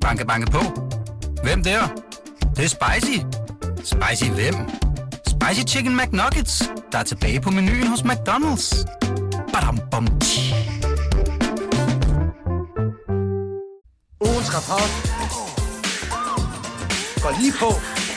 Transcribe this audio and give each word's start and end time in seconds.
Banke, 0.00 0.24
banke 0.26 0.50
på. 0.50 0.60
Hvem 1.42 1.62
der? 1.64 1.80
Det, 2.40 2.56
det 2.56 2.64
er 2.64 2.68
spicy. 2.68 3.18
Spicy 3.84 4.30
hvem? 4.30 4.54
Spicy 5.26 5.74
Chicken 5.74 5.96
McNuggets, 5.96 6.70
der 6.92 6.98
er 6.98 7.02
tilbage 7.02 7.40
på 7.40 7.50
menuen 7.50 7.86
hos 7.86 8.00
McDonald's. 8.00 8.84
Badum, 9.52 9.78
bom, 9.90 10.06
tji. 10.20 10.54
Ugens 14.20 14.50
Rapport. 14.54 14.90
Går 17.22 17.40
lige 17.40 17.52
på. 17.60 17.70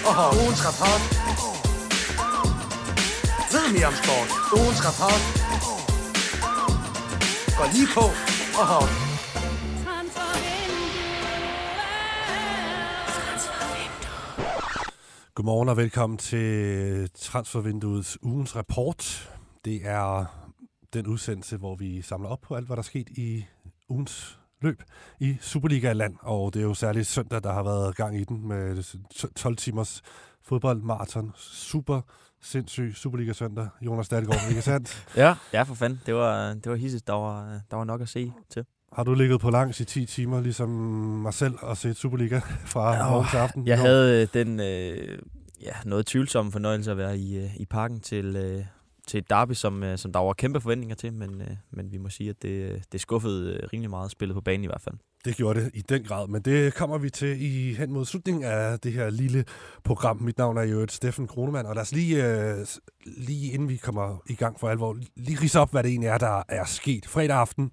Oho. 0.10 0.26
Ugens 0.44 0.62
Rapport. 0.66 1.02
Ved 3.52 3.74
mere 3.74 3.88
om 3.88 3.94
sport. 3.94 4.30
Ugens 4.60 4.82
Rapport. 4.86 5.22
Går 7.58 7.68
lige 7.74 7.88
på. 7.96 8.04
Oho. 8.62 9.03
Godmorgen 15.44 15.70
og 15.70 15.78
velkommen 15.78 16.18
til 16.18 17.10
Transfervinduets 17.16 18.18
ugens 18.22 18.56
rapport. 18.56 19.32
Det 19.66 19.82
er 19.84 20.26
den 20.94 21.08
udsendelse, 21.08 21.58
hvor 21.58 21.76
vi 21.76 22.02
samler 22.02 22.30
op 22.30 22.42
på 22.42 22.56
alt, 22.56 22.66
hvad 22.66 22.76
der 22.76 22.82
er 22.82 22.84
sket 22.84 23.10
i 23.10 23.46
ugens 23.90 24.40
løb 24.62 24.84
i 25.20 25.38
Superliga-land. 25.42 26.16
Og 26.22 26.54
det 26.54 26.60
er 26.60 26.64
jo 26.64 26.74
særligt 26.74 27.08
søndag, 27.08 27.44
der 27.44 27.54
har 27.54 27.64
været 27.64 27.96
gang 27.96 28.18
i 28.18 28.24
den 28.24 28.48
med 28.48 28.84
12 29.36 29.56
timers 29.56 30.02
fodboldmarathon. 30.42 31.32
Super 31.38 32.02
sindssyg 32.42 32.92
Superliga-søndag. 32.96 33.68
Jonas 33.82 34.10
Dahlgaard, 34.10 34.50
ikke 34.50 34.62
sandt? 34.62 35.08
Ja, 35.18 35.36
ja 35.54 35.64
for 35.64 35.76
fanden. 35.76 36.02
Det 36.06 36.16
var, 36.16 36.54
det 36.54 36.70
var 36.70 36.76
hisset. 36.76 37.08
Der 37.08 37.14
var, 37.14 37.62
der 37.72 37.78
var 37.78 37.84
nok 37.84 38.02
at 38.02 38.10
se 38.10 38.34
til. 38.50 38.66
Har 38.96 39.04
du 39.04 39.14
ligget 39.14 39.42
på 39.42 39.50
langs 39.50 39.80
i 39.80 39.86
10 39.86 40.06
timer, 40.06 40.42
ligesom 40.42 40.70
mig 40.70 41.34
selv, 41.34 41.56
og 41.62 41.78
set 41.78 41.98
Superliga 41.98 42.40
fra 42.74 42.94
ja, 42.94 43.10
morgen 43.10 43.28
til 43.32 43.38
aften? 43.38 43.68
Jeg 43.68 43.80
havde 43.80 44.22
øh, 44.22 44.28
den 44.34 44.60
øh, 44.60 45.20
ja, 45.62 45.72
noget 45.86 46.06
tvivlsomme 46.06 46.52
fornøjelse 46.52 46.92
at 46.92 46.98
være 46.98 47.18
i, 47.18 47.38
øh, 47.38 47.56
i 47.56 47.66
parken 47.66 48.00
til, 48.00 48.36
øh, 48.36 48.66
til 49.08 49.18
et 49.18 49.30
derby, 49.30 49.54
som, 49.54 49.84
øh, 49.84 49.98
som 49.98 50.14
der 50.14 50.20
var 50.20 50.34
kæmpe 50.34 50.62
forventninger 50.62 50.96
til, 50.96 51.14
men, 51.14 51.42
øh, 51.42 51.48
men 51.72 51.92
vi 51.92 51.98
må 51.98 52.10
sige, 52.10 52.30
at 52.30 52.42
det, 52.42 52.84
det 52.92 53.02
skuffede 53.02 53.54
øh, 53.54 53.70
rimelig 53.74 53.90
meget 53.90 54.12
spillet 54.12 54.36
på 54.36 54.42
banen 54.42 54.64
i 54.64 54.68
hvert 54.68 54.82
fald. 54.82 54.96
Det 55.26 55.36
gjorde 55.36 55.60
det 55.60 55.72
i 55.74 55.82
den 55.82 56.04
grad, 56.04 56.28
men 56.28 56.42
det 56.42 56.74
kommer 56.74 56.98
vi 56.98 57.10
til 57.10 57.42
i 57.42 57.74
hen 57.74 57.92
mod 57.94 58.06
slutningen 58.06 58.44
af 58.44 58.80
det 58.80 58.94
her 58.94 59.10
lille 59.10 59.46
program. 59.84 60.22
Mit 60.22 60.38
navn 60.38 60.58
er 60.58 60.64
jo 60.64 60.80
et 60.80 60.92
Steffen 60.92 61.28
Kronemann, 61.28 61.68
og 61.68 61.76
lad 61.76 61.82
os 61.82 61.92
lige, 61.92 62.26
øh, 62.28 62.66
lige 63.06 63.52
inden 63.52 63.70
vi 63.70 63.78
kommer 63.78 64.18
i 64.30 64.36
gang 64.36 64.60
for 64.60 64.70
alvor, 64.70 64.98
lige 65.16 65.42
rise 65.42 65.60
op, 65.60 65.72
hvad 65.72 65.84
det 65.84 65.90
egentlig 65.90 66.08
er, 66.08 66.18
der 66.18 66.44
er 66.48 66.66
sket. 66.66 67.06
Fredag 67.06 67.38
aften 67.38 67.72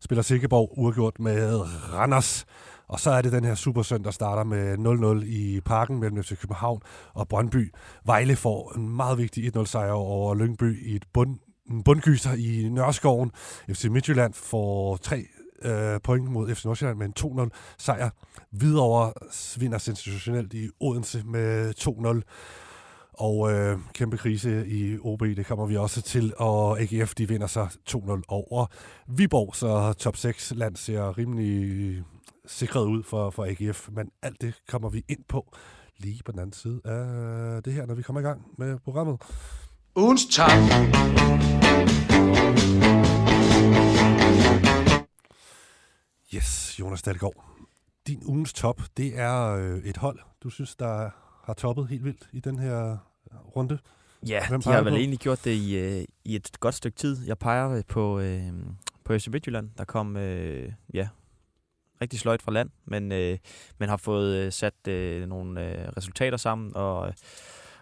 spiller 0.00 0.22
Silkeborg 0.22 0.78
uafgjort 0.78 1.20
med 1.20 1.60
Randers. 1.92 2.46
Og 2.88 3.00
så 3.00 3.10
er 3.10 3.22
det 3.22 3.32
den 3.32 3.44
her 3.44 3.54
supersøn, 3.54 4.04
der 4.04 4.10
starter 4.10 4.44
med 4.44 4.78
0-0 5.22 5.24
i 5.26 5.60
parken 5.60 6.00
mellem 6.00 6.22
FC 6.22 6.40
København 6.40 6.80
og 7.14 7.28
Brøndby. 7.28 7.74
Vejle 8.04 8.36
får 8.36 8.72
en 8.76 8.88
meget 8.88 9.18
vigtig 9.18 9.56
1-0-sejr 9.56 9.90
over 9.90 10.34
Lyngby 10.34 10.86
i 10.86 10.96
et 10.96 11.04
bund, 11.12 11.36
en 11.70 11.82
bundgyser 11.82 12.32
i 12.32 12.68
Nørreskoven. 12.68 13.30
FC 13.72 13.84
Midtjylland 13.84 14.34
får 14.34 14.96
tre 14.96 15.26
øh, 15.62 16.00
point 16.00 16.30
mod 16.30 16.54
FC 16.54 16.64
Nordsjælland 16.64 16.98
med 16.98 17.06
en 17.06 17.48
2-0 17.50 17.74
sejr. 17.78 18.10
Hvidovre 18.52 19.12
vinder 19.58 19.78
sensationelt 19.78 20.54
i 20.54 20.68
Odense 20.80 21.22
med 21.26 21.74
2-0. 21.80 22.67
Og 23.18 23.52
øh, 23.52 23.78
kæmpe 23.92 24.16
krise 24.16 24.68
i 24.68 24.98
OB, 24.98 25.20
det 25.20 25.46
kommer 25.46 25.66
vi 25.66 25.76
også 25.76 26.02
til. 26.02 26.32
Og 26.36 26.80
AGF, 26.80 27.14
de 27.14 27.28
vinder 27.28 27.46
så 27.46 27.78
2-0 27.90 28.22
over 28.28 28.66
Viborg, 29.06 29.56
så 29.56 29.92
top 29.92 30.16
6 30.16 30.52
land 30.56 30.76
ser 30.76 31.18
rimelig 31.18 32.04
sikret 32.46 32.86
ud 32.86 33.02
for, 33.02 33.30
for 33.30 33.44
AGF. 33.44 33.88
Men 33.92 34.10
alt 34.22 34.40
det 34.40 34.54
kommer 34.68 34.88
vi 34.88 35.04
ind 35.08 35.24
på 35.28 35.56
lige 35.96 36.22
på 36.24 36.32
den 36.32 36.40
anden 36.40 36.52
side 36.52 36.80
af 36.84 37.62
det 37.62 37.72
her, 37.72 37.86
når 37.86 37.94
vi 37.94 38.02
kommer 38.02 38.20
i 38.20 38.24
gang 38.24 38.42
med 38.58 38.78
programmet. 38.78 39.20
Ugens 39.96 40.26
top. 40.26 40.50
Yes, 46.34 46.80
Jonas 46.80 47.02
Dahlgaard. 47.02 47.44
Din 48.06 48.22
ugens 48.26 48.52
top, 48.52 48.82
det 48.96 49.18
er 49.18 49.56
øh, 49.56 49.78
et 49.78 49.96
hold, 49.96 50.18
du 50.42 50.50
synes, 50.50 50.76
der 50.76 51.10
har 51.44 51.54
toppet 51.54 51.88
helt 51.88 52.04
vildt 52.04 52.28
i 52.32 52.40
den 52.40 52.58
her 52.58 53.07
runde. 53.56 53.78
Ja, 54.28 54.48
Hvem 54.48 54.62
de 54.62 54.70
har 54.70 54.82
vel 54.82 54.92
på? 54.92 54.96
egentlig 54.96 55.18
gjort 55.18 55.44
det 55.44 55.50
i, 55.54 55.76
øh, 55.78 56.04
i 56.24 56.34
et 56.34 56.60
godt 56.60 56.74
stykke 56.74 56.96
tid. 56.96 57.26
Jeg 57.26 57.38
peger 57.38 57.82
på, 57.88 58.20
øh, 58.20 58.42
på 59.04 59.18
FC 59.18 59.26
Midtjylland, 59.26 59.70
der 59.78 59.84
kom 59.84 60.16
øh, 60.16 60.72
ja, 60.94 61.08
rigtig 62.02 62.20
sløjt 62.20 62.42
fra 62.42 62.52
land, 62.52 62.70
men, 62.84 63.12
øh, 63.12 63.38
men 63.78 63.88
har 63.88 63.96
fået 63.96 64.36
øh, 64.36 64.52
sat 64.52 64.88
øh, 64.88 65.28
nogle 65.28 65.66
øh, 65.66 65.88
resultater 65.96 66.36
sammen 66.36 66.72
og, 66.74 67.14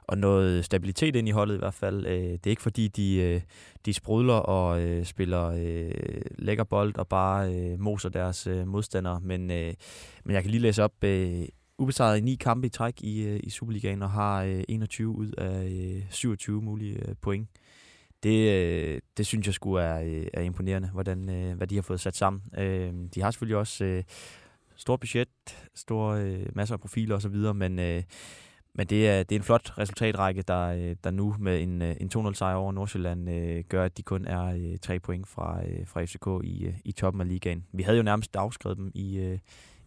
og 0.03 0.19
noget 0.19 0.65
stabilitet 0.65 1.17
ind 1.17 1.29
i 1.29 1.31
holdet 1.31 1.55
i 1.55 1.59
hvert 1.59 1.75
fald. 1.75 2.06
Øh, 2.06 2.12
det 2.23 2.47
er 2.47 2.51
ikke 2.51 2.62
fordi, 2.62 2.89
de, 2.89 3.17
øh, 3.17 3.41
de 3.87 3.93
sprudler 3.93 4.35
og 4.35 4.83
øh, 4.83 5.05
spiller 5.05 5.47
øh, 5.47 6.21
lækker 6.39 6.65
bold 6.65 6.99
og 6.99 7.09
bare 7.09 7.55
øh, 7.55 7.81
moser 7.81 8.09
deres 8.09 8.47
øh, 8.47 8.67
modstandere, 8.67 9.21
men, 9.21 9.51
øh, 9.51 9.75
men 10.25 10.35
jeg 10.35 10.43
kan 10.43 10.51
lige 10.51 10.61
læse 10.62 10.85
op 10.85 11.05
øh, 11.05 11.43
ubesejret 11.78 12.19
i 12.19 12.20
ni 12.20 12.34
kampe 12.34 12.66
i 12.66 12.70
træk 12.70 13.03
i, 13.03 13.22
øh, 13.22 13.41
i 13.42 13.50
Superligaen 13.50 14.03
og 14.03 14.10
har 14.10 14.42
øh, 14.42 14.64
21 14.69 15.09
ud 15.09 15.32
af 15.38 15.69
øh, 15.97 16.03
27 16.10 16.62
mulige 16.62 17.09
øh, 17.09 17.14
point. 17.20 17.48
Det, 18.22 18.53
øh, 18.53 19.00
det 19.16 19.26
synes 19.26 19.47
jeg 19.47 19.54
skulle 19.54 19.84
er, 19.84 20.00
øh, 20.00 20.26
er 20.34 20.42
imponerende, 20.42 20.88
hvordan, 20.88 21.31
øh, 21.31 21.56
hvad 21.56 21.66
de 21.66 21.75
har 21.75 21.82
fået 21.82 22.00
sat 22.00 22.16
sammen. 22.16 22.42
Øh, 22.59 22.94
de 23.14 23.22
har 23.22 23.31
selvfølgelig 23.31 23.56
også 23.56 23.84
øh, 23.84 24.04
stort 24.76 25.00
budget, 25.00 25.28
store 25.75 26.22
øh, 26.22 26.47
masser 26.53 26.75
af 26.75 26.81
profiler 26.81 27.16
osv., 27.16 27.34
men, 27.54 27.78
øh, 27.78 28.03
men 28.75 28.87
det 28.87 29.08
er, 29.08 29.22
det 29.22 29.34
er 29.34 29.38
en 29.38 29.44
flot 29.44 29.78
resultatrække, 29.78 30.43
der, 30.43 30.66
øh, 30.66 30.97
der 31.04 31.10
nu 31.10 31.37
med 31.38 31.62
en, 31.62 31.82
øh, 31.82 31.97
en 32.00 32.10
2-0 32.16 32.34
sejr 32.34 32.54
over 32.54 32.72
Nordsjælland 32.72 33.31
øh, 33.31 33.64
gør, 33.69 33.84
at 33.84 33.97
de 33.97 34.03
kun 34.03 34.26
er 34.26 34.44
øh, 34.44 34.78
tre 34.82 35.00
point 35.00 35.28
fra, 35.28 35.64
øh, 35.66 35.87
fra 35.87 36.04
FCK 36.04 36.44
i, 36.44 36.64
øh, 36.66 36.75
i 36.84 36.93
toppen 36.93 37.20
af 37.20 37.28
ligaen. 37.28 37.64
Vi 37.72 37.82
havde 37.82 37.97
jo 37.97 38.03
nærmest 38.03 38.37
afskrevet 38.37 38.78
dem 38.78 38.91
i, 38.94 39.19
øh, 39.19 39.38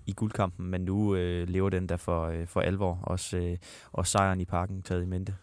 i 0.10 0.14
guldkampen, 0.14 0.66
men 0.66 0.82
nu 0.82 1.16
øh, 1.16 1.48
lever 1.48 1.70
den 1.70 1.90
der 1.90 1.98
for, 1.98 2.26
øh, 2.26 2.48
for 2.48 2.62
alvor. 2.62 3.00
Også, 3.04 3.38
øh, 3.38 3.58
også 3.92 4.12
sejren 4.12 4.42
i 4.42 4.46
parken 4.46 4.82
taget 4.82 5.04
i 5.04 5.06
mente. 5.06 5.36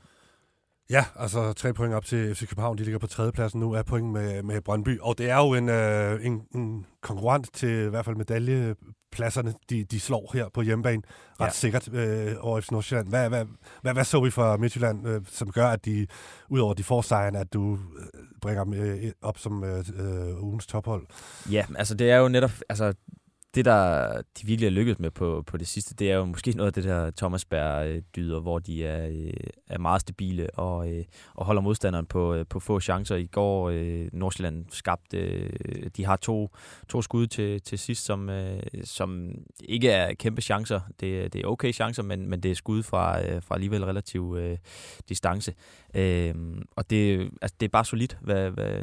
Ja, 0.91 1.05
altså 1.17 1.53
tre 1.53 1.73
point 1.73 1.95
op 1.95 2.05
til 2.05 2.35
FC 2.35 2.49
København. 2.49 2.79
De 2.79 2.83
ligger 2.83 2.99
på 2.99 3.07
tredjepladsen 3.07 3.61
nu, 3.61 3.73
er 3.73 3.83
point 3.83 4.13
med, 4.13 4.43
med 4.43 4.61
Brøndby. 4.61 5.01
Og 5.01 5.19
det 5.19 5.31
er 5.31 5.37
jo 5.37 5.55
en, 5.55 5.69
øh, 5.69 6.27
en, 6.27 6.43
en 6.55 6.87
konkurrent 7.01 7.49
til 7.53 7.69
i 7.69 7.89
hvert 7.89 8.05
fald 8.05 8.17
medaljepladserne, 8.17 9.55
de, 9.71 9.85
de 9.85 10.01
slår 10.01 10.31
her 10.33 10.49
på 10.55 10.63
hjemmebane 10.63 11.03
ret 11.41 11.47
ja. 11.47 11.51
sikkert 11.51 11.95
øh, 11.95 12.35
over 12.41 12.61
FC 12.61 12.71
Nordsjælland. 12.71 13.09
Hvad, 13.09 13.29
hvad, 13.29 13.45
hvad, 13.83 13.93
hvad 13.93 14.05
så 14.05 14.21
vi 14.21 14.31
fra 14.31 14.57
Midtjylland, 14.57 15.09
øh, 15.09 15.21
som 15.29 15.53
gør, 15.53 15.69
at 15.69 15.85
de, 15.85 16.07
udover 16.49 16.75
de 16.75 16.85
får 16.85 17.03
sejren, 17.03 17.37
at 17.37 17.53
du 17.53 17.73
øh, 17.73 18.21
bringer 18.41 18.65
dem 18.65 18.75
øh, 18.75 19.13
op 19.23 19.39
som 19.39 19.65
øh, 19.65 19.85
øh, 19.99 20.43
ugens 20.43 20.67
tophold? 20.67 21.07
Ja, 21.51 21.67
altså 21.79 21.95
det 21.95 22.11
er 22.11 22.17
jo 22.17 22.29
netop, 22.29 22.53
altså 22.69 22.95
det, 23.57 23.65
der 23.65 24.13
de 24.17 24.47
virkelig 24.47 24.67
er 24.67 24.71
lykkedes 24.71 24.99
med 24.99 25.11
på, 25.11 25.43
på 25.47 25.57
det 25.57 25.69
sidste, 25.69 25.95
det 25.95 26.11
er 26.11 26.17
jo 26.17 26.25
måske 26.25 26.51
noget 26.51 26.67
af 26.67 26.73
det 26.73 26.85
der 26.85 27.11
Thomas 27.11 27.45
Berg-dyder, 27.45 28.41
hvor 28.41 28.59
de 28.59 28.85
er, 28.85 29.09
øh, 29.09 29.33
er 29.67 29.79
meget 29.79 30.01
stabile 30.01 30.51
og, 30.51 30.91
øh, 30.93 31.05
og 31.35 31.47
holder 31.47 31.63
modstanderen 31.63 32.07
på, 32.07 32.35
øh, 32.35 32.47
på 32.47 32.61
få 32.61 32.81
chancer. 32.81 33.17
I 33.17 33.27
går 33.27 33.71
Nordsjælland 34.13 34.65
skabte, 34.71 35.49
de 35.89 36.05
har 36.05 36.17
to, 36.17 36.51
to 36.89 37.03
skud 37.03 37.27
til, 37.27 37.61
til 37.61 37.79
sidst, 37.79 38.05
som, 38.05 38.31
som 38.85 39.31
ikke 39.65 39.91
er 39.91 40.15
kæmpe 40.15 40.43
chancer. 40.43 40.81
Det, 41.01 41.33
det 41.33 41.41
er 41.41 41.47
okay 41.47 41.73
chancer, 41.73 42.03
men, 42.03 42.31
men 42.31 42.41
det 42.41 42.51
er 42.51 42.55
skud 42.55 42.83
fra, 42.83 43.39
fra 43.39 43.55
alligevel 43.55 43.85
relativ 43.85 44.37
øh, 44.39 44.59
distance. 45.09 45.55
Øh, 45.95 46.35
og 46.77 46.91
det, 46.91 47.31
altså, 47.43 47.57
det 47.61 47.67
er 47.67 47.71
bare 47.71 47.85
solidt, 47.85 48.19
hvad, 48.21 48.51
hvad 48.51 48.83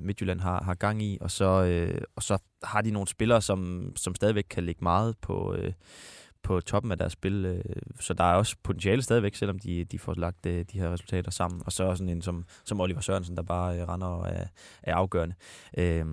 Midtjylland 0.00 0.40
har, 0.40 0.62
har 0.62 0.74
gang 0.74 1.02
i, 1.02 1.18
og 1.20 1.30
så, 1.30 1.64
øh, 1.64 2.00
og 2.16 2.22
så 2.22 2.38
har 2.64 2.80
de 2.80 2.90
nogle 2.90 3.08
spillere, 3.08 3.42
som, 3.42 3.92
som 3.96 4.14
stadigvæk 4.14 4.44
kan 4.50 4.64
ligge 4.64 4.84
meget 4.84 5.14
på, 5.22 5.54
øh, 5.54 5.72
på 6.42 6.60
toppen 6.60 6.92
af 6.92 6.98
deres 6.98 7.12
spil. 7.12 7.44
Øh, 7.44 7.64
så 8.00 8.14
der 8.14 8.24
er 8.24 8.34
også 8.34 8.56
potentiale 8.62 9.02
stadigvæk, 9.02 9.34
selvom 9.34 9.58
de, 9.58 9.84
de 9.84 9.98
får 9.98 10.14
lagt 10.14 10.46
øh, 10.46 10.64
de 10.72 10.78
her 10.78 10.92
resultater 10.92 11.30
sammen. 11.30 11.62
Og 11.66 11.72
så 11.72 11.94
sådan 11.94 12.08
en 12.08 12.22
som, 12.22 12.44
som 12.64 12.80
Oliver 12.80 13.00
Sørensen, 13.00 13.36
der 13.36 13.42
bare 13.42 13.80
øh, 13.80 13.88
render 13.88 14.06
og 14.06 14.28
er, 14.28 14.46
er 14.82 14.94
afgørende. 14.94 15.34
Øh, 15.78 16.06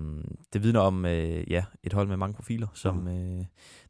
det 0.52 0.62
vidner 0.62 0.80
om 0.80 1.06
øh, 1.06 1.50
ja, 1.50 1.64
et 1.82 1.92
hold 1.92 2.08
med 2.08 2.16
mange 2.16 2.34
profiler, 2.34 2.66
som 2.74 2.96
mm. 2.96 3.08
øh, 3.08 3.44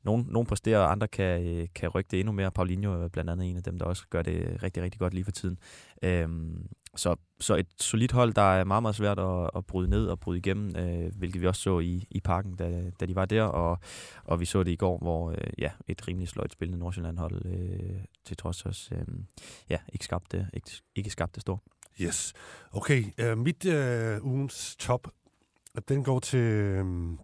nogen, 0.04 0.26
nogen 0.30 0.46
præsterer, 0.46 0.78
og 0.78 0.92
andre 0.92 1.08
kan, 1.08 1.46
øh, 1.46 1.68
kan 1.74 1.88
rykke 1.88 2.08
det 2.10 2.20
endnu 2.20 2.32
mere. 2.32 2.50
Paulinho 2.50 2.92
er 2.92 3.08
blandt 3.08 3.30
andet 3.30 3.50
en 3.50 3.56
af 3.56 3.62
dem, 3.62 3.78
der 3.78 3.86
også 3.86 4.04
gør 4.10 4.22
det 4.22 4.62
rigtig, 4.62 4.82
rigtig 4.82 4.98
godt 4.98 5.14
lige 5.14 5.24
for 5.24 5.32
tiden. 5.32 5.58
Øhm, 6.02 6.66
så, 6.96 7.16
så 7.40 7.56
et 7.56 7.66
solidt 7.80 8.12
hold, 8.12 8.34
der 8.34 8.42
er 8.42 8.64
meget, 8.64 8.82
meget 8.82 8.96
svært 8.96 9.18
at, 9.18 9.50
at 9.56 9.66
bryde 9.66 9.90
ned 9.90 10.06
og 10.06 10.20
bryde 10.20 10.38
igennem, 10.38 10.76
øh, 10.76 11.12
hvilket 11.16 11.42
vi 11.42 11.46
også 11.46 11.62
så 11.62 11.78
i, 11.78 12.06
i 12.10 12.20
parken, 12.20 12.56
da, 12.56 12.90
da 13.00 13.06
de 13.06 13.14
var 13.14 13.24
der, 13.24 13.42
og, 13.42 13.78
og 14.24 14.40
vi 14.40 14.44
så 14.44 14.62
det 14.62 14.70
i 14.70 14.76
går, 14.76 14.98
hvor 14.98 15.30
øh, 15.30 15.52
ja, 15.58 15.70
et 15.88 16.08
rimelig 16.08 16.28
sløjt 16.28 16.52
spillende 16.52 16.78
Nordsjælland-hold 16.78 17.46
øh, 17.46 18.04
til 18.24 18.36
trods 18.36 18.66
også 18.66 18.94
øh, 18.94 19.06
ja, 19.70 19.78
ikke, 19.92 20.04
skabte, 20.04 20.48
ikke, 20.54 20.70
ikke 20.94 21.10
skabte 21.10 21.40
stort. 21.40 21.60
Yes. 22.00 22.32
Okay, 22.72 23.04
uh, 23.22 23.38
mit 23.38 23.64
uh, 23.64 24.26
ugens 24.26 24.76
top, 24.76 25.08
den 25.88 26.04
går 26.04 26.18
til 26.18 26.80
uh, 26.80 27.18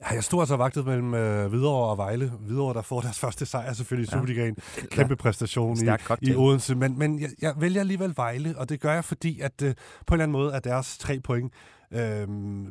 Ja, 0.00 0.14
jeg 0.14 0.24
stod 0.24 0.40
altså 0.40 0.56
vagtet 0.56 0.86
mellem 0.86 1.14
øh, 1.14 1.46
Hvidovre 1.46 1.90
og 1.90 1.98
Vejle. 1.98 2.28
Hvidovre, 2.40 2.74
der 2.74 2.82
får 2.82 3.00
deres 3.00 3.18
første 3.18 3.46
sejr 3.46 3.72
selvfølgelig 3.72 4.08
i 4.08 4.10
Ja. 4.12 4.16
Superligaen. 4.18 4.56
Kæmpe 4.90 5.16
præstation 5.16 5.76
i, 5.76 6.30
i. 6.30 6.34
Odense. 6.34 6.74
Men, 6.74 6.98
men 6.98 7.20
jeg, 7.20 7.30
jeg 7.42 7.54
vælger 7.56 7.80
alligevel 7.80 8.12
Vejle, 8.16 8.58
og 8.58 8.68
det 8.68 8.80
gør 8.80 8.92
jeg, 8.94 9.04
fordi 9.04 9.40
at 9.40 9.62
øh, 9.62 9.74
på 10.06 10.14
en 10.14 10.20
eller 10.20 10.22
anden 10.24 10.32
måde 10.32 10.54
er 10.54 10.60
deres 10.60 10.98
tre 10.98 11.20
point 11.20 11.52
øh, 11.92 12.28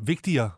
vigtigere 0.08 0.50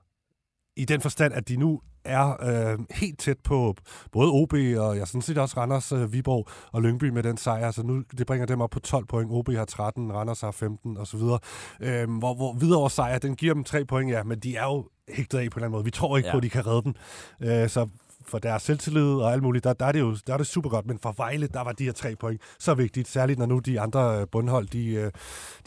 i 0.77 0.85
den 0.85 1.01
forstand, 1.01 1.33
at 1.33 1.47
de 1.47 1.57
nu 1.57 1.81
er 2.05 2.43
øh, 2.43 2.79
helt 2.91 3.19
tæt 3.19 3.37
på 3.43 3.75
både 4.11 4.31
OB 4.31 4.53
og 4.53 4.97
jeg 4.97 5.07
synes 5.07 5.25
set 5.25 5.37
også 5.37 5.57
Randers, 5.57 5.91
øh, 5.91 6.13
Viborg 6.13 6.47
og 6.71 6.81
Lyngby 6.81 7.09
med 7.09 7.23
den 7.23 7.37
sejr. 7.37 7.71
Så 7.71 7.83
nu 7.83 8.03
det 8.17 8.27
bringer 8.27 8.45
dem 8.45 8.61
op 8.61 8.69
på 8.69 8.79
12 8.79 9.05
point. 9.05 9.31
OB 9.31 9.49
har 9.49 9.65
13, 9.65 10.13
Randers 10.13 10.41
har 10.41 10.51
15 10.51 10.97
og 10.97 11.07
så 11.07 11.17
videre. 11.17 11.39
Øh, 11.81 12.17
hvor, 12.17 12.33
hvor 12.33 12.53
videre 12.53 12.89
sejr, 12.89 13.17
den 13.17 13.35
giver 13.35 13.53
dem 13.53 13.63
tre 13.63 13.85
point, 13.85 14.11
ja, 14.11 14.23
men 14.23 14.39
de 14.39 14.55
er 14.55 14.65
jo 14.65 14.89
hægtet 15.09 15.37
af 15.37 15.41
på 15.51 15.59
en 15.59 15.59
eller 15.59 15.65
anden 15.65 15.71
måde. 15.71 15.83
Vi 15.83 15.91
tror 15.91 16.17
ikke. 16.17 16.27
Ja. 16.27 16.33
på, 16.33 16.37
at 16.37 16.43
de 16.43 16.49
kan 16.49 16.67
redde 16.67 16.81
den. 16.81 16.95
Øh, 17.41 17.69
så 17.69 17.87
for 18.27 18.39
deres 18.39 18.63
selvtillid 18.63 19.13
og 19.13 19.33
alt 19.33 19.43
muligt, 19.43 19.63
der, 19.63 19.73
der 19.73 19.85
er 19.85 19.91
det 19.91 19.99
jo 19.99 20.17
der 20.27 20.33
er 20.33 20.37
det 20.37 20.47
super 20.47 20.69
godt. 20.69 20.85
Men 20.87 20.99
for 20.99 21.13
Vejle, 21.17 21.47
der 21.47 21.63
var 21.63 21.71
de 21.71 21.83
her 21.83 21.91
tre 21.91 22.15
point 22.15 22.41
så 22.59 22.73
vigtigt. 22.73 23.07
Særligt 23.07 23.39
når 23.39 23.45
nu 23.45 23.59
de 23.59 23.79
andre 23.79 24.19
øh, 24.19 24.27
bundhold, 24.31 24.67
de, 24.67 24.93
øh, 24.93 25.11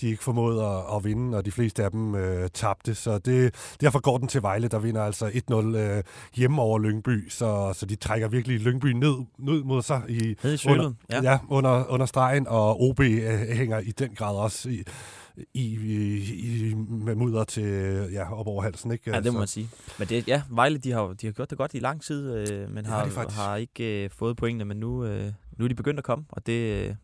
de 0.01 0.09
ikke 0.09 0.25
formåede 0.25 0.65
at, 0.65 0.97
at 0.97 1.05
vinde, 1.05 1.39
og 1.39 1.45
de 1.45 1.51
fleste 1.51 1.85
af 1.85 1.91
dem 1.91 2.15
øh, 2.15 2.49
tabte. 2.55 2.95
Så 2.95 3.19
det, 3.19 3.55
derfor 3.81 4.01
går 4.01 4.19
den 4.19 4.29
til 4.29 4.43
Vejle, 4.43 4.69
der 4.69 4.79
vinder 4.79 5.03
altså 5.05 5.27
1-0 5.27 5.77
øh, 5.77 6.03
hjemme 6.35 6.63
over 6.63 6.79
Lyngby. 6.79 7.29
Så, 7.29 7.73
så 7.77 7.87
de 7.87 7.97
trækker 7.97 8.29
virkelig 8.29 8.61
Lyngby 8.61 8.87
ned, 8.87 9.17
ned 9.39 9.65
mod 9.65 9.83
sig 9.83 10.03
i, 10.09 10.37
i 10.45 10.57
sølet. 10.57 10.97
ja. 11.11 11.23
ja, 11.23 11.39
under, 11.49 11.85
under 11.89 12.07
stregen, 12.07 12.47
og 12.49 12.83
OB 12.83 13.01
øh, 13.01 13.41
hænger 13.41 13.79
i 13.79 13.91
den 13.91 14.11
grad 14.15 14.37
også 14.37 14.69
i, 14.69 14.83
i, 15.55 15.65
i, 15.65 16.69
i 16.71 16.75
med 16.75 17.15
mudder 17.15 17.45
til 17.45 17.65
ja, 18.13 18.33
op 18.35 18.47
over 18.47 18.63
halsen. 18.63 18.93
Ikke? 18.93 19.11
Ja, 19.11 19.17
det 19.21 19.25
må 19.25 19.33
Så- 19.33 19.39
man 19.39 19.49
sige. 19.49 19.69
Men 19.99 20.09
det, 20.09 20.29
ja, 20.29 20.43
Vejle, 20.51 20.79
de 20.79 20.93
har, 20.93 21.13
de 21.13 21.27
har 21.27 21.33
gjort 21.33 21.51
det 21.51 21.59
godt 21.59 21.75
i 21.75 21.79
lang 21.79 22.03
tid, 22.03 22.51
øh, 22.51 22.71
men 22.71 22.87
har 22.87 23.05
de 23.05 23.31
har, 23.33 23.57
ikke 23.57 24.05
øh, 24.05 24.11
fået 24.11 24.37
pointene, 24.37 24.65
men 24.65 24.77
nu, 24.77 25.05
øh, 25.05 25.33
nu 25.59 25.65
er 25.65 25.69
de 25.69 25.75
begyndt 25.75 25.99
at 25.99 26.05
komme, 26.05 26.25
og 26.29 26.47
det, 26.47 26.89
øh, 26.89 26.95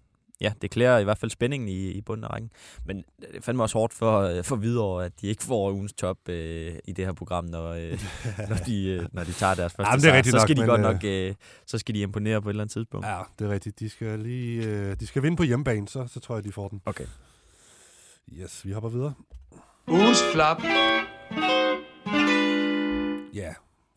ja, 0.40 0.52
det 0.62 0.70
klæder 0.70 0.98
i 0.98 1.04
hvert 1.04 1.18
fald 1.18 1.30
spændingen 1.30 1.68
i, 1.68 1.90
i 1.90 2.00
bunden 2.00 2.24
af 2.24 2.30
rækken. 2.30 2.50
Men 2.86 2.96
det 2.96 3.26
er 3.36 3.40
fandme 3.40 3.62
også 3.62 3.78
hårdt 3.78 3.94
for, 3.94 4.20
øh, 4.20 4.44
for 4.44 4.56
videre, 4.56 5.04
at 5.04 5.12
de 5.20 5.26
ikke 5.26 5.42
får 5.42 5.70
ugens 5.72 5.92
top 5.92 6.28
øh, 6.28 6.74
i 6.84 6.92
det 6.92 7.04
her 7.04 7.12
program, 7.12 7.44
når, 7.44 7.68
øh, 7.68 7.90
når, 8.48 8.56
de, 8.56 8.84
øh, 8.88 9.06
når 9.12 9.24
de 9.24 9.32
tager 9.32 9.54
deres 9.54 9.72
første 9.72 9.90
Jamen, 9.90 10.02
det 10.02 10.08
er 10.08 10.22
sejr. 10.22 10.38
Så 10.38 10.38
skal 10.40 10.56
nok, 10.56 10.62
de 10.64 10.68
godt 10.70 10.80
øh, 10.80 10.86
nok 10.92 11.04
øh, 11.04 11.34
så 11.66 11.78
skal 11.78 11.94
de 11.94 12.00
imponere 12.00 12.42
på 12.42 12.48
et 12.48 12.52
eller 12.52 12.62
andet 12.62 12.72
tidspunkt. 12.72 13.06
Ja, 13.06 13.18
det 13.38 13.46
er 13.46 13.50
rigtigt. 13.50 13.80
De 13.80 13.88
skal 13.88 14.18
lige 14.18 14.64
øh, 14.64 14.96
de 15.00 15.06
skal 15.06 15.22
vinde 15.22 15.36
på 15.36 15.42
hjemmebane, 15.42 15.88
så, 15.88 16.06
så 16.06 16.20
tror 16.20 16.34
jeg, 16.34 16.44
de 16.44 16.52
får 16.52 16.68
den. 16.68 16.82
Okay. 16.86 17.04
Yes, 18.40 18.66
vi 18.66 18.72
hopper 18.72 18.88
videre. 18.88 19.14
Ugens 19.88 20.18
flap. 20.34 20.62
Ja, 23.34 23.54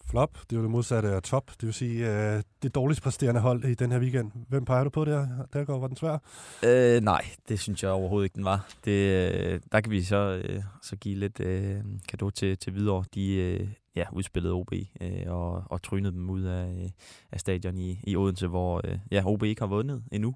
flop. 0.10 0.38
Det 0.50 0.52
er 0.52 0.58
jo 0.58 0.64
det 0.64 0.72
modsatte 0.72 1.10
af 1.10 1.24
top. 1.24 1.52
Det 1.52 1.64
vil 1.66 1.74
sige, 1.74 2.36
øh, 2.36 2.44
det 2.64 2.76
dårligst 2.76 3.02
præsterende 3.04 3.42
hold 3.42 3.66
i 3.66 3.74
den 3.74 3.92
her 3.92 4.00
weekend. 4.00 4.32
Hvem 4.50 4.66
peger 4.66 4.84
du 4.84 4.90
på 4.90 5.06
der? 5.06 5.28
Der 5.54 5.66
går, 5.66 5.80
var 5.80 5.88
den 5.88 5.98
svær. 5.98 6.18
Øh, 6.66 7.02
nej, 7.02 7.26
det 7.50 7.60
synes 7.60 7.84
jeg 7.84 7.92
overhovedet 7.92 8.26
ikke, 8.26 8.36
den 8.36 8.46
var. 8.46 8.68
Det, 8.86 8.92
øh, 8.92 9.60
der 9.72 9.82
kan 9.82 9.92
vi 9.92 10.04
så, 10.04 10.42
øh, 10.46 10.64
så 10.82 10.96
give 10.96 11.16
lidt 11.16 11.40
øh, 11.40 11.82
kado 12.10 12.30
til, 12.30 12.58
til 12.58 12.74
Hvidovre. 12.74 13.06
De 13.14 13.36
øh, 13.36 13.68
ja, 13.96 14.04
udspillede 14.12 14.54
OB 14.54 14.74
øh, 15.02 15.24
og, 15.28 15.64
og 15.66 15.82
trynede 15.82 16.14
dem 16.14 16.30
ud 16.30 16.42
af, 16.42 16.84
øh, 16.84 16.90
af 17.32 17.40
stadion 17.40 17.78
i, 17.78 18.00
i 18.04 18.16
Odense, 18.16 18.48
hvor 18.48 18.82
øh, 18.84 18.98
ja, 19.12 19.24
OB 19.26 19.44
ikke 19.44 19.62
har 19.62 19.68
vundet 19.68 20.04
endnu. 20.12 20.36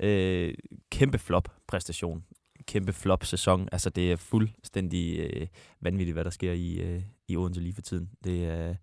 Øh, 0.00 0.54
kæmpe 0.90 1.18
flop-præstation. 1.18 2.24
Kæmpe 2.70 2.92
flop-sæson. 2.92 3.68
Altså, 3.72 3.90
det 3.90 4.12
er 4.12 4.16
fuldstændig 4.16 5.18
øh, 5.18 5.46
vanvittigt, 5.80 6.14
hvad 6.14 6.24
der 6.24 6.30
sker 6.30 6.52
i, 6.52 6.74
øh, 6.80 7.02
i 7.28 7.36
Odense 7.36 7.60
lige 7.60 7.74
for 7.74 7.82
tiden. 7.82 8.10
Det 8.24 8.44
er... 8.44 8.74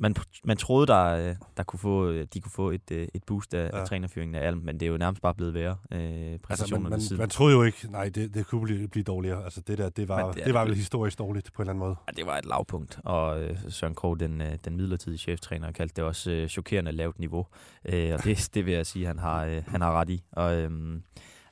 man, 0.00 0.14
man 0.44 0.56
troede, 0.56 0.86
der, 0.86 1.04
øh, 1.04 1.34
der 1.56 1.62
kunne 1.62 1.80
få, 1.80 2.08
øh, 2.08 2.26
de 2.34 2.40
kunne 2.40 2.52
få 2.52 2.70
et, 2.70 2.90
øh, 2.92 3.08
et 3.14 3.24
boost 3.26 3.54
af, 3.54 3.70
Ja. 3.72 3.80
af 3.80 3.86
trænerfyringen 3.88 4.34
af 4.34 4.46
Alm, 4.46 4.58
men 4.58 4.80
det 4.80 4.86
er 4.86 4.90
jo 4.90 4.96
nærmest 4.96 5.22
bare 5.22 5.34
blevet 5.34 5.54
værre 5.54 5.76
øh, 5.92 6.38
Altså, 6.50 6.78
man, 6.78 6.90
man, 6.90 7.00
man 7.18 7.28
troede 7.28 7.54
jo 7.54 7.62
ikke, 7.62 7.90
nej, 7.90 8.08
det, 8.08 8.34
det 8.34 8.46
kunne 8.46 8.62
blive, 8.64 8.88
blive 8.88 9.04
dårligere. 9.04 9.44
Altså, 9.44 9.60
det 9.60 9.78
der, 9.78 9.88
det 9.88 10.08
var, 10.08 10.26
Men 10.26 10.34
det, 10.34 10.44
det 10.44 10.54
var 10.54 10.64
vel 10.64 10.74
historisk 10.74 11.18
dårligt 11.18 11.52
på 11.52 11.62
en 11.62 11.64
eller 11.64 11.72
anden 11.72 11.80
måde. 11.86 11.96
Ja, 12.06 12.12
det 12.16 12.26
var 12.26 12.38
et 12.38 12.44
lavpunkt, 12.46 12.98
og 13.04 13.42
øh, 13.42 13.56
Søren 13.68 13.94
Krog, 13.94 14.20
den, 14.20 14.40
øh, 14.40 14.58
den 14.64 14.76
midlertidige 14.76 15.18
cheftræner, 15.18 15.72
kaldte 15.72 15.94
det 15.96 16.04
også 16.04 16.30
øh, 16.30 16.48
chokerende 16.48 16.92
lavt 16.92 17.18
niveau. 17.18 17.46
Øh, 17.84 18.14
og 18.14 18.24
det, 18.24 18.50
det 18.54 18.66
vil 18.66 18.74
jeg 18.74 18.86
sige, 18.86 19.06
han 19.06 19.18
har, 19.18 19.44
øh, 19.44 19.62
han 19.66 19.80
har 19.80 19.92
ret 20.00 20.10
i. 20.10 20.24
Og 20.32 20.56
øh, 20.56 21.00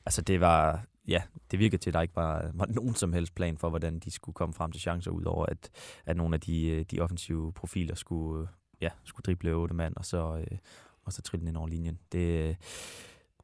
altså, 0.05 0.21
det 0.21 0.39
var, 0.39 0.85
ja, 1.07 1.21
det 1.51 1.59
virkede 1.59 1.81
til, 1.81 1.89
at 1.89 1.93
der 1.93 2.01
ikke 2.01 2.15
var, 2.15 2.51
var 2.53 2.65
nogen 2.65 2.95
som 2.95 3.13
helst 3.13 3.35
plan 3.35 3.57
for, 3.57 3.69
hvordan 3.69 3.99
de 3.99 4.11
skulle 4.11 4.33
komme 4.33 4.53
frem 4.53 4.71
til 4.71 4.81
chancer, 4.81 5.11
udover 5.11 5.45
at, 5.45 5.69
at 6.05 6.17
nogle 6.17 6.35
af 6.35 6.41
de, 6.41 6.67
øh, 6.67 6.85
de 6.91 6.99
offensive 6.99 7.53
profiler 7.53 7.95
skulle, 7.95 8.41
øh, 8.41 8.47
ja, 8.81 8.89
skulle 9.03 9.23
drible 9.23 9.51
otte 9.53 9.75
mand, 9.75 9.93
og 9.95 10.05
så, 10.05 10.37
øh, 10.37 10.57
og 11.05 11.13
så 11.13 11.21
trille 11.21 11.41
den 11.41 11.47
ind 11.47 11.57
over 11.57 11.67
linjen. 11.67 11.99
Det, 12.11 12.49
øh, 12.49 12.55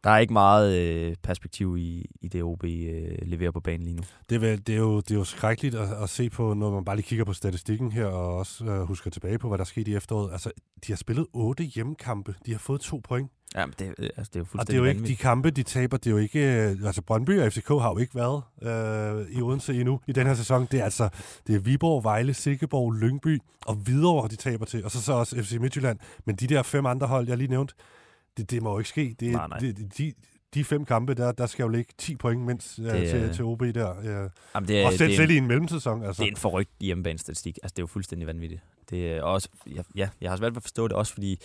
der 0.04 0.10
er 0.10 0.18
ikke 0.18 0.34
meget 0.34 0.80
øh, 0.80 1.16
perspektiv 1.24 1.78
i, 1.78 2.06
i 2.22 2.28
det, 2.28 2.44
OB 2.44 2.64
øh, 2.64 3.18
leverer 3.22 3.52
på 3.52 3.60
banen 3.60 3.82
lige 3.86 3.96
nu. 3.96 4.04
Det 4.30 4.36
er, 4.36 4.40
vel, 4.40 4.68
det 4.68 4.76
er, 4.76 4.80
jo, 4.80 4.98
det 5.02 5.12
er 5.12 5.16
jo 5.16 5.24
skrækkeligt 5.24 5.76
at, 5.76 5.90
at 6.04 6.10
se 6.10 6.30
på, 6.30 6.54
når 6.54 6.72
man 6.72 6.86
bare 6.86 6.96
lige 6.96 7.06
kigger 7.06 7.26
på 7.26 7.34
statistikken 7.34 7.92
her, 7.92 8.06
og 8.06 8.38
også 8.38 8.66
øh, 8.66 8.82
husker 8.82 9.12
tilbage 9.12 9.40
på, 9.40 9.48
hvad 9.48 9.58
der 9.58 9.64
skete 9.64 9.92
i 9.92 9.96
efteråret. 9.96 10.32
Altså, 10.32 10.52
de 10.88 10.92
har 10.92 10.98
spillet 10.98 11.26
otte 11.34 11.64
hjemmekampe. 11.64 12.36
De 12.46 12.52
har 12.52 12.60
fået 12.60 12.82
to 12.82 13.02
point. 13.04 13.32
Ja, 13.56 13.66
men 13.66 13.74
det, 13.80 13.86
øh, 13.98 14.10
altså, 14.18 14.32
det 14.34 14.36
er 14.36 14.40
jo 14.40 14.44
Og 14.44 14.44
det 14.44 14.44
er 14.44 14.46
fuldstændig 14.46 14.78
jo 14.78 14.84
ikke 14.84 14.94
de 14.94 15.00
vanvittigt. 15.00 15.20
kampe, 15.20 15.50
de 15.50 15.64
taber. 15.64 15.98
Det 15.98 16.08
er 16.08 16.12
jo 16.12 16.18
ikke... 16.18 16.40
øh, 16.70 16.78
Altså, 16.86 17.02
Brøndby 17.02 17.40
og 17.40 17.52
FCK 17.54 17.68
har 17.68 17.90
jo 17.90 17.98
ikke 17.98 18.16
været 18.16 18.42
øh, 18.64 19.38
i 19.38 19.42
Odense 19.42 19.74
endnu 19.80 20.00
i 20.08 20.12
den 20.12 20.28
her 20.28 20.34
sæson. 20.34 20.68
Det 20.72 20.80
er 20.80 20.84
altså 20.84 21.10
det 21.48 21.56
er 21.56 21.60
Viborg, 21.60 22.04
Vejle, 22.04 22.34
Silkeborg, 22.34 22.94
Lyngby 22.94 23.40
og 23.66 23.76
Hvidovre, 23.76 24.28
de 24.28 24.36
taber 24.36 24.66
til. 24.66 24.86
Og 24.86 24.92
så 24.92 25.02
så 25.02 25.14
også 25.14 25.44
FC 25.44 25.58
Midtjylland. 25.60 26.00
Men 26.26 26.36
de 26.36 26.48
der 26.48 26.64
fem 26.64 26.86
andre 26.86 27.08
hold, 27.08 27.28
jeg 27.28 27.38
lige 27.38 27.48
nævnte, 27.50 27.74
det, 28.38 28.52
det 28.52 28.64
må 28.64 28.72
jo 28.72 28.78
ikke 28.78 28.90
ske. 28.90 29.16
Det, 29.20 29.32
Nej, 29.32 29.48
nej. 29.48 29.60
Det, 29.60 29.98
de, 29.98 30.14
de 30.54 30.64
fem 30.64 30.86
kampe, 30.86 31.14
der, 31.14 31.32
der 31.32 31.46
skal 31.46 31.64
jo 31.64 31.70
ligge 31.70 31.94
10 31.98 32.16
point 32.16 32.42
mindst 32.42 32.80
øh, 32.80 32.86
Det, 32.86 33.10
til, 33.10 33.20
øh, 33.24 33.34
til 33.34 33.44
OB 33.44 33.62
der. 33.62 34.02
Ja. 34.04 34.28
Jamen, 34.56 34.68
det, 34.68 34.82
er, 34.82 34.86
Og 34.86 34.94
selv, 34.94 35.08
det, 35.08 35.14
er 35.14 35.18
selv 35.18 35.32
i 35.32 35.38
en 35.38 35.48
mellemsæson. 35.48 36.04
Altså. 36.04 36.24
det 36.24 36.28
er 36.28 36.32
en 36.32 36.38
forrygt 36.38 36.72
hjemmebanestatistik. 36.80 37.60
Altså, 37.64 37.74
det 37.74 37.80
er 37.80 37.84
jo 37.84 37.88
fuldstændig 37.88 38.28
vanvittigt. 38.28 38.62
Det 38.90 39.12
er 39.12 39.22
også, 39.22 39.50
ja, 39.76 39.82
ja, 39.96 40.10
jeg 40.22 40.32
har 40.32 40.38
svært 40.38 40.52
ved 40.52 40.58
at 40.58 40.64
forstå 40.64 40.88
det 40.88 40.98
også, 40.98 41.14
fordi 41.14 41.40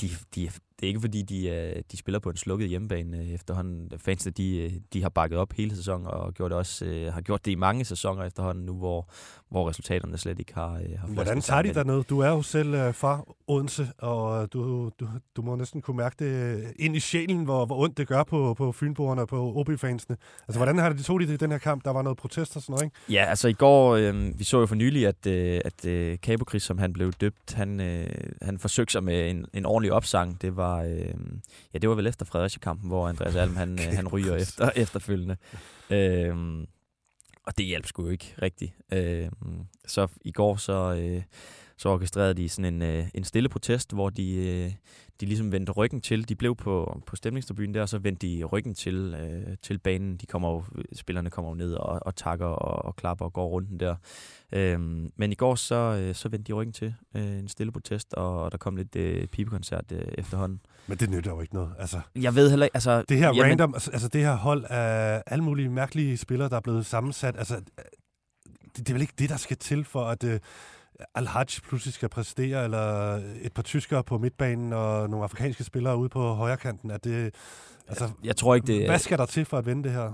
de, 0.00 0.10
de, 0.34 0.50
det 0.80 0.86
er 0.86 0.88
ikke 0.88 1.00
fordi, 1.00 1.22
de, 1.22 1.48
øh, 1.48 1.82
de 1.92 1.96
spiller 1.96 2.18
på 2.18 2.30
en 2.30 2.36
slukket 2.36 2.68
hjemmebane 2.68 3.18
øh, 3.18 3.28
efterhånden. 3.28 3.90
Fansene, 3.96 4.32
de, 4.32 4.56
øh, 4.58 4.72
de 4.92 5.02
har 5.02 5.08
bakket 5.08 5.38
op 5.38 5.52
hele 5.52 5.76
sæsonen 5.76 6.06
og 6.06 6.34
gjort 6.34 6.50
det 6.50 6.58
også, 6.58 7.10
har 7.12 7.20
gjort 7.20 7.44
det 7.44 7.50
i 7.50 7.54
mange 7.54 7.84
sæsoner 7.84 8.24
efterhånden 8.24 8.64
nu, 8.64 8.74
hvor, 8.76 9.08
hvor 9.48 9.68
resultaterne 9.68 10.18
slet 10.18 10.38
ikke 10.38 10.54
har, 10.54 10.70
har 10.70 11.06
Hvordan 11.08 11.40
tager 11.40 11.62
de 11.62 11.74
dernede? 11.74 12.02
Du 12.02 12.20
er 12.20 12.28
jo 12.28 12.42
selv 12.42 12.94
fra 12.94 13.24
Odense, 13.48 13.88
og 13.98 14.52
du, 14.52 14.90
du, 15.00 15.08
du 15.36 15.42
må 15.42 15.56
næsten 15.56 15.82
kunne 15.82 15.96
mærke 15.96 16.16
det 16.24 16.64
ind 16.78 16.96
i 16.96 17.00
sjælen, 17.00 17.44
hvor, 17.44 17.66
hvor 17.66 17.78
ondt 17.78 17.98
det 17.98 18.08
gør 18.08 18.22
på, 18.22 18.54
på 18.54 18.72
Fynboerne 18.72 19.20
og 19.20 19.28
på 19.28 19.52
OB-fansene. 19.56 20.16
Altså, 20.48 20.58
hvordan 20.58 20.78
har 20.78 20.88
det 20.88 21.08
de 21.08 21.18
de 21.18 21.26
det 21.26 21.32
i 21.32 21.36
den 21.36 21.50
her 21.50 21.58
kamp? 21.58 21.84
Der 21.84 21.90
var 21.90 22.02
noget 22.02 22.18
protest 22.18 22.56
og 22.56 22.62
sådan 22.62 22.72
noget, 22.72 22.84
ikke? 22.84 22.96
Ja, 23.12 23.24
altså 23.24 23.48
i 23.48 23.52
går, 23.52 23.96
øh, 23.96 24.38
vi 24.38 24.44
så 24.44 24.60
jo 24.60 24.66
for 24.66 24.74
nylig, 24.74 25.06
at, 25.06 25.26
øh, 25.26 25.60
at 25.64 25.84
øh, 25.84 26.18
Kabokris, 26.22 26.62
som 26.62 26.78
han 26.78 26.92
blev 26.92 27.12
døbt, 27.12 27.52
han, 27.52 27.80
øh, 27.80 28.06
han 28.42 28.58
forsøgte 28.58 28.92
sig 28.92 29.04
med 29.04 29.30
en, 29.30 29.46
en 29.54 29.66
ordentlig 29.66 29.92
opsang. 29.92 30.42
Det 30.42 30.56
var, 30.56 30.67
øh, 30.76 31.14
ja, 31.74 31.78
det 31.78 31.88
var 31.88 31.94
vel 31.94 32.06
efter 32.06 32.26
Fredericia-kampen, 32.26 32.88
hvor 32.88 33.08
Andreas 33.08 33.36
Alm, 33.36 33.56
han, 33.56 33.72
øh, 33.88 33.96
han 33.96 34.08
ryger 34.08 34.36
efter, 34.36 34.70
efterfølgende. 34.84 35.36
Øh, 35.90 36.36
og 37.46 37.58
det 37.58 37.66
hjalp 37.66 37.86
sgu 37.86 38.04
jo 38.04 38.10
ikke 38.10 38.34
rigtigt. 38.42 38.72
Øh, 38.92 39.28
så 39.86 40.08
i 40.20 40.32
går, 40.32 40.56
så, 40.56 40.94
øh, 40.94 41.22
så 41.76 41.88
orkestrerede 41.88 42.34
de 42.34 42.48
sådan 42.48 42.74
en, 42.74 42.82
øh, 42.82 43.08
en 43.14 43.24
stille 43.24 43.48
protest, 43.48 43.92
hvor 43.92 44.10
de, 44.10 44.34
øh, 44.34 44.72
de 45.20 45.26
ligesom 45.26 45.52
vendte 45.52 45.72
ryggen 45.72 46.00
til. 46.00 46.28
De 46.28 46.34
blev 46.34 46.56
på, 46.56 47.02
på 47.06 47.16
stemningstribunen 47.16 47.74
der, 47.74 47.82
og 47.82 47.88
så 47.88 47.98
vendte 47.98 48.26
de 48.26 48.44
ryggen 48.44 48.74
til, 48.74 49.14
øh, 49.20 49.56
til 49.62 49.78
banen. 49.78 50.16
De 50.16 50.26
kommer 50.26 50.50
jo, 50.50 50.64
spillerne 50.92 51.30
kommer 51.30 51.50
jo 51.50 51.54
ned 51.54 51.74
og, 51.74 52.06
og 52.06 52.16
takker 52.16 52.46
og, 52.46 52.84
og 52.84 52.96
klapper 52.96 53.24
og 53.24 53.32
går 53.32 53.48
rundt 53.48 53.80
der. 53.80 53.96
Øhm, 54.52 55.12
men 55.16 55.32
i 55.32 55.34
går 55.34 55.54
så, 55.54 55.74
øh, 55.74 56.14
så 56.14 56.28
vendte 56.28 56.48
de 56.48 56.52
ryggen 56.52 56.72
til 56.72 56.94
øh, 57.14 57.38
en 57.38 57.48
stille 57.48 57.72
protest, 57.72 58.14
og, 58.14 58.42
og 58.42 58.52
der 58.52 58.58
kom 58.58 58.76
lidt 58.76 58.96
øh, 58.96 59.26
pibekoncert 59.26 59.92
øh, 59.92 60.02
efterhånden. 60.18 60.60
Men 60.86 60.98
det 60.98 61.10
nytter 61.10 61.30
jo 61.30 61.40
ikke 61.40 61.54
noget. 61.54 61.72
Altså, 61.78 62.00
Jeg 62.16 62.34
ved 62.34 62.50
heller 62.50 62.66
ikke, 62.66 62.76
altså... 62.76 63.02
det 63.08 63.16
her 63.16 63.26
jamen, 63.26 63.42
random, 63.42 63.74
altså, 63.74 63.90
altså 63.90 64.08
det 64.08 64.20
her 64.20 64.34
hold 64.34 64.64
af 64.68 65.22
alle 65.26 65.44
mulige 65.44 65.68
mærkelige 65.68 66.16
spillere, 66.16 66.48
der 66.48 66.56
er 66.56 66.60
blevet 66.60 66.86
sammensat, 66.86 67.36
altså, 67.38 67.54
det, 67.56 68.76
det 68.76 68.88
er 68.88 68.92
vel 68.92 69.02
ikke 69.02 69.14
det, 69.18 69.30
der 69.30 69.36
skal 69.36 69.56
til 69.56 69.84
for, 69.84 70.04
at 70.04 70.24
øh, 70.24 70.40
Al-Hajj 71.14 71.46
pludselig 71.68 71.94
skal 71.94 72.08
præstere, 72.08 72.64
eller 72.64 73.14
et 73.42 73.52
par 73.54 73.62
tyskere 73.62 74.04
på 74.04 74.18
midtbanen, 74.18 74.72
og 74.72 75.10
nogle 75.10 75.24
afrikanske 75.24 75.64
spillere 75.64 75.96
ude 75.96 76.08
på 76.08 76.34
højre 76.34 76.56
kanten. 76.56 76.90
At 76.90 77.04
det, 77.04 77.34
altså, 77.88 78.10
Jeg 78.24 78.36
tror 78.36 78.54
ikke, 78.54 78.66
det 78.66 78.88
Hvad 78.88 78.98
skal 78.98 79.18
der 79.18 79.26
til 79.26 79.44
for 79.44 79.58
at 79.58 79.66
vinde 79.66 79.84
det 79.84 79.92
her? 79.92 80.12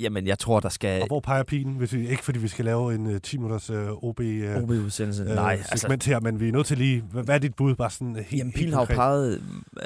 Jamen, 0.00 0.26
jeg 0.26 0.38
tror, 0.38 0.60
der 0.60 0.68
skal... 0.68 1.02
Og 1.02 1.06
hvor 1.06 1.20
peger 1.20 1.42
pilen? 1.42 1.74
Hvis 1.74 1.92
vi, 1.92 2.08
ikke 2.08 2.24
fordi 2.24 2.38
vi 2.38 2.48
skal 2.48 2.64
lave 2.64 2.94
en 2.94 3.06
uh, 3.06 3.16
10-minutters 3.26 3.70
uh, 3.70 4.04
OB... 4.04 4.20
Uh, 4.20 4.62
OB-udsendelse? 4.62 5.22
øh, 5.22 5.28
Nej, 5.28 5.56
segment 5.56 5.92
altså... 5.92 6.10
her, 6.10 6.20
men 6.20 6.40
vi 6.40 6.48
er 6.48 6.52
nødt 6.52 6.66
til 6.66 6.78
lige... 6.78 7.00
Hvad, 7.00 7.24
hvad 7.24 7.34
er 7.34 7.38
dit 7.38 7.54
bud? 7.54 7.74
Bare 7.74 7.90
sådan 7.90 8.16
helt, 8.16 8.38
Jamen, 8.38 8.52
pilen 8.52 8.72
har 8.72 8.80
jo 8.80 8.94
peget 8.94 9.42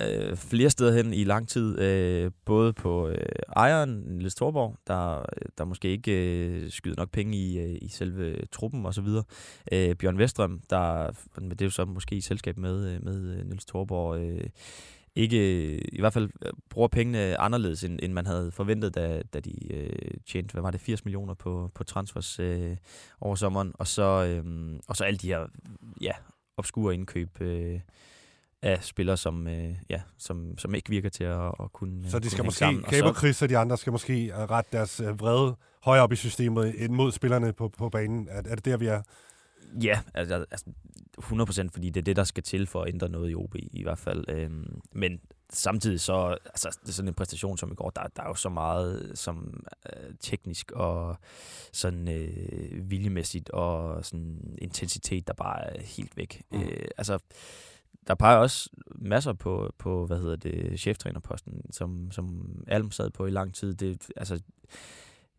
øh, 0.07 0.37
flere 0.37 0.71
steder 0.71 1.03
hen 1.03 1.15
i 1.15 1.25
lang 1.25 1.49
tid. 1.49 1.79
Øh, 1.79 2.31
både 2.45 2.73
på 2.73 3.09
øh, 3.09 3.17
ejeren, 3.57 3.91
Niels 3.91 4.35
Thorborg, 4.35 4.77
der, 4.87 5.23
der 5.59 5.65
måske 5.65 5.89
ikke 5.89 6.13
øh, 6.13 6.71
skyder 6.71 6.97
nok 6.99 7.11
penge 7.11 7.37
i, 7.37 7.59
øh, 7.59 7.79
i 7.83 7.89
selve 7.89 8.37
truppen 8.53 8.87
osv. 8.87 9.07
Øh, 9.73 9.95
Bjørn 9.95 10.19
Vestrøm, 10.19 10.61
der, 10.71 11.11
men 11.41 11.51
det 11.51 11.61
er 11.61 11.67
jo 11.67 11.71
så 11.71 11.85
måske 11.85 12.17
i 12.17 12.21
selskab 12.21 12.59
med, 12.59 12.95
øh, 12.95 13.05
med 13.05 13.37
øh, 13.39 13.47
Niels 13.47 13.65
Thorborg, 13.65 14.19
øh, 14.21 14.45
ikke, 15.17 15.77
i 15.95 16.01
hvert 16.01 16.13
fald 16.13 16.31
øh, 16.45 16.53
bruger 16.71 16.89
pengene 16.89 17.41
anderledes, 17.41 17.85
end, 17.85 17.99
end 18.03 18.13
man 18.13 18.27
havde 18.27 18.51
forventet, 18.51 18.95
da, 18.95 19.23
da 19.33 19.41
de 19.41 19.73
øh, 19.73 20.11
tjente, 20.27 20.53
hvad 20.53 20.63
var 20.63 20.71
det, 20.71 20.81
80 20.81 21.05
millioner 21.05 21.35
på, 21.35 21.71
på 21.75 21.85
transfers 21.85 22.41
øh, 22.41 22.77
over 23.21 23.35
sommeren. 23.35 23.73
Og 23.75 23.87
så, 23.87 24.03
øh, 24.03 24.73
og 24.89 24.97
så 24.97 25.05
alle 25.05 25.19
de 25.19 25.27
her 25.27 25.47
ja, 26.01 26.13
obskure 26.57 26.95
indkøb 26.95 27.41
øh, 27.41 27.81
af 28.63 28.85
spillere, 28.85 29.17
som, 29.17 29.49
øh, 29.49 29.75
ja, 29.91 30.01
som, 30.19 30.59
som 30.59 30.75
ikke 30.75 30.91
virker 30.91 31.09
til 31.09 31.25
at, 31.25 31.47
at 31.61 31.73
kunne 31.73 32.11
Så 32.11 32.19
de 32.19 32.31
skal 32.31 32.45
måske, 32.45 32.83
Gaber 32.91 33.15
Chris 33.15 33.43
og 33.43 33.49
de 33.49 33.59
andre 33.59 33.77
skal 33.77 33.91
måske 33.91 34.25
øh, 34.25 34.39
rette 34.39 34.77
deres 34.77 35.01
øh, 35.01 35.21
vrede 35.21 35.57
højere 35.83 36.03
op 36.03 36.13
i 36.13 36.17
systemet 36.17 36.75
ind 36.75 36.93
mod 36.93 37.13
spillerne 37.13 37.53
på, 37.53 37.69
på 37.69 37.89
banen. 37.89 38.29
Er, 38.31 38.43
er 38.45 38.55
det 38.55 38.65
der, 38.65 38.77
vi 38.77 38.87
er? 38.87 39.03
Ja, 39.83 40.01
altså, 40.15 40.35
altså 40.51 40.67
100% 41.19 41.69
fordi 41.73 41.91
det 41.91 42.01
er 42.01 42.05
det, 42.05 42.17
der 42.17 42.25
skal 42.25 42.43
til 42.43 42.67
for 42.67 42.83
at 42.83 42.89
ændre 42.89 43.09
noget 43.09 43.31
i 43.31 43.35
OB 43.35 43.57
i 43.57 43.83
hvert 43.83 43.99
fald. 43.99 44.25
Øhm, 44.29 44.81
men 44.93 45.21
samtidig 45.51 46.01
så, 46.01 46.37
altså 46.45 46.79
det 46.83 46.89
er 46.89 46.93
sådan 46.93 47.09
en 47.09 47.15
præstation 47.15 47.59
som 47.59 47.73
i 47.73 47.75
går, 47.75 47.91
der, 47.91 48.03
der 48.17 48.23
er 48.23 48.29
jo 48.29 48.35
så 48.35 48.49
meget 48.49 49.13
som 49.15 49.65
øh, 49.87 50.15
teknisk 50.21 50.73
og 50.73 51.17
sådan 51.73 52.09
øh, 52.09 52.91
viljemæssigt 52.91 53.51
og 53.51 54.05
sådan 54.05 54.57
intensitet, 54.59 55.27
der 55.27 55.35
bare 55.35 55.77
er 55.77 55.83
helt 55.83 56.17
væk. 56.17 56.43
Mm. 56.51 56.61
Øh, 56.61 56.89
altså, 56.99 57.19
der 58.07 58.15
peger 58.15 58.37
også 58.37 58.71
masser 58.95 59.33
på, 59.33 59.73
på 59.79 60.07
hvad 60.07 60.19
hedder 60.19 60.37
det, 60.37 60.81
cheftrænerposten, 60.81 61.73
som, 61.73 62.11
som 62.11 62.57
Alm 62.67 62.91
sad 62.91 63.11
på 63.11 63.27
i 63.27 63.31
lang 63.31 63.55
tid. 63.55 63.75
Det, 63.75 64.11
altså, 64.17 64.41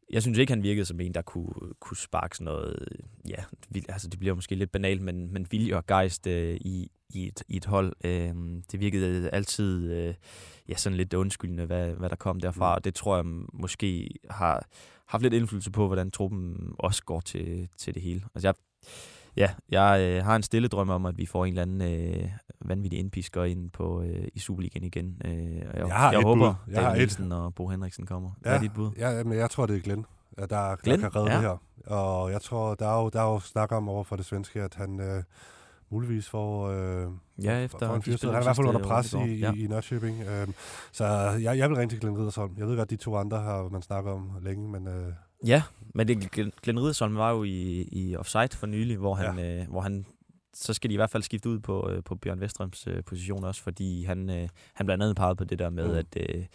jeg 0.09 0.21
synes 0.21 0.37
ikke, 0.37 0.51
han 0.53 0.63
virkede 0.63 0.85
som 0.85 0.99
en, 0.99 1.13
der 1.13 1.21
kunne, 1.21 1.73
kunne 1.79 1.97
sparke 1.97 2.37
sådan 2.37 2.45
noget, 2.45 2.87
ja, 3.29 3.43
vil- 3.69 3.85
altså 3.89 4.07
det 4.07 4.19
bliver 4.19 4.35
måske 4.35 4.55
lidt 4.55 4.71
banalt, 4.71 5.01
men, 5.01 5.33
men 5.33 5.47
vilje 5.51 5.75
og 5.75 5.85
gejst 5.85 6.27
øh, 6.27 6.55
i, 6.61 6.91
i, 7.09 7.27
et, 7.27 7.43
i 7.47 7.57
et 7.57 7.65
hold. 7.65 7.93
Øh, 8.03 8.33
det 8.71 8.79
virkede 8.79 9.29
altid 9.29 9.91
øh, 9.91 10.13
ja, 10.69 10.75
sådan 10.75 10.97
lidt 10.97 11.13
undskyldende, 11.13 11.65
hvad, 11.65 11.91
hvad 11.93 12.09
der 12.09 12.15
kom 12.15 12.39
derfra, 12.39 12.71
Mm. 12.71 12.75
og 12.75 12.83
det 12.83 12.95
tror 12.95 13.15
jeg 13.15 13.25
måske 13.53 14.09
har 14.29 14.67
haft 15.05 15.21
lidt 15.23 15.33
indflydelse 15.33 15.71
på, 15.71 15.87
hvordan 15.87 16.11
truppen 16.11 16.71
også 16.79 17.03
går 17.03 17.19
til, 17.19 17.69
til 17.77 17.93
det 17.93 18.01
hele. 18.01 18.21
Altså 18.35 18.47
jeg, 18.47 18.55
ja, 19.37 19.49
jeg 19.69 20.01
øh, 20.01 20.23
har 20.25 20.35
en 20.35 20.43
stille 20.43 20.67
drøm 20.67 20.89
om, 20.89 21.05
at 21.05 21.17
vi 21.17 21.25
får 21.25 21.45
en 21.45 21.49
eller 21.57 21.61
anden 21.61 21.81
øh, 22.21 22.29
vanvittig 22.65 22.99
indpisker 22.99 23.43
ind 23.43 23.71
på, 23.71 24.01
øh, 24.01 24.27
i 24.33 24.39
Superligaen 24.39 24.83
igen. 24.83 25.21
Øh, 25.25 25.31
og 25.33 25.79
jeg, 25.79 25.87
Jeg 25.87 25.95
har 25.95 26.11
jeg 26.11 26.21
håber, 26.21 26.53
bud. 26.65 26.73
Jeg 26.73 26.81
David. 26.83 26.97
Nielsen 26.97 27.31
og 27.31 27.55
Bo 27.55 27.67
Henriksen 27.67 28.05
kommer. 28.05 28.31
Hvad 28.41 28.55
er 28.55 28.59
dit 28.59 28.73
bud? 28.73 28.91
Ja, 28.97 29.23
men 29.23 29.37
jeg 29.37 29.49
tror, 29.49 29.65
det 29.65 29.75
er 29.75 29.81
Glenn, 29.81 30.05
der, 30.39 30.45
der 30.45 30.75
Glenn? 30.75 31.01
kan 31.01 31.15
redde 31.15 31.29
Ja. 31.31 31.35
det 31.37 31.41
her. 31.43 31.57
Og 31.95 32.31
jeg 32.31 32.41
tror, 32.41 32.75
der 32.75 32.87
er 32.87 33.01
jo, 33.03 33.09
der 33.09 33.21
er 33.21 33.31
jo 33.33 33.39
snak 33.39 33.71
om 33.71 33.89
over 33.89 34.03
for 34.03 34.15
det 34.15 34.25
svenske, 34.25 34.61
at 34.63 34.75
han 34.75 34.99
øh, 34.99 35.23
muligvis 35.89 36.29
får, 36.29 36.67
øh, 36.69 37.07
Ja, 37.43 37.59
efter 37.63 37.87
får 37.87 37.95
en 37.95 38.01
fyrsted. 38.01 38.27
Han 38.29 38.35
er 38.35 38.41
i 38.41 38.43
hvert 38.43 38.55
fald 38.55 38.67
under 38.67 38.83
pres 38.83 39.13
i 39.13 39.17
i, 39.17 39.41
går. 39.41 39.51
i, 39.53 39.67
Nørrköping. 39.67 40.21
Øh, 40.29 40.47
så 40.91 41.05
jeg, 41.41 41.57
jeg 41.57 41.69
vil 41.69 41.77
ringe 41.77 41.91
til 41.91 41.99
Glenn 41.99 42.17
Riddersholm. 42.17 42.53
Jeg 42.57 42.67
ved 42.67 42.77
godt, 42.77 42.89
de 42.89 42.95
to 42.95 43.15
andre 43.17 43.37
har 43.39 43.69
man 43.69 43.81
snakket 43.81 44.13
om 44.13 44.31
længe, 44.41 44.69
men 44.69 44.87
øh, 44.87 45.13
Ja, 45.45 45.63
men 45.93 46.07
det, 46.07 46.17
Glenn- 46.37 46.51
Riddersholm 46.79 47.15
var 47.15 47.31
jo 47.31 47.43
i, 47.43 47.81
i 47.91 48.15
offside 48.15 48.49
for 48.51 48.67
nylig, 48.67 48.97
hvor 48.97 49.15
han, 49.15 49.39
ja. 49.39 49.61
øh, 49.61 49.67
hvor 49.69 49.81
han 49.81 50.05
så 50.53 50.73
skal 50.73 50.89
de 50.89 50.93
i 50.93 50.97
hvert 50.97 51.09
fald 51.09 51.23
skifte 51.23 51.49
ud 51.49 51.59
på, 51.59 51.89
øh, 51.89 52.03
på 52.03 52.15
Bjørn 52.15 52.39
Vestrøms 52.39 52.87
øh, 52.87 53.03
position 53.03 53.43
også, 53.43 53.61
fordi 53.61 54.03
han, 54.03 54.29
øh, 54.29 54.49
han 54.73 54.85
blandt 54.85 55.03
andet 55.03 55.15
pegede 55.15 55.35
på 55.35 55.43
det 55.43 55.59
der 55.59 55.69
med, 55.69 55.87
Mm. 55.87 55.93
at, 55.97 56.17
øh, 56.35 56.45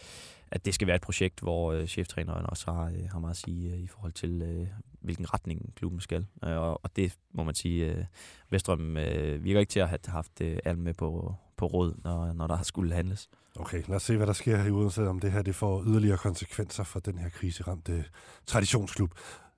at 0.50 0.64
det 0.64 0.75
skal 0.75 0.87
være 0.87 0.96
et 0.96 1.02
projekt, 1.02 1.40
hvor 1.40 1.72
øh, 1.72 1.87
cheftræneren 1.87 2.46
også 2.49 2.72
har, 2.72 2.84
øh, 2.87 3.08
har 3.12 3.18
meget 3.18 3.30
at 3.30 3.37
sige 3.37 3.70
øh, 3.72 3.78
i 3.80 3.87
forhold 3.87 4.12
til, 4.12 4.42
øh, 4.42 4.66
hvilken 5.00 5.34
retning 5.34 5.72
klubben 5.76 6.00
skal. 6.00 6.26
Øh, 6.44 6.56
og, 6.56 6.84
og 6.84 6.96
det 6.96 7.16
må 7.32 7.44
man 7.44 7.54
sige, 7.54 7.87
øh, 7.94 8.04
Vestrøm 8.50 8.96
øh, 8.96 9.44
virker 9.44 9.60
ikke 9.60 9.70
til 9.70 9.80
at 9.80 9.88
have 9.88 9.99
haft 10.06 10.40
øh, 10.40 10.58
alt 10.64 10.78
med 10.78 10.94
på, 10.94 11.34
på 11.56 11.66
råd, 11.66 11.94
når, 12.04 12.32
når 12.32 12.46
der 12.46 12.54
har 12.56 12.64
skulle 12.64 12.94
handles 12.94 13.28
okay, 13.57 13.83
lad 13.88 13.97
os 13.97 14.02
se, 14.02 14.16
hvad 14.16 14.26
der 14.26 14.33
sker 14.33 14.64
i 14.64 14.71
Odense, 14.71 15.09
om 15.09 15.21
det 15.21 15.33
her 15.33 15.42
det 15.42 15.54
får 15.54 15.85
yderligere 15.87 16.19
konsekvenser 16.19 16.85
for 16.85 17.00
den 17.00 17.19
her 17.19 17.28
kriseramte 17.28 17.92
øh, 17.92 18.04
traditionsklub. 18.47 19.11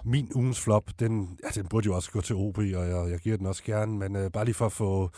Min 0.04 0.32
ugens 0.34 0.60
flop, 0.60 0.90
den, 0.98 1.38
ja, 1.44 1.48
den 1.60 1.68
burde 1.68 1.86
jo 1.86 1.94
også 1.94 2.10
gå 2.10 2.20
til 2.20 2.36
OB, 2.36 2.58
og 2.58 2.66
jeg, 2.66 3.10
jeg 3.10 3.18
giver 3.18 3.36
den 3.36 3.46
også 3.46 3.62
gerne, 3.64 3.98
men 3.98 4.16
øh, 4.16 4.30
bare 4.30 4.44
lige 4.44 4.54
for 4.54 4.66
at 4.66 4.72
få, 4.72 5.10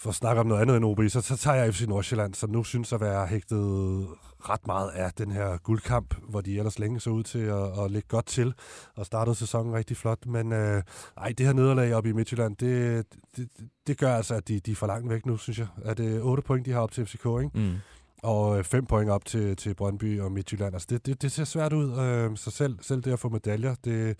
for 0.00 0.10
at 0.10 0.14
snakke 0.14 0.40
om 0.40 0.46
noget 0.46 0.62
andet 0.62 0.76
end 0.76 0.84
OB, 0.84 1.00
så, 1.08 1.20
så 1.20 1.36
tager 1.36 1.56
jeg 1.56 1.74
FC 1.74 1.80
Nordsjælland, 1.88 2.34
som 2.34 2.50
nu 2.50 2.64
synes 2.64 2.92
at 2.92 3.00
være 3.00 3.26
hægtet 3.26 4.06
ret 4.40 4.66
meget 4.66 4.90
af 4.90 5.12
den 5.12 5.30
her 5.30 5.56
guldkamp, 5.56 6.14
hvor 6.28 6.40
de 6.40 6.58
ellers 6.58 6.78
længe 6.78 7.00
så 7.00 7.10
ud 7.10 7.22
til 7.22 7.38
at, 7.38 7.84
at 7.84 7.90
lægge 7.90 8.08
godt 8.08 8.26
til, 8.26 8.54
og 8.96 9.06
startede 9.06 9.34
sæsonen 9.34 9.74
rigtig 9.74 9.96
flot, 9.96 10.26
men 10.26 10.52
øh, 10.52 10.82
ej, 11.16 11.32
det 11.38 11.46
her 11.46 11.52
nederlag 11.52 11.94
oppe 11.94 12.10
i 12.10 12.12
Midtjylland, 12.12 12.56
det, 12.56 13.06
det, 13.36 13.48
det 13.86 13.98
gør 13.98 14.16
altså, 14.16 14.34
at 14.34 14.48
de, 14.48 14.60
de 14.60 14.70
er 14.70 14.76
for 14.76 14.86
langt 14.86 15.10
væk 15.10 15.26
nu, 15.26 15.36
synes 15.36 15.58
jeg. 15.58 15.66
Er 15.84 15.94
det 15.94 16.22
8 16.22 16.42
point, 16.42 16.66
de 16.66 16.72
har 16.72 16.80
op 16.80 16.92
til 16.92 17.06
FCK, 17.06 17.26
ikke? 17.26 17.50
Mm 17.54 17.74
og 18.22 18.66
5 18.66 18.86
point 18.86 19.10
op 19.10 19.24
til, 19.24 19.56
til 19.56 19.74
Brøndby 19.74 20.20
og 20.20 20.32
Midtjylland. 20.32 20.74
Altså 20.74 20.86
det, 20.90 21.06
det, 21.06 21.22
det 21.22 21.32
ser 21.32 21.44
svært 21.44 21.72
ud, 21.72 21.98
øh, 21.98 22.36
så 22.36 22.50
selv, 22.50 22.78
selv 22.82 23.02
det 23.02 23.12
at 23.12 23.18
få 23.18 23.28
medaljer, 23.28 23.74
det, 23.84 24.16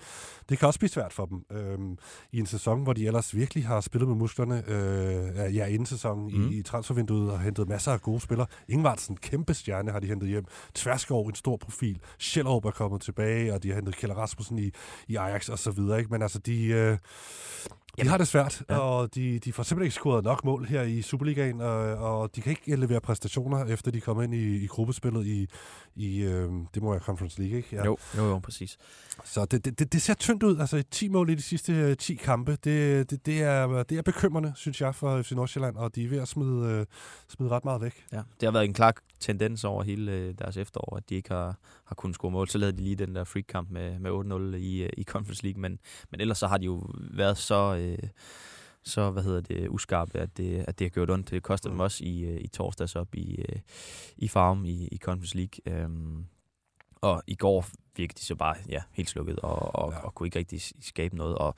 det 0.48 0.58
kan 0.58 0.66
også 0.66 0.78
blive 0.78 0.90
svært 0.90 1.12
for 1.12 1.26
dem. 1.26 1.44
Øh, 1.52 1.78
I 2.32 2.38
en 2.38 2.46
sæson, 2.46 2.82
hvor 2.82 2.92
de 2.92 3.06
ellers 3.06 3.34
virkelig 3.34 3.66
har 3.66 3.80
spillet 3.80 4.08
med 4.08 4.16
musklerne, 4.16 4.62
øh, 4.68 5.56
ja, 5.56 5.66
inden 5.66 5.86
sæsonen 5.86 6.38
mm. 6.38 6.50
I, 6.50 6.58
i 6.58 6.62
transfervinduet 6.62 7.32
og 7.32 7.40
hentet 7.40 7.68
masser 7.68 7.92
af 7.92 8.00
gode 8.00 8.20
spillere. 8.20 8.46
Ingvartsen, 8.68 9.16
kæmpe 9.16 9.54
stjerne, 9.54 9.90
har 9.90 10.00
de 10.00 10.06
hentet 10.06 10.28
hjem. 10.28 10.44
Tverskov, 10.74 11.26
en 11.26 11.34
stor 11.34 11.56
profil. 11.56 12.00
Sjællerup 12.18 12.64
er 12.64 12.70
kommet 12.70 13.00
tilbage, 13.00 13.54
og 13.54 13.62
de 13.62 13.68
har 13.68 13.74
hentet 13.74 13.96
Kjell 13.96 14.12
Rasmussen 14.12 14.58
i, 14.58 14.70
i 15.08 15.16
Ajax 15.16 15.48
og 15.48 15.58
så 15.58 15.70
videre. 15.70 15.98
Ikke? 15.98 16.10
Men 16.10 16.22
altså, 16.22 16.38
de... 16.38 16.66
Øh, 16.66 16.98
de 17.98 18.08
har 18.08 18.18
det 18.18 18.28
svært, 18.28 18.62
ja. 18.70 18.78
Og 18.78 19.14
de, 19.14 19.38
de 19.38 19.52
får 19.52 19.62
simpelthen 19.62 19.86
ikke 19.86 19.94
scoret 19.94 20.24
nok 20.24 20.44
mål 20.44 20.64
her 20.64 20.82
i 20.82 21.02
Superligaen, 21.02 21.60
og, 21.60 21.80
og 21.80 22.36
de 22.36 22.40
kan 22.40 22.50
ikke 22.50 22.76
levere 22.76 23.00
præstationer, 23.00 23.64
efter 23.64 23.90
de 23.90 24.00
kommer 24.00 24.22
ind 24.22 24.34
i, 24.34 24.64
i 24.64 24.66
gruppespillet 24.66 25.26
i, 25.26 25.46
i 25.96 26.22
øh, 26.22 26.50
det 26.74 26.82
må 26.82 26.90
være 26.90 27.00
Conference 27.00 27.40
League, 27.40 27.56
ikke? 27.56 27.76
Ja. 27.76 27.84
Jo, 27.84 27.96
jo, 28.16 28.28
jo, 28.28 28.38
præcis. 28.38 28.78
Så 29.24 29.44
det, 29.44 29.64
det, 29.64 29.92
det, 29.92 30.02
ser 30.02 30.14
tyndt 30.14 30.42
ud. 30.42 30.58
Altså 30.58 30.82
10 30.90 31.08
mål 31.08 31.30
i 31.30 31.34
de 31.34 31.42
sidste 31.42 31.72
øh, 31.72 31.96
10 31.96 32.14
kampe, 32.14 32.52
det, 32.64 33.10
det, 33.10 33.26
det, 33.26 33.42
er, 33.42 33.82
det 33.82 33.98
er 33.98 34.02
bekymrende, 34.02 34.52
synes 34.56 34.80
jeg, 34.80 34.94
for 34.94 35.22
FC 35.22 35.32
Nordsjælland, 35.32 35.76
og 35.76 35.94
de 35.94 36.04
er 36.04 36.08
ved 36.08 36.18
at 36.18 36.28
smide, 36.28 36.68
øh, 36.68 36.86
smide 37.28 37.50
ret 37.50 37.64
meget 37.64 37.82
væk. 37.82 38.06
Ja, 38.12 38.16
det 38.16 38.46
har 38.46 38.50
været 38.50 38.64
en 38.64 38.74
klar 38.74 38.94
tendens 39.20 39.64
over 39.64 39.82
hele 39.82 40.12
øh, 40.12 40.34
deres 40.38 40.56
efterår, 40.56 40.96
at 40.96 41.10
de 41.10 41.14
ikke 41.14 41.30
har, 41.30 41.58
har 41.84 41.94
kunnet 41.94 42.14
score 42.14 42.30
mål. 42.30 42.48
Så 42.48 42.58
lavede 42.58 42.76
de 42.78 42.82
lige 42.82 42.96
den 42.96 43.14
der 43.14 43.24
freak-kamp 43.24 43.70
med, 43.70 43.98
med 43.98 44.54
8-0 44.54 44.56
i, 44.56 44.82
øh, 44.82 44.90
i 44.96 45.02
Conference 45.04 45.42
League, 45.44 45.60
men, 45.60 45.78
men 46.10 46.20
ellers 46.20 46.38
så 46.38 46.46
har 46.46 46.58
de 46.58 46.64
jo 46.66 46.86
været 47.10 47.38
så, 47.38 47.76
øh, 47.76 48.08
så 48.82 49.10
hvad 49.10 49.22
hedder 49.22 49.40
det, 49.40 49.68
uskarpe, 49.68 50.18
at 50.18 50.36
det, 50.36 50.64
at 50.68 50.78
det 50.78 50.84
har 50.84 50.90
gjort 50.90 51.10
ondt. 51.10 51.30
Det 51.30 51.42
kostede 51.42 51.70
Mm. 51.72 51.74
dem 51.74 51.80
også 51.80 52.04
i, 52.04 52.20
øh, 52.24 52.40
i 52.40 52.46
torsdags 52.48 52.96
op 52.96 53.14
i, 53.14 53.44
i 54.16 54.28
Farm 54.28 54.64
i, 54.64 54.88
i 54.92 54.98
Conference 54.98 55.36
League. 55.36 55.84
Um, 55.84 56.26
og 57.02 57.22
i 57.26 57.34
går 57.34 57.66
virkede 57.96 58.18
de 58.18 58.24
så 58.24 58.34
bare 58.34 58.56
ja, 58.68 58.82
helt 58.92 59.08
slukket 59.10 59.38
og, 59.38 59.74
og, 59.74 59.92
Ja. 59.92 59.98
og 59.98 60.14
kunne 60.14 60.26
ikke 60.26 60.38
rigtig 60.38 60.60
skabe 60.80 61.16
noget. 61.16 61.38
Og 61.38 61.54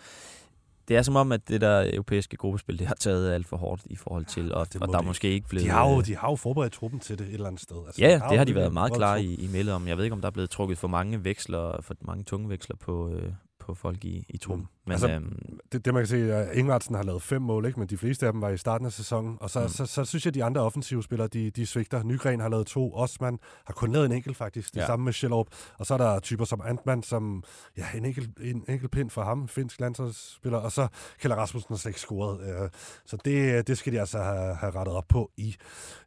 det 0.89 0.97
er 0.97 1.03
som 1.03 1.17
om, 1.17 1.33
at 1.33 1.49
det 1.49 1.61
der 1.61 1.91
europæiske 1.93 2.37
gruppespil, 2.37 2.79
det 2.79 2.87
har 2.87 2.95
taget 2.95 3.33
alt 3.33 3.47
for 3.47 3.57
hårdt 3.57 3.83
i 3.87 3.97
forhold 3.97 4.25
til, 4.25 4.55
og, 4.55 4.73
det 4.73 4.81
må 4.81 4.87
og 4.87 4.93
der 4.93 4.99
er 4.99 5.03
måske 5.03 5.29
ikke 5.31 5.49
blevet... 5.49 5.67
De 5.67 5.71
har, 5.71 5.91
jo, 5.91 5.99
øh, 5.99 6.07
de 6.07 6.17
har 6.17 6.31
jo 6.31 6.37
forberedt 6.37 6.73
truppen 6.73 7.01
til 7.01 7.19
det 7.19 7.27
et 7.27 7.33
eller 7.35 7.47
andet 7.47 7.63
sted. 7.63 7.77
Altså, 7.87 8.03
Ja, 8.03 8.15
de 8.15 8.23
det 8.31 8.39
har 8.39 8.45
de 8.45 8.55
været 8.55 8.73
meget 8.73 8.93
klare 8.93 9.23
i, 9.25 9.35
i 9.35 9.49
mailet 9.53 9.75
om. 9.75 9.89
Jeg 9.89 9.97
ved 9.97 10.05
ikke, 10.05 10.15
om 10.15 10.21
der 10.21 10.29
er 10.29 10.33
blevet 10.33 10.51
trukket 10.51 10.79
for 10.79 10.89
mange 10.89 11.25
veksler, 11.25 11.81
for 11.81 11.95
mange 12.01 12.25
tunge 12.25 12.49
veksler 12.49 12.77
på, 12.77 13.11
øh, 13.11 13.33
på 13.67 13.75
folk 13.75 14.05
i, 14.05 14.27
i 14.29 14.37
truppen. 14.39 14.63
Mm. 14.63 14.69
Men 14.87 14.93
Altså, 14.93 15.11
øhm, 15.11 15.59
det, 15.73 15.85
det 15.85 15.95
man 15.95 16.01
kan 16.03 16.09
se, 16.09 16.35
at 16.35 16.57
Ingvartsen 16.57 16.95
har 16.95 17.03
lavet 17.03 17.23
fem 17.23 17.43
mål, 17.43 17.67
ikke? 17.67 17.79
men 17.81 17.89
de 17.89 17.97
fleste 17.99 18.27
af 18.27 18.33
dem 18.33 18.43
var 18.43 18.49
i 18.49 18.57
starten 18.57 18.87
af 18.87 18.93
sæsonen. 18.93 19.37
Og 19.41 19.51
så, 19.51 19.61
mm. 19.61 19.69
Så, 19.69 19.77
så, 19.77 19.87
så 19.87 20.05
synes 20.05 20.25
jeg, 20.25 20.31
at 20.31 20.35
de 20.35 20.45
andre 20.45 20.61
offensive 20.61 21.03
spillere, 21.03 21.29
de, 21.29 21.51
de 21.51 21.67
svigter. 21.67 22.03
Nygren 22.03 22.41
har 22.41 22.49
lavet 22.49 22.67
to, 22.67 22.95
Osman 22.95 23.39
har 23.67 23.75
kun 23.75 23.93
lavet 23.93 24.07
en 24.07 24.13
enkelt 24.13 24.37
faktisk, 24.37 24.75
det 24.75 24.81
ja. 24.81 24.87
Samme 24.87 25.05
med 25.05 25.13
Schellerup. 25.13 25.47
Og 25.79 25.87
så 25.87 25.95
er 25.95 25.99
der 25.99 26.21
typer 26.21 26.45
som 26.45 26.61
Antman, 26.65 27.03
som 27.03 27.45
ja, 27.77 27.85
en 27.95 28.05
enkelt, 28.05 28.31
en 28.41 28.65
enkelt 28.69 28.91
pind 28.91 29.11
for 29.11 29.23
ham, 29.23 29.49
finsk 29.49 29.81
landsholdsspiller, 29.81 30.59
og 30.59 30.73
så 30.73 30.89
Kjell 31.21 31.35
Rasmussen 31.35 31.75
har 31.75 31.79
slet 31.79 31.91
ikke 31.91 32.01
scoret. 32.01 32.63
Øh, 32.63 32.71
Så 33.07 33.17
det, 33.25 33.67
det 33.67 33.79
skal 33.79 33.93
de 33.93 34.01
altså 34.01 34.19
have, 34.19 34.55
have 34.55 34.73
rettet 34.75 34.95
op 34.95 35.05
på 35.09 35.31
i 35.37 35.57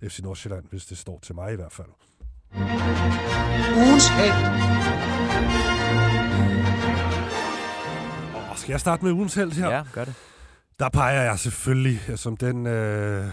FC 0.03 0.19
Nordsjælland, 0.19 0.65
hvis 0.69 0.85
det 0.85 0.97
står 0.97 1.19
til 1.19 1.35
mig 1.35 1.53
i 1.53 1.55
hvert 1.55 1.74
fald. 1.74 1.88
Ugens 3.77 4.07
held. 4.07 4.45
Skal 8.65 8.74
jeg 8.74 8.79
starte 8.79 9.05
med 9.05 9.12
ugens 9.12 9.34
held 9.36 9.51
her? 9.51 9.69
ja, 9.69 9.84
gør 9.93 10.05
det. 10.05 10.13
Der 10.79 10.89
peger 10.89 11.22
jeg 11.22 11.39
selvfølgelig 11.39 12.00
som 12.15 12.38
den 12.38 12.67
øh, 12.67 13.25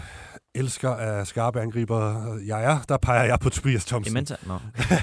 elsker 0.55 0.89
af 0.89 1.27
skarpe 1.27 1.61
angriber 1.61 2.33
jeg 2.45 2.63
er, 2.63 2.79
der 2.89 2.97
peger 2.97 3.23
jeg 3.23 3.39
på 3.39 3.49
Tobias 3.49 3.85
Thomsen. 3.85 4.13
Imenta? 4.13 4.35
Nå. 4.45 4.53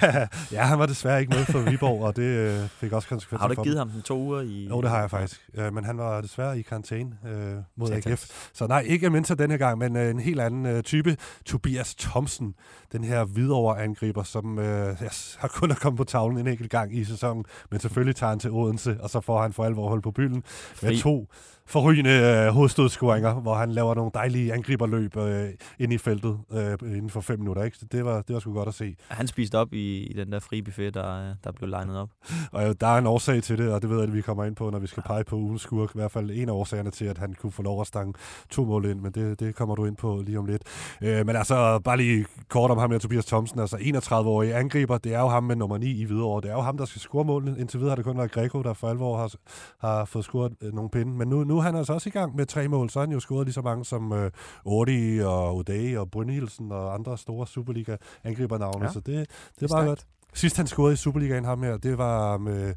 ja, 0.57 0.63
han 0.63 0.79
var 0.79 0.87
desværre 0.87 1.21
ikke 1.21 1.35
med 1.35 1.45
for 1.45 1.59
Viborg, 1.71 2.03
og 2.03 2.17
det 2.17 2.23
øh, 2.23 2.69
fik 2.69 2.93
også 2.93 3.09
konsekvenser 3.09 3.41
Har 3.41 3.49
du 3.49 3.53
ikke 3.53 3.59
for 3.59 3.65
givet 3.65 3.79
ham. 3.79 3.91
den 3.91 4.03
to 4.03 4.19
uger 4.19 4.41
i... 4.41 4.69
Jo, 4.69 4.81
det 4.81 4.91
har 4.91 5.01
jeg 5.01 5.11
faktisk. 5.11 5.49
Øh, 5.55 5.75
men 5.75 5.85
han 5.85 5.99
var 5.99 6.21
desværre 6.21 6.59
i 6.59 6.63
karantæne 6.63 7.17
øh, 7.27 7.57
mod. 7.77 7.91
AGF. 7.91 8.51
Så 8.53 8.67
nej, 8.67 8.81
ikke 8.81 9.11
Mensa 9.11 9.35
denne 9.35 9.59
gang, 9.59 9.79
men 9.79 9.97
øh, 9.97 10.11
en 10.11 10.21
helt 10.21 10.41
anden 10.41 10.67
øh, 10.67 10.83
type. 10.83 11.17
Tobias 11.47 11.95
Thomsen, 11.95 12.55
den 12.93 13.05
her 13.05 13.25
videre 13.25 13.83
angriber, 13.83 14.23
som 14.23 14.59
øh, 14.59 15.03
yes, 15.03 15.37
har 15.41 15.49
kun 15.49 15.71
at 15.71 15.81
komme 15.81 15.97
på 15.97 16.05
tavlen 16.05 16.39
en 16.39 16.47
enkelt 16.47 16.71
gang 16.71 16.97
i 16.97 17.05
sæsonen, 17.05 17.45
men 17.71 17.81
selvfølgelig 17.81 18.17
tager 18.17 18.31
han 18.31 18.39
til 18.39 18.51
Odense, 18.51 18.97
og 19.01 19.11
så 19.11 19.21
får 19.21 19.43
han 19.43 19.53
for 19.53 19.65
alvor 19.65 19.89
hold 19.89 20.03
på 20.03 20.11
bylden 20.11 20.43
med 20.83 20.99
to 20.99 21.29
forrygende 21.71 22.11
øh, 22.11 22.53
hovedstødscoringer, 22.53 23.35
hvor 23.35 23.55
han 23.55 23.73
laver 23.73 23.95
nogle 23.95 24.11
dejlige 24.15 24.53
angriberløb 24.53 25.17
øh, 25.17 25.49
ind 25.79 25.93
i 25.93 25.99
feltet 25.99 26.39
øh, 26.53 26.77
inden 26.83 27.11
for 27.11 27.21
fem 27.21 27.39
minutter. 27.39 27.63
Ikke? 27.63 27.77
Så 27.77 27.87
det 27.93 28.05
var, 28.05 28.23
det 28.23 28.35
var 28.35 28.41
sgu 28.41 28.53
godt 28.53 28.69
at 28.69 28.75
se. 28.75 28.97
Han 29.09 29.27
spiste 29.27 29.59
op 29.59 29.73
i, 29.73 30.07
i 30.07 30.13
den 30.13 30.33
der 30.33 30.39
frie 30.39 30.63
buffet, 30.63 30.95
der, 30.95 31.35
der 31.45 31.53
blev 31.53 31.69
legnet 31.69 31.99
op. 31.99 32.09
Og 32.53 32.69
øh, 32.69 32.75
der 32.81 32.87
er 32.87 32.99
en 32.99 33.07
årsag 33.07 33.43
til 33.43 33.59
det, 33.59 33.73
og 33.73 33.83
det 33.83 33.91
ved 33.91 33.97
jeg, 33.99 34.09
at 34.09 34.15
vi 34.15 34.21
kommer 34.21 34.45
ind 34.45 34.57
på, 34.57 34.71
når 34.71 34.79
vi 34.79 34.87
skal 34.87 35.03
pege 35.03 35.25
på 35.25 35.37
ugens 35.37 35.63
skurk. 35.63 35.91
I 35.95 35.99
hvert 35.99 36.13
fald 36.13 36.31
en 36.31 36.49
af 36.49 36.53
årsagerne 36.53 36.91
til, 36.91 37.05
at 37.05 37.19
han 37.19 37.35
kunne 37.35 37.53
få 37.53 37.63
lov 37.63 37.81
at 37.81 37.87
stange 37.87 38.15
to 38.51 38.65
mål 38.65 38.85
ind, 38.85 39.01
men 39.01 39.13
det, 39.13 39.41
det 39.41 39.55
kommer 39.55 39.75
du 39.75 39.85
ind 39.85 39.97
på 39.97 40.23
lige 40.27 40.39
om 40.39 40.47
lidt. 40.47 40.63
Øh, 41.03 41.27
men 41.27 41.37
altså, 41.37 41.79
bare 41.85 41.97
lige 41.97 42.27
kort 42.49 42.71
om 42.71 42.79
ham 42.79 42.91
her, 42.91 42.99
Tobias 42.99 43.27
Thomsen, 43.27 43.61
altså 43.61 43.77
31-årig 43.77 44.55
angriber, 44.55 44.99
det 44.99 45.15
er 45.15 45.21
jo 45.21 45.29
ham 45.29 45.45
med 45.45 45.57
nummer 45.57 45.79
9 45.79 46.01
i 46.01 46.05
Hvidovre. 46.05 46.41
Det 46.41 46.51
er 46.51 46.55
jo 46.55 46.61
ham, 46.61 46.77
der 46.77 46.85
skal 46.85 47.01
score 47.01 47.25
målene. 47.25 47.61
Indtil 47.61 47.81
videre 47.81 47.91
har 47.91 47.97
det 47.97 48.05
kun 48.05 48.19
været 48.19 48.33
Greco, 48.33 48.63
der 48.63 48.73
for 48.73 48.89
alvor 48.89 49.17
har, 49.17 49.33
har 49.79 50.05
fået 50.05 50.25
scoret 50.25 50.53
øh, 50.63 50.75
nogle 50.75 50.91
pinde. 50.91 51.13
Men 51.13 51.29
nu, 51.29 51.45
nu 51.45 51.60
er 51.61 51.65
han 51.65 51.77
altså 51.77 51.93
også 51.93 52.09
i 52.09 52.13
gang 52.13 52.37
med 52.37 52.47
tre 52.47 52.69
mål, 52.69 52.91
så 52.91 52.99
har 52.99 53.07
han 53.07 53.13
jo 53.13 53.21
scoret 53.21 53.47
lige 53.47 53.55
så 53.55 53.63
mange 53.63 53.85
som 53.85 54.13
øh, 54.13 54.31
Ordi 54.65 55.19
og 55.25 55.61
O'Day 55.61 55.97
og 55.99 56.11
Brynhildsen 56.11 56.73
og 56.73 56.95
andre 56.95 57.19
store 57.19 57.47
Superliga-angribernavne, 57.47 58.85
Ja. 58.85 58.93
så 58.93 59.01
det, 59.01 59.27
det 59.61 59.71
er 59.71 59.75
bare 59.75 59.87
godt. 59.87 60.07
Sidst 60.35 60.57
han 60.57 60.67
scorede 60.67 60.93
i 60.93 60.97
Superligaen 60.97 61.45
ham 61.45 61.63
her, 61.63 61.77
det 61.77 61.99
var 61.99 62.39
med, 62.39 62.75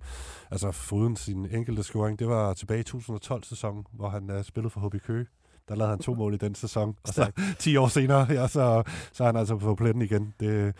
altså 0.51 0.71
foruden 0.71 1.15
sin 1.15 1.45
enkelte 1.51 1.83
scoring, 1.83 2.19
det 2.19 2.27
var 2.27 2.53
tilbage 2.53 2.79
i 2.79 2.83
2012-sæsonen, 2.87 3.85
hvor 3.91 4.09
han 4.09 4.29
uh, 4.37 4.43
spillede 4.43 4.69
for 4.69 4.79
HB 4.87 4.95
Køge. 5.05 5.25
Der 5.69 5.75
lavede 5.75 5.89
han 5.89 5.99
to 5.99 6.13
mål 6.13 6.33
i 6.33 6.37
den 6.37 6.55
sæson, 6.55 6.95
og 7.03 7.13
så 7.13 7.31
10 7.59 7.77
år 7.77 7.87
senere, 7.87 8.27
ja, 8.29 8.47
så, 8.47 8.83
så 9.13 9.23
er 9.23 9.25
han 9.27 9.35
altså 9.35 9.57
på 9.57 9.75
pletten 9.75 10.01
igen. 10.01 10.33
Det 10.39 10.73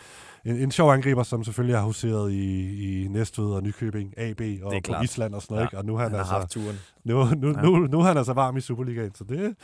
en, 0.46 0.56
en 0.56 0.72
sjov 0.72 0.92
angriber, 0.92 1.24
som 1.24 1.44
selvfølgelig 1.44 1.78
har 1.78 1.86
huseret 1.86 2.32
i, 2.32 3.04
i 3.04 3.08
Næstved 3.08 3.46
og 3.54 3.64
Nykøbing, 3.64 4.14
AB 4.18 4.42
og 4.64 4.74
på. 4.88 4.94
Island 5.04 5.36
og 5.36 5.42
sådan 5.42 5.56
noget, 5.56 5.62
Ja, 5.64 5.68
ikke? 5.68 5.78
og 5.78 5.86
nu 5.86 5.98
han, 5.98 6.12
Han 6.12 6.20
altså, 6.20 6.34
haft 6.34 6.50
turen. 6.50 6.76
nu, 7.04 7.26
nu, 7.26 7.48
Ja. 7.48 7.62
nu, 7.62 7.76
nu 7.78 8.00
er 8.00 8.04
han 8.04 8.18
altså 8.18 8.34
varm 8.34 8.58
i 8.58 8.62
Superligaen, 8.62 9.16
så 9.16 9.24
det 9.24 9.56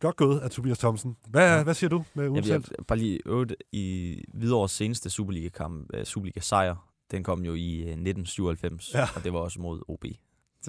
godt 0.00 0.16
gået 0.16 0.38
af 0.40 0.50
Tobias 0.50 0.78
Thomsen. 0.78 1.16
Hvad, 1.28 1.56
Ja. 1.56 1.62
hvad 1.62 1.74
siger 1.74 1.90
du 1.90 2.04
med 2.14 2.24
Jeg 2.24 2.30
ugens 2.30 2.46
bliver 2.46 2.54
held? 2.58 2.84
bare 2.84 2.98
lige 2.98 3.18
øvet 3.26 3.54
i 3.72 4.16
Hvidovres 4.34 4.72
seneste 4.72 5.10
Superliga-kamp, 5.10 5.90
uh, 5.96 6.02
Superliga-sejr. 6.04 6.86
Den 7.10 7.24
kom 7.24 7.44
jo 7.44 7.54
i 7.54 7.82
uh, 7.82 7.88
1997, 7.90 8.90
Ja. 8.94 9.08
og 9.16 9.24
det 9.24 9.32
var 9.32 9.38
også 9.38 9.60
mod 9.60 9.80
OB. 9.88 10.04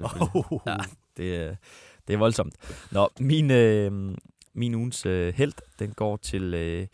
Oh, 0.02 0.58
Ja, 0.66 0.76
det, 1.16 1.56
det 2.08 2.14
er 2.14 2.18
voldsomt. 2.18 2.54
Nå, 2.90 3.08
min, 3.20 3.50
øh, 3.50 4.16
min 4.54 4.74
ugens 4.74 5.06
øh, 5.06 5.34
held, 5.34 5.52
den 5.78 5.90
går 5.90 6.16
til 6.16 6.54
øh, 6.54 6.86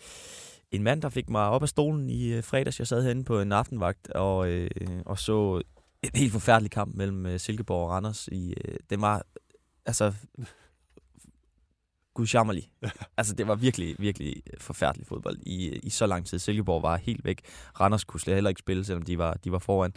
en 0.70 0.82
mand, 0.82 1.02
der 1.02 1.08
fik 1.08 1.30
mig 1.30 1.48
op 1.48 1.62
af 1.62 1.68
stolen 1.68 2.10
i 2.10 2.32
øh, 2.32 2.44
fredags. 2.44 2.78
Jeg 2.78 2.86
sad 2.86 3.02
herinde 3.02 3.24
på 3.24 3.40
en 3.40 3.52
aftenvagt 3.52 4.08
og, 4.10 4.48
øh, 4.48 4.70
og 5.06 5.18
så 5.18 5.62
en 6.02 6.10
helt 6.14 6.32
forfærdelig 6.32 6.70
kamp 6.70 6.94
mellem 6.94 7.26
øh, 7.26 7.40
Silkeborg 7.40 7.84
og 7.84 7.90
Randers. 7.90 8.28
I, 8.32 8.54
øh, 8.64 8.76
den 8.90 9.00
var, 9.00 9.26
altså, 9.86 10.12
gudsjammerlig. 12.18 12.70
altså, 13.18 13.34
det 13.34 13.48
var 13.48 13.54
virkelig, 13.54 13.96
virkelig 13.98 14.42
forfærdelig 14.60 15.06
fodbold 15.06 15.38
i, 15.46 15.78
i 15.82 15.90
så 15.90 16.06
lang 16.06 16.26
tid. 16.26 16.38
Silkeborg 16.38 16.82
var 16.82 16.96
helt 16.96 17.24
væk. 17.24 17.40
Randers 17.80 18.04
kunne 18.04 18.20
slet 18.20 18.34
heller 18.34 18.48
ikke 18.48 18.58
spille, 18.58 18.84
selvom 18.84 19.02
de 19.02 19.18
var, 19.18 19.34
de 19.34 19.52
var 19.52 19.58
foran. 19.58 19.92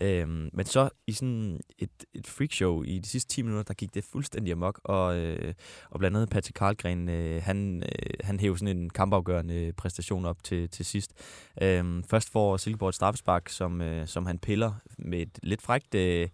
Øhm, 0.00 0.50
men 0.52 0.66
så 0.66 0.88
i 1.06 1.12
sådan 1.12 1.60
et, 1.78 1.90
et 2.14 2.26
freakshow 2.26 2.82
i 2.82 2.98
de 2.98 3.08
sidste 3.08 3.34
10 3.34 3.42
minutter, 3.42 3.62
der 3.62 3.74
gik 3.74 3.94
det 3.94 4.04
fuldstændig 4.04 4.52
amok, 4.52 4.80
og, 4.84 5.16
øh, 5.16 5.54
og 5.90 5.98
blandt 5.98 6.16
andet 6.16 6.30
Patrick 6.30 6.54
Karlgren, 6.54 7.08
øh, 7.08 7.42
han, 7.42 7.82
øh, 7.82 8.10
han 8.20 8.40
hævde 8.40 8.58
sådan 8.58 8.76
en 8.76 8.90
kampafgørende 8.90 9.72
præstation 9.76 10.24
op 10.24 10.44
til, 10.44 10.70
til 10.70 10.84
sidst. 10.84 11.12
Øhm, 11.62 12.04
først 12.04 12.30
får 12.30 12.56
Silkeborg 12.56 12.88
et 12.88 12.94
straffespark, 12.94 13.48
som, 13.48 13.80
øh, 13.80 14.06
som 14.06 14.26
han 14.26 14.38
piller 14.38 14.72
med 14.98 15.20
et 15.20 15.38
lidt 15.42 15.62
frækt 15.62 15.94
øh, 15.94 16.28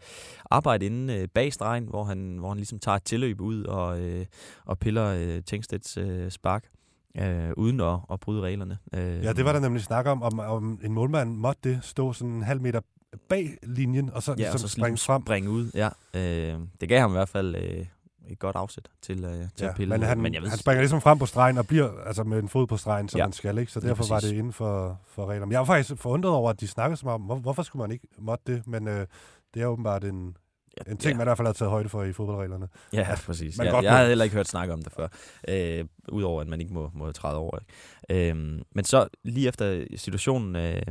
arbejde 0.51 0.87
inde 0.87 1.15
øh, 1.15 1.29
bag 1.29 1.53
stregen, 1.53 1.85
hvor 1.85 2.05
han, 2.05 2.37
hvor 2.39 2.49
han 2.49 2.57
ligesom 2.57 2.79
tager 2.79 2.97
et 2.97 3.05
tilløb 3.05 3.41
ud 3.41 3.65
og, 3.65 4.01
øh, 4.01 4.27
og 4.65 4.79
piller 4.79 5.07
øh, 5.07 5.30
Tengstedts 5.47 5.97
øh, 5.97 6.31
spark. 6.31 6.65
Øh, 7.21 7.51
uden 7.57 7.81
at, 7.81 7.99
at 8.13 8.21
bryde 8.21 8.41
reglerne. 8.43 8.79
Øh, 8.95 9.25
Ja, 9.25 9.33
det 9.33 9.45
var 9.45 9.53
der 9.53 9.61
nemlig 9.61 9.83
snak 9.83 10.07
om, 10.07 10.23
om, 10.23 10.39
om 10.39 10.81
en 10.83 10.93
målmand 10.93 11.35
måtte 11.37 11.61
det 11.71 11.79
stå 11.83 12.13
sådan 12.13 12.35
en 12.35 12.43
halv 12.43 12.61
meter 12.61 12.81
bag 13.29 13.57
linjen, 13.63 14.11
og 14.11 14.23
så, 14.23 14.31
Ja, 14.33 14.37
ligesom 14.37 14.55
og 14.55 14.61
så 14.61 14.69
springe 14.69 14.89
ligesom 14.91 15.13
frem. 15.15 15.23
springe 15.23 15.51
ud. 15.51 15.71
Ja, 15.75 15.89
øh, 16.15 16.59
det 16.81 16.89
gav 16.89 17.01
ham 17.01 17.11
i 17.11 17.13
hvert 17.13 17.29
fald 17.29 17.55
øh, 17.57 17.87
et 18.29 18.39
godt 18.39 18.57
afsæt 18.57 18.89
til, 19.03 19.25
øh, 19.25 19.33
til 19.33 19.49
Ja, 19.61 19.69
at 19.69 19.75
pille. 19.77 19.95
men 19.99 20.03
han, 20.03 20.21
men 20.21 20.35
jeg 20.35 20.43
ved, 20.43 20.49
han 20.49 20.59
springer 20.59 20.81
ligesom 20.81 21.01
frem 21.01 21.19
på 21.19 21.27
stregen 21.27 21.59
og 21.59 21.67
bliver 21.67 21.91
altså 22.07 22.25
med 22.25 22.39
en 22.39 22.49
fod 22.49 22.67
på 22.67 22.77
stregen, 22.77 23.09
som 23.09 23.19
Ja, 23.19 23.25
man 23.27 23.33
skal, 23.33 23.59
ikke? 23.59 23.73
Så 23.73 23.81
derfor 23.81 24.09
var 24.09 24.21
det 24.21 24.33
inden 24.33 24.53
for, 24.53 25.01
for 25.07 25.27
reglerne. 25.27 25.53
Jeg 25.53 25.59
var 25.61 25.67
faktisk 25.67 25.97
forundret 26.01 26.33
over, 26.33 26.51
at 26.51 26.61
de 26.61 26.69
snakkede 26.69 26.97
så 26.97 27.07
meget 27.07 27.15
om, 27.15 27.21
hvor, 27.23 27.37
hvorfor 27.37 27.63
skulle 27.63 27.81
man 27.81 27.91
ikke 27.91 28.07
måtte 28.19 28.53
det? 28.55 28.67
Men 28.67 28.89
øh, 28.89 29.07
det 29.55 29.63
er 29.63 29.67
åbenbart 29.67 30.05
en, 30.05 30.37
en 30.89 30.97
ting, 30.97 31.13
ja, 31.13 31.17
man 31.17 31.25
i 31.25 31.29
hvert 31.29 31.37
fald 31.37 31.49
har 31.49 31.53
taget 31.53 31.71
højde 31.71 31.89
for 31.89 32.03
i 32.05 32.13
fodboldreglerne. 32.13 32.69
Ja, 32.93 33.17
præcis. 33.27 33.59
man 33.59 33.67
Ja, 33.67 33.81
jeg 33.81 33.93
havde 33.93 34.09
heller 34.09 34.25
ikke 34.25 34.37
hørt 34.37 34.49
snak 34.49 34.69
om 34.69 34.83
det 34.83 34.93
før, 34.93 35.09
øh, 35.49 35.85
udover 36.09 36.41
at 36.41 36.49
man 36.49 36.61
ikke 36.61 36.75
må, 36.75 36.91
må 36.95 37.13
træde 37.13 37.37
over. 37.37 37.59
Ikke? 37.59 38.31
Øh, 38.31 38.37
men 38.75 38.85
så 38.85 39.09
lige 39.25 39.49
efter 39.49 39.85
situationen, 39.97 40.57
øh, 40.57 40.83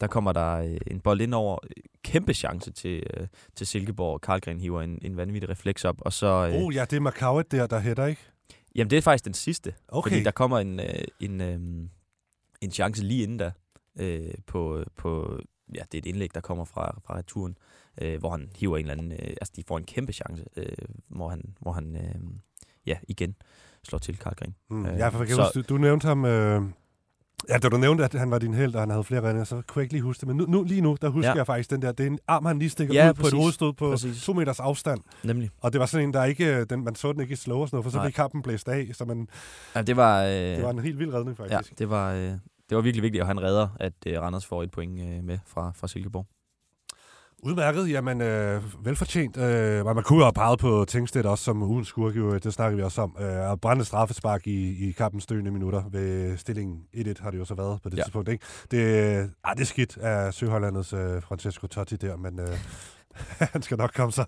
der 0.00 0.06
kommer 0.06 0.32
der 0.32 0.56
øh, 0.56 0.76
en 0.86 1.00
bold 1.00 1.20
ind 1.20 1.34
over. 1.34 1.58
Kæmpe 2.04 2.34
chance 2.34 2.72
til, 2.72 3.02
øh, 3.16 3.26
til 3.56 3.66
Silkeborg. 3.66 4.20
Karlgren 4.20 4.60
hiver 4.60 4.82
en, 4.82 4.98
en 5.02 5.16
vanvittig 5.16 5.50
refleks 5.50 5.84
op. 5.84 5.96
Og 6.00 6.12
så, 6.12 6.26
øh, 6.26 6.62
Oh 6.62 6.74
ja, 6.74 6.84
det 6.90 6.96
er 6.96 7.00
Macauet 7.00 7.52
der, 7.52 7.66
der 7.66 7.80
hætter, 7.80 8.06
ikke? 8.06 8.22
Jamen, 8.74 8.90
det 8.90 8.96
er 8.96 9.02
faktisk 9.02 9.24
den 9.24 9.34
sidste. 9.34 9.74
Okay. 9.88 10.10
Fordi 10.10 10.24
der 10.24 10.30
kommer 10.30 10.58
en, 10.58 10.80
øh, 10.80 11.04
en, 11.20 11.40
øh, 11.40 11.60
en 12.60 12.70
chance 12.70 13.04
lige 13.04 13.22
inden 13.22 13.38
da 13.38 13.52
øh, 13.98 14.34
på, 14.46 14.84
på, 14.96 15.38
ja, 15.74 15.82
det 15.92 15.94
er 15.94 16.02
et 16.02 16.06
indlæg, 16.06 16.34
der 16.34 16.40
kommer 16.40 16.64
fra, 16.64 17.00
fra 17.06 17.16
returen, 17.16 17.52
øh, 17.52 17.73
hvor 18.18 18.30
han 18.30 18.48
hiver 18.56 18.76
en 18.76 18.82
eller 18.90 18.92
anden, 18.92 19.12
øh, 19.12 19.18
altså 19.28 19.52
de 19.56 19.62
får 19.68 19.78
en 19.78 19.84
kæmpe 19.84 20.12
chance, 20.12 20.44
øh, 20.56 20.66
hvor 21.08 21.28
han, 21.28 21.42
hvor 21.60 21.72
han 21.72 21.96
øh, 21.96 22.14
ja, 22.86 22.96
igen 23.08 23.34
slår 23.82 23.98
til 23.98 24.18
Karlgren. 24.18 24.54
Mm. 24.70 24.86
Øh, 24.86 24.98
Ja, 24.98 25.08
for 25.08 25.18
jeg 25.18 25.26
kan 25.26 25.36
så- 25.36 25.42
huske, 25.42 25.62
du, 25.62 25.74
du 25.74 25.78
nævnte 25.80 26.06
ham... 26.08 26.24
Øh, 26.24 26.62
ja, 27.48 27.58
da 27.58 27.68
du 27.68 27.76
nævnte, 27.76 28.04
at 28.04 28.14
han 28.14 28.30
var 28.30 28.38
din 28.38 28.54
held, 28.54 28.74
og 28.74 28.80
han 28.82 28.90
havde 28.90 29.04
flere 29.04 29.20
redninger, 29.22 29.44
så 29.44 29.54
kunne 29.66 29.80
jeg 29.80 29.82
ikke 29.82 29.94
lige 29.94 30.02
huske 30.02 30.20
det. 30.20 30.28
Men 30.28 30.36
nu, 30.36 30.44
nu 30.48 30.62
lige 30.62 30.80
nu, 30.80 30.96
der 31.02 31.08
husker 31.08 31.28
Ja. 31.28 31.32
ja. 31.32 31.36
jeg 31.38 31.46
faktisk 31.46 31.70
den 31.70 31.82
der. 31.82 31.92
Det 31.92 32.06
er 32.06 32.10
en 32.10 32.18
arm, 32.28 32.44
han 32.44 32.58
lige 32.58 32.70
stikker 32.70 32.94
Ja, 32.94 33.08
ud 33.08 33.14
på 33.14 33.20
præcis. 33.22 33.32
et 33.32 33.38
hovedstød 33.38 33.72
på 33.72 33.90
Præcis. 33.90 34.22
to 34.24 34.32
meters 34.32 34.60
afstand. 34.60 35.00
Nemlig. 35.24 35.50
Og 35.60 35.72
det 35.72 35.80
var 35.80 35.86
sådan 35.86 36.08
en, 36.08 36.12
der 36.14 36.24
ikke... 36.24 36.64
Den, 36.64 36.84
man 36.84 36.94
så 36.94 37.12
den 37.12 37.20
ikke 37.20 37.32
i 37.32 37.36
slow 37.36 37.58
og 37.58 37.68
sådan 37.68 37.76
noget, 37.76 37.84
for 37.84 37.90
så 37.90 37.96
Nej. 37.96 38.06
blev 38.06 38.12
kampen 38.12 38.42
blæst 38.42 38.68
af. 38.68 38.88
Så 38.92 39.04
man, 39.04 39.28
Ja, 39.74 39.82
det 39.82 39.96
var, 39.96 40.22
øh, 40.24 40.30
det 40.30 40.62
var 40.62 40.70
en 40.70 40.78
helt 40.78 40.98
vild 40.98 41.14
redning, 41.14 41.38
ja, 41.38 41.44
faktisk. 41.56 41.78
det 41.78 41.90
var, 41.90 42.12
øh, 42.12 42.20
det 42.68 42.76
var 42.76 42.80
virkelig 42.80 43.02
vigtigt, 43.02 43.22
og 43.22 43.26
han 43.28 43.42
redder, 43.42 43.68
at 43.80 43.92
øh, 44.06 44.20
Randers 44.20 44.46
får 44.46 44.62
et 44.62 44.70
point 44.70 45.00
øh, 45.00 45.24
med 45.24 45.38
fra, 45.46 45.72
fra 45.76 45.88
Silkeborg. 45.88 46.26
Udmærket, 47.44 47.90
jamen 47.90 48.20
øh, 48.20 48.62
velfortjent. 48.86 49.36
Øh, 49.36 49.84
man 49.84 50.02
kunne 50.02 50.18
jo 50.18 50.24
have 50.24 50.32
peget 50.32 50.58
på 50.58 50.84
Tingstedt 50.88 51.26
også 51.26 51.44
som 51.44 51.62
ugens 51.62 51.88
skurk, 51.88 52.16
jo, 52.16 52.38
det 52.38 52.52
snakker 52.54 52.76
vi 52.76 52.82
også 52.82 53.02
om. 53.02 53.16
Øh, 53.20 53.50
og 53.50 53.60
brændende 53.60 53.84
straffespark 53.84 54.46
i, 54.46 54.88
i 54.88 54.92
kampens 54.92 55.26
døende 55.26 55.50
minutter 55.50 55.82
ved 55.90 56.36
stillingen 56.36 56.78
1-1 56.96 57.22
har 57.22 57.30
det 57.30 57.38
jo 57.38 57.44
så 57.44 57.54
været 57.54 57.82
på 57.82 57.88
det 57.88 57.96
Ja. 57.98 58.02
tidspunkt. 58.02 58.28
Ikke? 58.28 58.44
Det, 58.70 58.80
ah, 59.44 59.56
det 59.56 59.60
er 59.62 59.66
skidt 59.66 59.96
af 59.96 60.34
Søhollandets 60.34 60.92
øh, 60.92 61.22
Francesco 61.22 61.66
Totti 61.66 61.96
der, 61.96 62.16
men 62.16 62.40
øh, 62.40 62.48
han 63.52 63.62
skal 63.62 63.76
nok 63.78 63.90
komme 63.96 64.12
sig. 64.12 64.24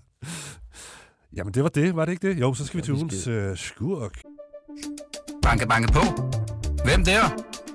Jamen 1.37 1.53
det 1.53 1.63
var 1.63 1.69
det, 1.69 1.95
var 1.95 2.05
det 2.05 2.11
ikke 2.11 2.27
det? 2.27 2.39
Jo, 2.39 2.53
så 2.53 2.65
skal 2.65 2.77
vi 2.77 2.81
Ja, 2.81 2.85
til 2.85 2.93
vi 2.93 2.99
ugens 2.99 3.13
skal- 3.21 3.33
øh, 3.33 3.57
skurk. 3.57 4.21
Banke, 5.41 5.67
banke 5.67 5.93
på. 5.93 6.01
Hvem 6.85 7.05
der? 7.05 7.21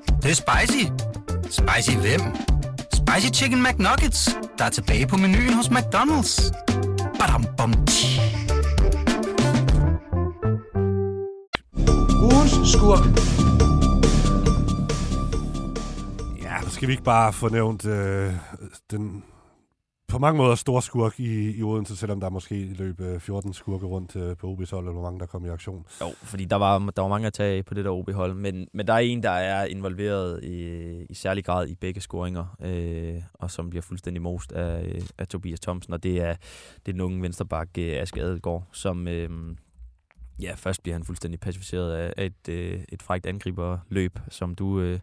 Det, 0.06 0.22
det 0.22 0.30
er 0.30 0.34
spicy. 0.34 0.84
Spicy 1.42 1.96
hvem? 1.96 2.51
Spicy 3.08 3.30
Chicken 3.32 3.62
McNuggets, 3.62 4.36
der 4.58 4.64
er 4.64 4.70
tilbage 4.70 5.06
på 5.06 5.16
menuen 5.16 5.54
hos 5.54 5.66
McDonald's. 5.66 6.52
Badum, 7.18 7.46
bom, 7.56 7.86
tji. 7.86 8.20
Ugens 12.22 12.72
skurk. 12.72 13.04
Ja, 16.42 16.70
skal 16.70 16.88
vi 16.88 16.92
ikke 16.92 17.04
bare 17.04 17.32
få 17.32 17.48
nævnt 17.48 17.86
øh, 17.86 18.32
den 18.90 19.24
på 20.12 20.18
mange 20.18 20.38
måder 20.38 20.54
store 20.54 20.82
skurk 20.82 21.20
i, 21.20 21.58
i 21.58 21.62
Odense, 21.62 21.96
selvom 21.96 22.20
der 22.20 22.30
måske 22.30 22.54
løb 22.64 23.00
14 23.20 23.52
skurke 23.52 23.86
rundt 23.86 24.16
øh, 24.16 24.36
på 24.36 24.46
OB's 24.46 24.70
hold, 24.70 24.84
eller 24.84 24.92
hvor 24.92 25.02
mange 25.02 25.20
der 25.20 25.26
kom 25.26 25.44
i 25.44 25.48
aktion. 25.48 25.86
Jo, 26.00 26.06
fordi 26.22 26.44
der 26.44 26.56
var, 26.56 26.78
der 26.78 27.02
var 27.02 27.08
mange 27.08 27.26
at 27.26 27.32
tage 27.32 27.58
af 27.58 27.64
på 27.64 27.74
det 27.74 27.84
der 27.84 27.90
OB-hold, 27.90 28.34
men, 28.34 28.68
men 28.74 28.86
der 28.86 28.92
er 28.92 28.98
en, 28.98 29.22
der 29.22 29.30
er 29.30 29.64
involveret 29.64 30.44
i, 30.44 30.56
i 31.10 31.14
særlig 31.14 31.44
grad 31.44 31.68
i 31.68 31.74
begge 31.74 32.00
scoringer, 32.00 32.56
øh, 32.60 33.22
og 33.34 33.50
som 33.50 33.70
bliver 33.70 33.82
fuldstændig 33.82 34.22
most 34.22 34.52
af, 34.52 34.82
øh, 34.84 35.02
af 35.18 35.28
Tobias 35.28 35.60
Thomsen, 35.60 35.92
og 35.92 36.02
det 36.02 36.20
er, 36.20 36.34
det 36.86 36.88
er 36.88 36.92
den 36.92 37.00
unge 37.00 37.22
vensterbak, 37.22 37.68
øh, 37.78 38.02
Aske 38.02 38.20
Adelgaard, 38.20 38.64
som, 38.72 39.08
øh, 39.08 39.30
Ja, 40.42 40.54
først 40.56 40.82
bliver 40.82 40.94
han 40.94 41.04
fuldstændig 41.04 41.40
pacificeret 41.40 41.92
af, 41.92 42.12
af 42.16 42.26
et, 42.26 42.48
øh, 42.48 42.80
et 42.88 43.02
frækt 43.02 43.26
angriberløb, 43.26 44.18
som 44.28 44.54
du, 44.54 44.80
øh, 44.80 44.98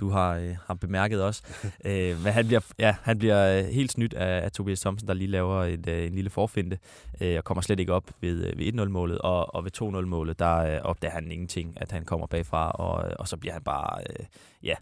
du 0.00 0.08
har, 0.08 0.36
øh, 0.36 0.56
har 0.66 0.74
bemærket 0.74 1.22
også. 1.22 1.42
øh, 1.86 2.22
men 2.24 2.32
han 2.32 2.46
bliver, 2.46 2.60
ja, 2.78 2.96
han 3.02 3.18
bliver 3.18 3.58
øh, 3.58 3.64
helt 3.64 3.92
snydt 3.92 4.14
af, 4.14 4.44
af 4.44 4.52
Tobias 4.52 4.80
Thompson, 4.80 5.08
der 5.08 5.14
lige 5.14 5.30
laver 5.30 5.64
et, 5.64 5.88
øh, 5.88 6.06
en 6.06 6.14
lille 6.14 6.30
forfinde, 6.30 6.78
øh, 7.20 7.36
og 7.38 7.44
kommer 7.44 7.62
slet 7.62 7.80
ikke 7.80 7.92
op 7.92 8.10
ved, 8.20 8.46
øh, 8.46 8.58
ved 8.58 8.72
1-0-målet, 8.74 9.18
og, 9.18 9.54
og 9.54 9.64
ved 9.64 9.82
2-0-målet, 9.82 10.38
der 10.38 10.56
øh, 10.56 10.80
opdager 10.82 11.14
han 11.14 11.32
ingenting, 11.32 11.80
at 11.80 11.92
han 11.92 12.04
kommer 12.04 12.26
bagfra, 12.26 12.70
og, 12.70 13.12
og 13.18 13.28
så 13.28 13.36
bliver 13.36 13.52
han 13.52 13.62
bare, 13.62 14.02
øh, 14.10 14.26
ja, 14.62 14.74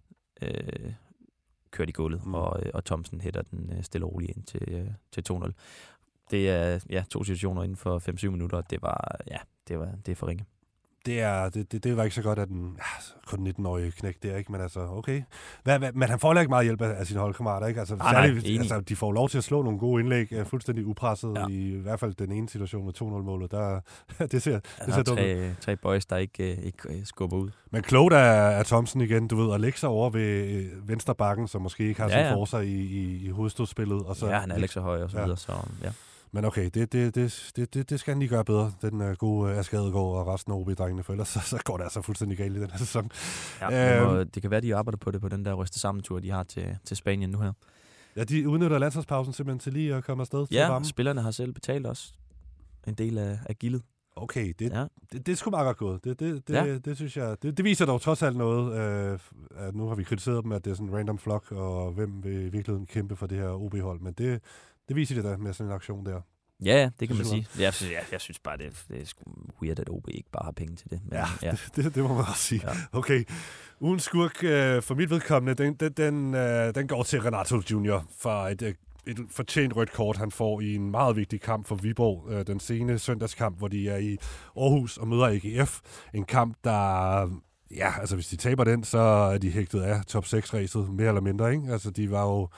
øh, 0.42 0.92
kørt 1.70 1.88
i 1.88 1.92
gulvet, 1.92 2.26
mm. 2.26 2.34
og, 2.34 2.62
øh, 2.62 2.70
og 2.74 2.84
Thompson 2.84 3.20
hætter 3.20 3.42
den 3.42 3.72
øh, 3.76 3.82
stille 3.82 4.06
og 4.06 4.12
roligt 4.12 4.36
ind 4.36 4.44
til, 4.44 4.62
øh, 4.68 4.86
til 5.12 5.24
2-0. 5.32 5.52
Det 6.30 6.50
er 6.50 6.80
ja, 6.90 7.04
to 7.10 7.24
situationer 7.24 7.62
inden 7.62 7.76
for 7.76 7.98
5-7 7.98 8.30
minutter, 8.30 8.60
det 8.60 8.82
var, 8.82 9.20
ja, 9.30 9.38
det 9.68 9.78
var 9.78 9.88
det 10.06 10.12
er 10.12 10.16
for 10.16 10.26
ringe. 10.26 10.44
Det, 11.06 11.20
er, 11.20 11.48
det, 11.48 11.72
det, 11.72 11.84
det 11.84 11.96
var 11.96 12.02
ikke 12.04 12.14
så 12.14 12.22
godt, 12.22 12.38
at 12.38 12.48
den 12.48 12.76
ja, 12.78 13.12
kun 13.26 13.46
19-årige 13.48 13.90
knæk 13.90 14.16
der, 14.22 14.36
ikke? 14.36 14.52
Men 14.52 14.60
altså, 14.60 14.80
okay. 14.80 15.22
Hvad, 15.64 15.78
hvad, 15.78 15.92
men 15.92 16.08
han 16.08 16.18
får 16.18 16.34
ikke 16.38 16.48
meget 16.48 16.64
hjælp 16.64 16.80
af, 16.82 16.94
af 17.00 17.06
sine 17.06 17.20
holdkammerater, 17.20 17.66
ikke? 17.66 17.80
Altså, 17.80 17.96
nej, 17.96 18.12
særligt, 18.12 18.44
nej, 18.46 18.56
altså, 18.58 18.80
de 18.80 18.96
får 18.96 19.12
lov 19.12 19.28
til 19.28 19.38
at 19.38 19.44
slå 19.44 19.62
nogle 19.62 19.78
gode 19.78 20.00
indlæg, 20.00 20.32
er 20.32 20.44
fuldstændig 20.44 20.86
upresset, 20.86 21.32
Ja. 21.36 21.46
i, 21.46 21.52
i 21.74 21.78
hvert 21.78 22.00
fald 22.00 22.14
den 22.14 22.32
ene 22.32 22.48
situation 22.48 22.84
med 22.84 22.92
2-0-målet. 23.02 23.50
Der, 23.50 23.80
det 24.32 24.42
ser, 24.42 24.52
Der 24.52 24.60
det 24.84 24.94
ser 24.94 25.00
er 25.00 25.02
dumt 25.04 25.18
tre, 25.18 25.54
tre 25.60 25.76
boys, 25.76 26.06
der 26.06 26.16
ikke, 26.16 26.52
øh, 26.52 26.58
ikke 26.64 26.78
øh, 26.88 27.04
skubber 27.04 27.36
ud. 27.36 27.50
Men 27.70 27.82
klogt 27.82 28.14
af, 28.14 28.58
af 28.58 28.66
Thomsen 28.66 29.00
igen, 29.00 29.28
du 29.28 29.36
ved, 29.36 29.54
at 29.54 29.60
lægge 29.60 29.78
sig 29.78 29.88
over 29.88 30.10
ved 30.10 30.64
venstre 30.86 31.14
bakken, 31.14 31.48
som 31.48 31.62
måske 31.62 31.88
ikke 31.88 32.00
har 32.00 32.08
Ja, 32.08 32.18
ja, 32.20 32.26
ja. 32.28 32.34
for 32.34 32.44
sig 32.44 32.66
i, 32.66 32.80
i, 32.80 33.26
i 33.26 33.28
hovedstødspillet. 33.30 34.02
Og 34.02 34.16
så, 34.16 34.26
ja, 34.28 34.38
han 34.38 34.50
er 34.50 34.56
ikke 34.56 34.68
så 34.68 34.80
høj 34.80 35.02
og 35.02 35.10
så 35.10 35.16
Ja. 35.18 35.22
videre, 35.22 35.38
så 35.38 35.52
ja. 35.82 35.90
Men 36.32 36.44
okay, 36.44 36.64
det, 36.74 36.92
det, 36.92 37.14
det, 37.14 37.50
det, 37.56 37.74
det, 37.74 37.90
det 37.90 38.00
skal 38.00 38.10
han 38.14 38.18
lige 38.18 38.28
gøre 38.28 38.44
bedre, 38.44 38.72
den 38.82 39.00
uh, 39.00 39.12
gode 39.12 39.52
uh, 39.52 39.58
Asgadegaard 39.58 39.94
og 39.96 40.26
resten 40.26 40.52
af 40.52 40.56
OB-drengene, 40.56 41.02
for 41.02 41.12
ellers 41.12 41.28
så, 41.28 41.40
så 41.40 41.58
går 41.64 41.76
det 41.76 41.84
altså 41.84 42.02
fuldstændig 42.02 42.38
galt 42.38 42.56
i 42.56 42.60
den 42.60 42.70
her 42.70 42.78
sæson. 42.78 43.10
ja 43.60 44.00
Øhm. 44.06 44.16
øhm, 44.16 44.30
det 44.30 44.42
kan 44.42 44.50
være, 44.50 44.60
de 44.60 44.76
arbejder 44.76 44.96
på 44.98 45.10
det 45.10 45.20
på 45.20 45.28
den 45.28 45.44
der 45.44 45.54
ryste 45.54 45.78
sammentur, 45.78 46.18
de 46.18 46.30
har 46.30 46.42
til, 46.42 46.78
til 46.84 46.96
Spanien 46.96 47.30
nu 47.30 47.38
her. 47.40 47.52
Ja, 48.16 48.24
de 48.24 48.48
udnytter 48.48 48.78
landsholdspausen 48.78 49.32
simpelthen 49.32 49.58
til 49.58 49.72
lige 49.72 49.94
at 49.94 50.04
komme 50.04 50.20
afsted 50.20 50.46
til 50.46 50.54
Ja, 50.54 50.68
varmen. 50.68 50.86
spillerne 50.88 51.22
har 51.22 51.30
selv 51.30 51.52
betalt 51.52 51.86
også 51.86 52.12
en 52.86 52.94
del 52.94 53.18
af, 53.18 53.38
af 53.46 53.56
gildet. 53.58 53.82
Okay, 54.16 54.52
det, 54.58 54.70
Ja. 54.72 54.84
det, 55.12 55.26
det 55.26 55.32
er 55.32 55.36
sgu 55.36 55.50
meget 55.50 55.64
godt 55.66 55.76
gået. 55.76 56.04
Det, 56.04 56.20
det, 56.20 56.48
det, 56.48 56.54
Ja. 56.54 56.64
ja. 56.64 56.78
det 56.78 56.96
synes 56.96 57.16
jeg, 57.16 57.36
det, 57.42 57.56
det 57.56 57.64
viser 57.64 57.86
dog 57.86 58.00
trods 58.00 58.22
alt 58.22 58.36
noget. 58.36 58.78
Øh, 58.78 59.18
at 59.56 59.74
nu 59.74 59.88
har 59.88 59.94
vi 59.94 60.02
kritiseret 60.04 60.44
dem, 60.44 60.52
at 60.52 60.64
det 60.64 60.70
er 60.70 60.74
sådan 60.74 60.88
en 60.88 60.94
random 60.96 61.18
flok, 61.18 61.52
og 61.52 61.92
hvem 61.92 62.24
vil 62.24 62.32
i 62.32 62.48
virkeligheden 62.48 62.86
kæmpe 62.86 63.16
for 63.16 63.26
det 63.26 63.38
her 63.38 63.48
OB-hold. 63.48 64.00
Men 64.00 64.12
det, 64.12 64.40
det 64.90 64.96
viser 64.96 65.14
det 65.14 65.24
da 65.24 65.36
med 65.36 65.52
sådan 65.52 65.70
en 65.70 65.74
aktion 65.74 66.06
der. 66.06 66.20
Ja, 66.64 66.76
ja, 66.80 66.90
det 67.00 67.08
kan 67.08 67.16
man 67.16 67.26
sige. 67.26 67.46
Jeg, 67.58 67.74
synes- 67.74 67.92
jeg, 67.92 68.02
jeg 68.12 68.20
synes 68.20 68.38
bare, 68.38 68.56
det, 68.58 68.84
det 68.88 69.00
er 69.00 69.04
sgu 69.06 69.22
weird, 69.62 69.78
at 69.78 69.88
OB 69.90 70.08
ikke 70.08 70.30
bare 70.32 70.44
har 70.44 70.52
penge 70.52 70.76
til 70.76 70.90
det. 70.90 71.00
Men, 71.04 71.12
Ja, 71.12 71.24
ja. 71.42 71.50
Det, 71.50 71.70
det, 71.84 71.94
det 71.94 72.02
må 72.02 72.08
man 72.14 72.24
også 72.28 72.42
sige. 72.42 72.60
Ja. 72.64 72.72
Okay. 72.92 73.24
Ugens 73.80 74.02
skurk 74.02 74.44
øh, 74.44 74.82
for 74.82 74.94
mit 74.94 75.10
vedkommende, 75.10 75.64
den, 75.64 75.74
den, 75.74 75.92
den, 75.92 76.34
øh, 76.34 76.74
den 76.74 76.88
går 76.88 77.02
til 77.02 77.20
Renato 77.22 77.60
Junior 77.70 78.04
for 78.18 78.46
et, 78.48 78.62
øh, 78.62 78.74
et 79.06 79.18
fortjent 79.30 79.76
rødt 79.76 79.92
kort, 79.92 80.16
han 80.16 80.30
får 80.30 80.60
i 80.60 80.74
en 80.74 80.90
meget 80.90 81.16
vigtig 81.16 81.40
kamp 81.40 81.66
for 81.66 81.74
Viborg. 81.74 82.32
Øh, 82.32 82.46
den 82.46 82.60
sene 82.60 82.98
søndagskamp, 82.98 83.58
hvor 83.58 83.68
de 83.68 83.88
er 83.88 83.96
i 83.96 84.16
Aarhus 84.56 84.96
og 84.96 85.08
møder 85.08 85.26
AGF. 85.26 85.80
En 86.14 86.24
kamp, 86.24 86.56
der... 86.64 87.20
Ja, 87.76 87.92
altså 88.00 88.14
hvis 88.14 88.26
de 88.28 88.36
taber 88.36 88.64
den, 88.64 88.84
så 88.84 88.98
er 88.98 89.38
de 89.38 89.50
hægtet 89.50 89.82
af 89.82 90.04
top 90.04 90.24
6-ræset, 90.24 90.90
mere 90.90 91.08
eller 91.08 91.20
mindre. 91.20 91.52
Ikke? 91.52 91.72
Altså 91.72 91.90
de 91.90 92.10
var 92.10 92.22
jo 92.22 92.48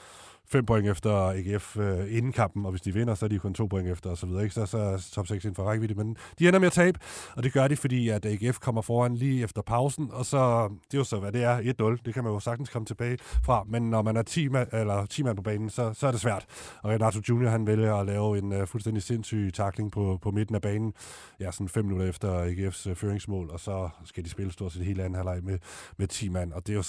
fem 0.47 0.65
point 0.65 0.87
efter 0.87 1.11
AGF 1.11 1.77
øh, 1.77 2.17
inden 2.17 2.31
kampen, 2.31 2.65
og 2.65 2.71
hvis 2.71 2.81
de 2.81 2.93
vinder, 2.93 3.15
så 3.15 3.25
er 3.25 3.29
de 3.29 3.39
kun 3.39 3.53
to 3.53 3.65
point 3.65 3.89
efter, 3.89 4.09
og 4.09 4.17
så 4.17 4.25
videre. 4.25 4.43
Ikke? 4.43 4.55
Så, 4.55 4.65
så 4.65 4.77
er 4.77 5.09
top 5.11 5.27
6 5.27 5.45
inden 5.45 5.55
for 5.55 5.63
rækkevidde, 5.63 5.95
men 5.95 6.17
de 6.39 6.47
ender 6.47 6.59
med 6.59 6.67
at 6.67 6.73
tabe, 6.73 6.99
og 7.35 7.43
det 7.43 7.53
gør 7.53 7.67
de, 7.67 7.75
fordi 7.75 8.09
at 8.09 8.25
AGF 8.25 8.59
kommer 8.59 8.81
foran 8.81 9.15
lige 9.15 9.43
efter 9.43 9.61
pausen, 9.61 10.09
og 10.11 10.25
så, 10.25 10.67
det 10.67 10.93
er 10.93 10.97
jo 10.97 11.03
så, 11.03 11.19
hvad 11.19 11.31
det 11.31 11.43
er, 11.43 11.57
1-0, 11.97 12.01
det 12.05 12.13
kan 12.13 12.23
man 12.23 12.33
jo 12.33 12.39
sagtens 12.39 12.69
komme 12.69 12.85
tilbage 12.85 13.17
fra, 13.43 13.63
men 13.67 13.89
når 13.89 14.01
man 14.01 14.17
er 14.17 14.21
10 14.21 14.47
mand, 14.47 14.69
eller 14.73 15.05
10 15.05 15.23
mand 15.23 15.35
på 15.35 15.43
banen, 15.43 15.69
så, 15.69 15.93
så 15.93 16.07
er 16.07 16.11
det 16.11 16.21
svært. 16.21 16.45
Og 16.83 16.91
Renato 16.91 17.19
Junior, 17.29 17.49
han 17.49 17.67
vælger 17.67 17.95
at 17.95 18.05
lave 18.05 18.37
en 18.37 18.61
uh, 18.61 18.67
fuldstændig 18.67 19.03
sindssyg 19.03 19.51
takling 19.53 19.91
på, 19.91 20.19
på 20.21 20.31
midten 20.31 20.55
af 20.55 20.61
banen, 20.61 20.93
ja, 21.39 21.51
sådan 21.51 21.69
fem 21.69 21.85
minutter 21.85 22.09
efter 22.09 22.45
AGF's 22.45 22.85
uh, 22.85 22.91
øh, 22.91 22.95
føringsmål, 22.95 23.49
og 23.49 23.59
så 23.59 23.89
skal 24.05 24.23
de 24.23 24.29
spille 24.29 24.51
stort 24.51 24.71
set 24.71 24.85
hele 24.85 25.03
anden 25.03 25.15
halvleg 25.15 25.43
med, 25.43 25.59
med 25.97 26.07
10 26.07 26.29
mand, 26.29 26.53
og 26.53 26.67
det 26.67 26.73
er 26.73 26.77
jo, 26.77 26.83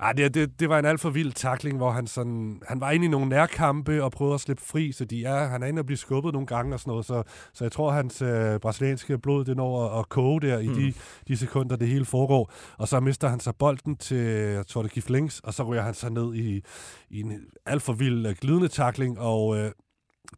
ej, 0.00 0.12
det, 0.12 0.34
det, 0.34 0.60
det 0.60 0.68
var 0.68 0.78
en 0.78 0.84
alt 0.84 1.00
for 1.00 1.10
vild 1.10 1.32
takling, 1.32 1.76
hvor 1.76 1.90
han 1.90 2.06
sådan, 2.06 2.62
han 2.68 2.80
var 2.80 2.90
inde 2.90 3.06
i 3.06 3.08
nogle 3.08 3.28
nærkampe 3.28 4.04
og 4.04 4.12
prøvede 4.12 4.34
at 4.34 4.40
slippe 4.40 4.62
fri, 4.62 4.92
så 4.92 5.04
de 5.04 5.24
er, 5.24 5.48
han 5.48 5.62
er 5.62 5.66
inde 5.66 5.80
og 5.80 5.86
blive 5.86 5.96
skubbet 5.96 6.32
nogle 6.32 6.46
gange 6.46 6.74
og 6.74 6.80
sådan 6.80 6.90
noget, 6.90 7.06
så, 7.06 7.22
så 7.52 7.64
jeg 7.64 7.72
tror, 7.72 7.92
hans 7.92 8.22
øh, 8.22 8.60
brasilianske 8.60 9.18
blod, 9.18 9.44
det 9.44 9.56
når 9.56 9.88
at, 9.88 9.98
at 9.98 10.08
koge 10.08 10.40
der 10.40 10.58
i 10.58 10.66
de, 10.66 10.94
de 11.28 11.36
sekunder, 11.36 11.76
det 11.76 11.88
hele 11.88 12.04
foregår, 12.04 12.52
og 12.78 12.88
så 12.88 13.00
mister 13.00 13.28
han 13.28 13.40
så 13.40 13.52
bolden 13.52 13.96
til, 13.96 14.16
jeg 14.16 14.66
tror 14.66 14.82
det 14.82 14.90
Gif 14.92 15.08
Links, 15.08 15.40
og 15.40 15.54
så 15.54 15.62
ryger 15.62 15.82
han 15.82 15.94
sig 15.94 16.10
ned 16.10 16.34
i, 16.34 16.62
i 17.10 17.20
en 17.20 17.40
alt 17.66 17.82
for 17.82 17.92
vild 17.92 18.26
øh, 18.26 18.34
glidende 18.40 18.68
takling, 18.68 19.18
og 19.18 19.56
øh, 19.58 19.70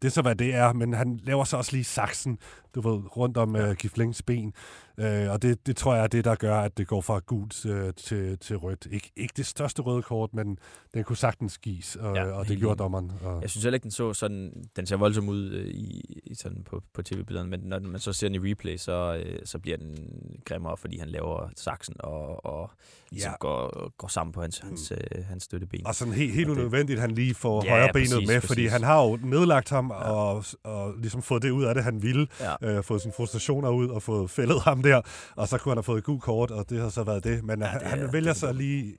det 0.03 0.09
er 0.09 0.13
så, 0.13 0.23
hvad 0.23 0.35
det 0.35 0.55
er, 0.55 0.73
men 0.73 0.93
han 0.93 1.21
laver 1.23 1.45
så 1.45 1.57
også 1.57 1.73
lige 1.73 1.85
saksen, 1.85 2.39
du 2.75 2.81
ved, 2.81 3.17
rundt 3.17 3.37
om 3.37 3.57
øh, 3.57 3.77
Gif 3.77 3.97
Links 3.97 4.23
ben, 4.23 4.53
Øh, 4.99 5.31
og 5.31 5.43
det, 5.43 5.67
det 5.67 5.77
tror 5.77 5.95
jeg 5.95 6.03
er 6.03 6.07
det, 6.07 6.25
der 6.25 6.35
gør, 6.35 6.57
at 6.61 6.79
det 6.79 6.87
går 6.87 7.01
fra 7.01 7.19
gult 7.27 7.67
øh, 7.67 7.93
til, 7.95 8.39
til 8.39 8.57
rødt. 8.57 8.87
Ik, 8.91 9.11
ikke 9.17 9.35
det 9.37 9.47
største 9.47 9.83
røde 9.83 10.03
kort, 10.03 10.35
men 10.35 10.59
den 10.95 11.05
kunne 11.05 11.17
sagtens 11.17 11.59
gives, 11.59 11.97
og, 11.97 12.17
Ja, 12.17 12.25
og 12.33 12.49
det 12.49 12.59
gjorde 12.59 12.79
dommeren. 12.79 13.13
Og, 13.23 13.43
Jeg 13.43 13.51
synes 13.51 13.65
heller 13.65 13.75
ikke, 13.75 13.83
den 13.85 13.91
så 13.91 14.13
sådan, 14.15 14.53
den 14.77 14.87
ser 14.87 14.97
voldsom 14.97 15.29
ud 15.29 15.51
øh, 15.51 15.67
i, 15.67 16.21
i 16.25 16.35
sådan 16.35 16.63
på, 16.65 16.83
på 16.95 17.03
tv-billederne, 17.03 17.51
men 17.51 17.61
når 17.61 17.81
man 17.81 18.01
så 18.01 18.13
ser 18.13 18.29
den 18.29 18.35
i 18.47 18.51
replay, 18.51 18.77
så, 18.77 19.23
øh, 19.27 19.39
så 19.45 19.59
bliver 19.59 19.77
den 19.77 19.97
grimmere, 20.45 20.77
fordi 20.77 20.99
han 20.99 21.09
laver 21.09 21.49
saksen 21.57 21.95
og, 21.99 22.47
og 22.47 22.71
ligesom 23.11 23.31
Ja. 23.31 23.37
går, 23.41 23.91
går 23.97 24.09
sammen 24.09 24.33
på 24.33 24.41
hans, 24.41 24.59
hans, 24.59 24.93
øh, 24.93 25.25
hans 25.25 25.43
støtteben. 25.43 25.87
og 25.87 25.95
sådan 25.95 26.15
helt, 26.15 26.33
helt 26.35 26.49
unødvendigt, 26.49 27.01
han 27.01 27.11
lige 27.11 27.35
får 27.35 27.65
Ja, 27.65 27.71
højre 27.71 27.91
benet 27.93 28.11
præcis, 28.11 28.29
med, 28.29 28.41
fordi 28.41 28.55
præcis. 28.61 28.73
han 28.73 28.83
har 28.83 29.03
jo 29.03 29.19
nedlagt 29.23 29.71
ham 29.71 29.91
ja. 29.91 30.11
og, 30.11 30.45
og 30.65 30.95
ligesom 30.99 31.23
fået 31.23 31.43
det 31.43 31.51
ud 31.51 31.65
af 31.65 31.75
det, 31.75 31.85
han 31.85 32.03
ville. 32.03 32.27
Ja. 32.63 32.77
Øh, 32.77 32.85
fået 32.85 33.03
sine 33.03 33.13
frustrationer 33.17 33.71
ud 33.71 33.89
og 33.89 34.03
fået 34.03 34.31
fældet 34.31 34.61
ham 34.61 34.83
der, 34.87 35.01
og 35.37 35.49
så 35.49 35.59
kunne 35.59 35.71
han 35.71 35.77
have 35.77 35.83
fået 35.83 35.99
et 35.99 36.05
gult 36.05 36.23
kort, 36.23 36.51
og 36.51 36.71
det 36.71 36.81
har 36.81 36.89
så 36.89 37.03
været 37.05 37.25
det. 37.25 37.45
Men 37.45 37.61
Ja, 37.63 37.67
det 37.73 37.83
han, 37.83 37.99
er- 38.03 38.11
vælger 38.11 38.33
det 38.33 38.41
så 38.41 38.53
lige 38.53 38.95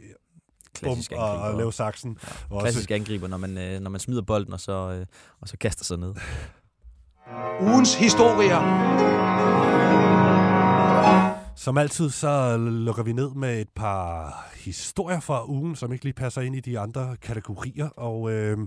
bum 0.84 0.98
og, 1.16 1.40
og 1.40 1.58
lave 1.58 1.74
saksen. 1.74 2.18
Ja. 2.24 2.28
Og 2.50 2.56
også- 2.56 2.64
Klassisk 2.66 2.92
angriber, 2.92 3.28
når 3.28 3.38
man, 3.38 3.58
øh, 3.58 3.80
når 3.80 3.90
man 3.90 4.00
smider 4.00 4.22
bolden, 4.22 4.54
og 4.54 4.60
så, 4.60 4.72
øh, 5.00 5.06
og 5.42 5.48
så 5.48 5.58
kaster 5.58 5.86
sig 5.86 5.98
ned. 5.98 6.14
Ugens 7.68 7.96
historier. 7.96 8.88
Som 11.56 11.78
altid, 11.78 12.10
så 12.10 12.58
lukker 12.58 13.04
vi 13.04 13.14
ned 13.14 13.30
med 13.36 13.62
et 13.62 13.70
par 13.76 14.34
historier 14.56 15.20
fra 15.20 15.50
ugen, 15.50 15.76
som 15.76 15.94
ikke 15.94 16.04
lige 16.06 16.14
passer 16.14 16.42
ind 16.42 16.56
i 16.56 16.60
de 16.60 16.80
andre 16.80 17.16
kategorier. 17.22 17.88
Og 17.90 18.32
øh, 18.32 18.58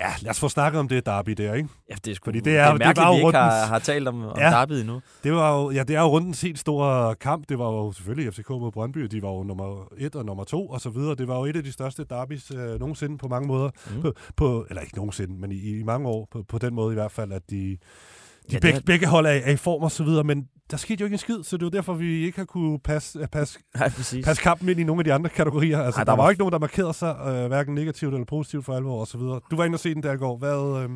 ja, 0.00 0.12
lad 0.22 0.30
os 0.30 0.40
få 0.40 0.48
snakket 0.48 0.78
om 0.80 0.88
det 0.88 1.06
derby 1.06 1.30
der, 1.30 1.54
ikke? 1.54 1.68
Ja, 1.90 1.94
det 2.04 2.10
er, 2.10 2.14
sgu, 2.14 2.24
Fordi 2.24 2.38
det 2.38 2.44
det 2.44 2.56
er 2.56 2.62
er, 2.62 2.66
jo- 2.66 2.72
det 2.72 2.78
mærkeligt, 2.78 3.04
var 3.04 3.08
jo 3.08 3.14
vi 3.14 3.26
ikke 3.26 3.38
har, 3.38 3.50
rundens- 3.62 3.68
har 3.68 3.78
talt 3.78 4.08
om, 4.08 4.24
om 4.24 4.38
Ja. 4.38 4.50
derbyet 4.50 4.80
endnu. 4.80 5.00
Det 5.24 5.32
var 5.32 5.56
jo, 5.58 5.70
ja, 5.70 5.82
det 5.82 5.96
er 5.96 6.00
jo 6.00 6.06
rundens 6.06 6.40
helt 6.42 6.58
store 6.58 7.14
kamp. 7.14 7.48
Det 7.48 7.58
var 7.58 7.64
jo 7.70 7.92
selvfølgelig 7.92 8.32
FCK 8.34 8.48
mod 8.50 8.72
Brøndby, 8.72 9.00
de 9.00 9.22
var 9.22 9.28
jo 9.30 9.42
nummer 9.42 9.88
et 9.98 10.14
og 10.16 10.24
nummer 10.24 10.44
to 10.44 10.66
og 10.68 10.80
så 10.80 10.90
videre. 10.90 11.14
Det 11.14 11.28
var 11.28 11.36
jo 11.38 11.44
et 11.44 11.56
af 11.56 11.62
de 11.62 11.72
største 11.72 12.04
derbys 12.10 12.50
øh, 12.50 12.80
nogensinde 12.80 13.18
på 13.18 13.28
mange 13.28 13.46
måder. 13.48 13.70
Mm. 13.96 14.02
På, 14.02 14.12
på, 14.36 14.66
eller 14.68 14.80
ikke 14.82 14.96
nogensinde, 14.96 15.40
men 15.40 15.52
i, 15.52 15.78
i 15.78 15.82
mange 15.82 16.08
år. 16.08 16.28
På, 16.30 16.42
på 16.48 16.58
den 16.58 16.74
måde 16.74 16.92
i 16.92 16.94
hvert 16.94 17.12
fald, 17.12 17.32
at 17.32 17.50
de, 17.50 17.76
de 18.50 18.58
Ja, 18.62 18.68
ja, 18.68 18.76
det 18.76 18.84
begge, 18.84 19.06
hold 19.06 19.26
er, 19.26 19.30
er 19.30 19.50
i 19.52 19.56
form 19.56 19.82
og 19.82 19.90
så 19.90 20.04
videre. 20.04 20.24
Men 20.24 20.48
der 20.70 20.76
skete 20.76 21.00
jo 21.00 21.04
ikke 21.06 21.14
en 21.14 21.18
skid, 21.18 21.42
så 21.42 21.56
det 21.56 21.64
var 21.64 21.70
derfor, 21.70 21.94
vi 21.94 22.24
ikke 22.26 22.38
har 22.38 22.44
kunne 22.44 22.78
passe, 22.78 23.28
passe 23.32 23.58
Nej, 23.76 23.88
præcis. 23.90 24.24
passe 24.24 24.42
kampen 24.42 24.68
ind 24.68 24.80
i 24.80 24.84
nogle 24.84 25.00
af 25.00 25.04
de 25.04 25.12
andre 25.12 25.30
kategorier. 25.30 25.82
Altså, 25.82 25.98
Ej, 26.00 26.04
der 26.04 26.12
der, 26.12 26.16
var 26.16 26.22
var- 26.24 26.30
ikke 26.30 26.38
nogen, 26.40 26.52
der 26.52 26.58
markerede 26.58 26.94
sig, 26.94 27.16
øh, 27.26 27.46
hverken 27.46 27.74
negativt 27.74 28.12
eller 28.14 28.24
positivt 28.26 28.64
for 28.64 28.76
alvor 28.76 29.00
og 29.00 29.06
så 29.06 29.18
videre. 29.18 29.40
Du 29.50 29.56
var 29.56 29.64
inde 29.64 29.76
og 29.76 29.80
se 29.80 29.94
den 29.94 30.02
der 30.02 30.12
i 30.12 30.16
går. 30.16 30.36
Hvad, 30.38 30.82
øh, 30.82 30.90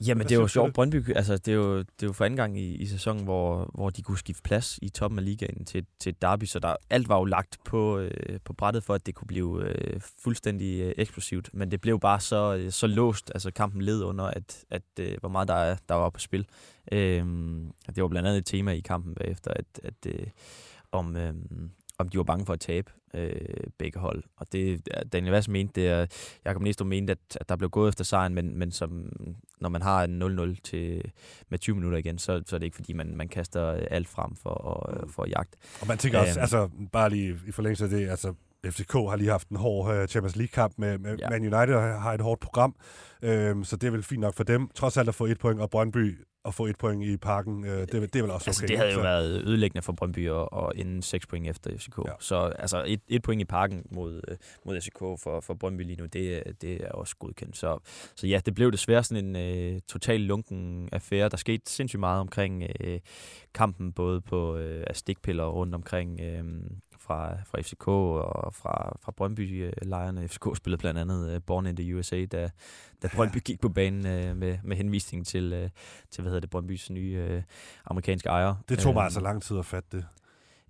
Jamen, 0.00 0.16
Hvad 0.16 0.28
det 0.28 0.34
er 0.34 0.40
jo 0.40 0.48
sjovt. 0.48 0.74
Brøndby, 0.74 1.12
altså, 1.16 1.36
det 1.36 1.48
er 1.48 1.56
jo, 1.56 1.78
det 1.78 2.02
er 2.02 2.06
jo 2.06 2.12
for 2.12 2.24
anden 2.24 2.36
gang 2.36 2.58
i, 2.58 2.74
i 2.74 2.86
sæsonen, 2.86 3.24
hvor, 3.24 3.70
hvor 3.74 3.90
de 3.90 4.02
kunne 4.02 4.18
skifte 4.18 4.42
plads 4.42 4.78
i 4.82 4.88
toppen 4.88 5.18
af 5.18 5.24
ligaen 5.24 5.64
til, 5.64 5.86
til 6.00 6.10
et 6.10 6.22
derby, 6.22 6.44
så 6.44 6.58
der, 6.58 6.76
alt 6.90 7.08
var 7.08 7.18
jo 7.18 7.24
lagt 7.24 7.58
på, 7.64 7.98
øh, 7.98 8.10
på 8.44 8.52
brættet 8.52 8.84
for, 8.84 8.94
at 8.94 9.06
det 9.06 9.14
kunne 9.14 9.26
blive 9.26 9.64
øh, 9.68 10.00
fuldstændig 10.24 10.80
øh, 10.80 10.94
eksplosivt. 10.96 11.50
Men 11.52 11.70
det 11.70 11.80
blev 11.80 12.00
bare 12.00 12.20
så, 12.20 12.54
øh, 12.56 12.72
så 12.72 12.86
låst, 12.86 13.30
altså 13.34 13.50
kampen 13.50 13.82
led 13.82 14.02
under, 14.02 14.24
at, 14.24 14.64
at 14.70 14.82
øh, 15.00 15.16
hvor 15.20 15.28
meget 15.28 15.48
der, 15.48 15.54
er- 15.54 15.76
der 15.88 15.94
var 15.94 16.10
på 16.10 16.20
spil. 16.20 16.46
Øhm, 16.92 17.70
det 17.94 18.02
var 18.02 18.08
blandt 18.08 18.28
andet 18.28 18.38
et 18.38 18.46
tema 18.46 18.70
i 18.72 18.80
kampen 18.80 19.14
bagefter, 19.14 19.50
at, 19.50 19.66
at 19.84 19.94
øh, 20.06 20.26
om, 20.92 21.16
øh, 21.16 21.34
om 21.98 22.08
de 22.08 22.18
var 22.18 22.24
bange 22.24 22.46
for 22.46 22.52
at 22.52 22.60
tabe 22.60 22.90
øh, 23.14 23.30
begge 23.78 23.98
hold. 23.98 24.22
Og 24.36 24.46
det, 24.52 24.88
Daniel 25.12 25.32
Vass 25.32 25.48
mente, 25.48 25.80
det 25.80 25.88
er, 25.90 26.06
Jakob 26.44 26.62
Næstrup 26.62 26.86
mente, 26.86 27.10
at, 27.10 27.18
at 27.40 27.48
der 27.48 27.56
blev 27.56 27.70
gået 27.70 27.88
efter 27.88 28.04
sejren, 28.04 28.34
men, 28.34 28.58
men 28.58 28.70
som, 28.72 29.12
når 29.60 29.68
man 29.68 29.82
har 29.82 30.04
en 30.04 30.22
0-0 30.22 30.56
til, 30.64 31.12
med 31.48 31.58
20 31.58 31.76
minutter 31.76 31.98
igen, 31.98 32.18
så, 32.18 32.42
så 32.46 32.56
er 32.56 32.58
det 32.58 32.64
ikke, 32.64 32.76
fordi 32.76 32.92
man, 32.92 33.16
man 33.16 33.28
kaster 33.28 33.62
alt 33.70 34.08
frem 34.08 34.36
for 34.36 34.70
at, 34.88 35.10
for 35.10 35.22
at 35.22 35.30
jagte. 35.30 35.58
Og 35.80 35.86
man 35.88 35.98
tænker 35.98 36.18
også, 36.18 36.32
Øhm. 36.32 36.40
altså 36.40 36.68
bare 36.92 37.10
lige 37.10 37.38
i 37.46 37.50
forlængelse 37.50 37.84
af 37.84 37.90
det, 37.90 38.08
altså 38.08 38.34
FCK 38.66 38.92
har 38.92 39.16
lige 39.16 39.30
haft 39.30 39.48
en 39.48 39.56
hård 39.56 39.96
uh, 40.02 40.06
Champions 40.06 40.36
League-kamp 40.36 40.74
med, 40.78 40.98
med 40.98 41.16
Ja. 41.18 41.30
Man 41.30 41.40
United 41.40 41.74
har 41.80 41.98
har 41.98 42.12
et 42.14 42.20
hårdt 42.20 42.40
program, 42.40 42.74
øhm, 43.22 43.64
så 43.64 43.76
det 43.76 43.86
er 43.86 43.90
vel 43.90 44.02
fint 44.02 44.20
nok 44.20 44.34
for 44.34 44.44
dem. 44.44 44.68
Trods 44.74 44.96
alt 44.96 45.08
at 45.08 45.14
få 45.14 45.26
et 45.26 45.38
point, 45.38 45.60
og 45.60 45.70
Brøndby 45.70 46.18
at 46.44 46.54
få 46.54 46.66
et 46.66 46.78
point 46.78 47.04
i 47.04 47.16
parken, 47.16 47.64
øh, 47.64 47.80
det, 47.80 47.92
det 47.92 48.16
er 48.16 48.22
vel 48.22 48.30
også 48.30 48.44
okay. 48.44 48.48
Altså, 48.48 48.66
det 48.66 48.76
havde 48.76 48.90
jo 48.90 48.96
så, 48.96 49.02
været 49.02 49.42
ødelæggende 49.42 49.82
for 49.82 49.92
Brøndby 49.92 50.30
at, 50.30 50.48
at 50.52 50.72
ende 50.74 51.02
6 51.02 51.26
point 51.26 51.48
efter 51.48 51.70
FCK. 51.78 51.98
Ja. 52.06 52.12
Så 52.20 52.36
altså, 52.36 52.84
et, 52.86 53.00
et 53.08 53.22
point 53.22 53.40
i 53.40 53.44
parken 53.44 53.86
mod, 53.90 54.20
øh, 54.28 54.36
mod 54.64 54.80
FCK 54.80 54.98
for, 54.98 55.40
for 55.40 55.54
Brøndby 55.54 55.82
lige 55.82 55.96
nu, 55.96 56.06
det, 56.06 56.42
det 56.62 56.84
er 56.84 56.88
også 56.88 57.16
godkendt. 57.18 57.56
Så, 57.56 57.78
så 58.16 58.26
ja, 58.26 58.40
det 58.46 58.54
blev 58.54 58.72
desværre 58.72 59.04
sådan 59.04 59.24
en 59.24 59.36
øh, 59.36 59.80
total 59.88 60.20
lunken 60.20 60.88
affære. 60.92 61.28
Der 61.28 61.36
skete 61.36 61.70
sindssygt 61.70 62.00
meget 62.00 62.20
omkring 62.20 62.62
øh, 62.80 63.00
kampen, 63.54 63.92
både 63.92 64.20
på 64.20 64.56
øh, 64.56 64.84
af 64.86 64.96
stikpiller 64.96 65.44
rundt 65.46 65.74
omkring 65.74 66.20
øh, 66.20 66.44
fra, 67.06 67.36
fra 67.44 67.60
FCK 67.60 67.88
og 67.88 68.54
fra, 68.54 68.96
fra 69.02 69.12
Brøndby-lejrene. 69.12 70.28
FCK 70.28 70.56
spillede 70.56 70.80
blandt 70.80 71.00
andet 71.00 71.30
øh, 71.30 71.40
Born 71.46 71.66
in 71.66 71.76
the 71.76 71.96
USA, 71.96 72.24
da, 72.24 72.50
da 73.02 73.08
Brøndby 73.14 73.38
gik 73.44 73.60
på 73.60 73.68
banen 73.68 74.06
øh, 74.06 74.36
med, 74.36 74.58
med 74.64 74.76
henvisning 74.76 75.26
til, 75.26 75.52
øh, 75.52 75.70
til 76.10 76.22
hvad 76.22 76.30
hedder 76.30 76.40
det, 76.40 76.50
Brøndbys 76.50 76.90
nye 76.90 77.26
øh, 77.28 77.42
amerikanske 77.84 78.28
ejer. 78.28 78.54
det 78.68 78.78
tog 78.78 78.94
mig 78.94 79.00
Øhm, 79.00 79.04
altså 79.04 79.20
lang 79.20 79.42
tid 79.42 79.58
at 79.58 79.66
fatte 79.66 79.96
det. 79.96 80.04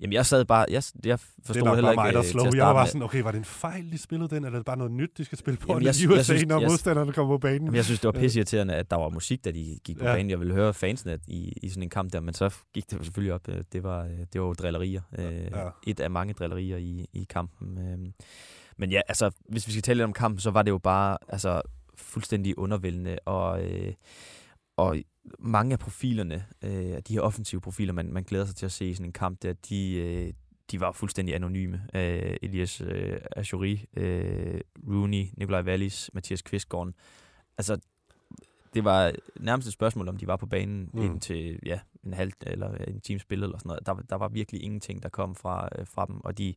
Jamen, 0.00 0.12
jeg 0.12 0.26
sad 0.26 0.44
bare... 0.44 0.66
Jeg, 0.70 0.82
jeg 1.04 1.18
Det 1.18 1.46
forstod 1.46 1.62
er 1.62 1.64
nok 1.66 1.74
heller 1.74 1.94
bare 1.94 2.08
ikke 2.08 2.08
mig, 2.08 2.12
der 2.12 2.20
øh, 2.20 2.26
slog. 2.26 2.56
Jeg 2.56 2.66
var 2.66 2.72
bare 2.72 2.86
sådan, 2.86 3.02
okay, 3.02 3.22
var 3.22 3.30
det 3.30 3.38
en 3.38 3.44
fejl, 3.44 3.92
de 3.92 3.98
spillede 3.98 4.28
den, 4.34 4.44
eller 4.44 4.50
er 4.56 4.60
det 4.60 4.66
bare 4.66 4.76
noget 4.76 4.92
nyt, 4.92 5.10
de 5.18 5.24
skal 5.24 5.38
spille 5.38 5.58
på 5.58 5.66
Jamen, 5.68 5.82
i 5.82 5.86
jeg- 5.86 5.90
USA, 5.90 6.14
jeg 6.16 6.24
synes- 6.24 6.46
når 6.46 6.60
jeg- 6.60 6.68
modstanderne 6.70 7.12
kommer 7.12 7.34
på 7.34 7.38
banen? 7.38 7.60
Jamen, 7.62 7.74
jeg 7.74 7.84
synes, 7.84 8.00
det 8.00 8.14
var 8.14 8.20
pisseirriterende, 8.20 8.74
at 8.74 8.90
der 8.90 8.96
var 8.96 9.08
musik, 9.08 9.44
da 9.44 9.50
de 9.50 9.78
gik 9.84 9.98
på 9.98 10.04
Ja. 10.04 10.12
banen. 10.14 10.30
Jeg 10.30 10.38
ville 10.40 10.54
høre 10.54 10.74
fansene 10.74 11.18
i, 11.26 11.52
i 11.62 11.68
sådan 11.68 11.82
en 11.82 11.90
kamp 11.90 12.12
der, 12.12 12.20
men 12.20 12.34
så 12.34 12.54
gik 12.74 12.90
det 12.90 12.98
selvfølgelig 13.04 13.34
op. 13.34 13.48
øh, 13.48 13.62
Det 13.72 13.82
var, 13.82 14.04
øh, 14.04 14.10
det 14.32 14.40
var 14.40 14.46
jo 14.46 14.52
drillerier. 14.52 15.00
Ja. 15.18 15.68
Et 15.86 16.00
af 16.00 16.10
mange 16.10 16.34
drillerier 16.34 16.76
i, 16.76 17.06
i 17.12 17.26
kampen. 17.30 17.78
Men 18.76 18.90
ja, 18.90 19.00
altså, 19.08 19.30
hvis 19.48 19.66
vi 19.66 19.72
skal 19.72 19.82
tale 19.82 19.96
lidt 19.96 20.04
om 20.04 20.12
kampen, 20.12 20.40
så 20.40 20.50
var 20.50 20.62
det 20.62 20.70
jo 20.70 20.78
bare 20.78 21.18
altså, 21.28 21.62
fuldstændig 21.96 22.58
undervældende. 22.58 23.18
Og, 23.24 23.64
øh, 23.64 23.92
og 24.76 24.96
mange 25.38 25.72
af 25.72 25.78
profilerne, 25.78 26.46
øh, 26.62 26.98
de 27.08 27.12
her 27.14 27.20
offensive 27.20 27.60
profiler, 27.60 27.92
man, 27.92 28.12
man 28.12 28.22
glæder 28.22 28.44
sig 28.44 28.56
til 28.56 28.66
at 28.66 28.72
se 28.72 28.84
i 28.90 28.94
sådan 28.94 29.06
en 29.06 29.12
kamp 29.12 29.42
der, 29.42 29.52
de, 29.52 29.94
øh, 29.94 30.32
de 30.70 30.80
var 30.80 30.92
fuldstændig 30.92 31.34
anonyme. 31.34 31.86
Øh, 31.94 32.36
Elias 32.42 32.80
øh, 32.80 33.20
Ajuri, 33.36 33.84
øh, 33.96 34.60
Rooney, 34.88 35.24
Nikolaj 35.36 35.62
Wallis, 35.62 36.10
Mathias 36.14 36.42
Kvistgaard. 36.42 36.92
Altså, 37.58 37.78
det 38.74 38.84
var 38.84 39.12
nærmest 39.40 39.66
et 39.68 39.72
spørgsmål, 39.72 40.08
om 40.08 40.16
de 40.16 40.26
var 40.26 40.36
på 40.36 40.46
banen 40.46 40.90
Mm. 40.92 41.00
mm. 41.00 41.04
indtil 41.04 41.58
ja, 41.66 41.80
en 42.04 42.12
halv 42.14 42.32
eller 42.40 42.74
en 42.74 43.00
time 43.00 43.20
spillet 43.20 43.44
eller 43.44 43.58
sådan 43.58 43.68
noget. 43.68 43.86
Der, 43.86 43.94
der 43.94 44.16
var 44.16 44.28
virkelig 44.28 44.62
ingenting, 44.62 45.02
der 45.02 45.08
kom 45.08 45.34
fra, 45.34 45.68
øh, 45.78 45.86
fra 45.86 46.06
dem, 46.06 46.20
og 46.24 46.38
de, 46.38 46.54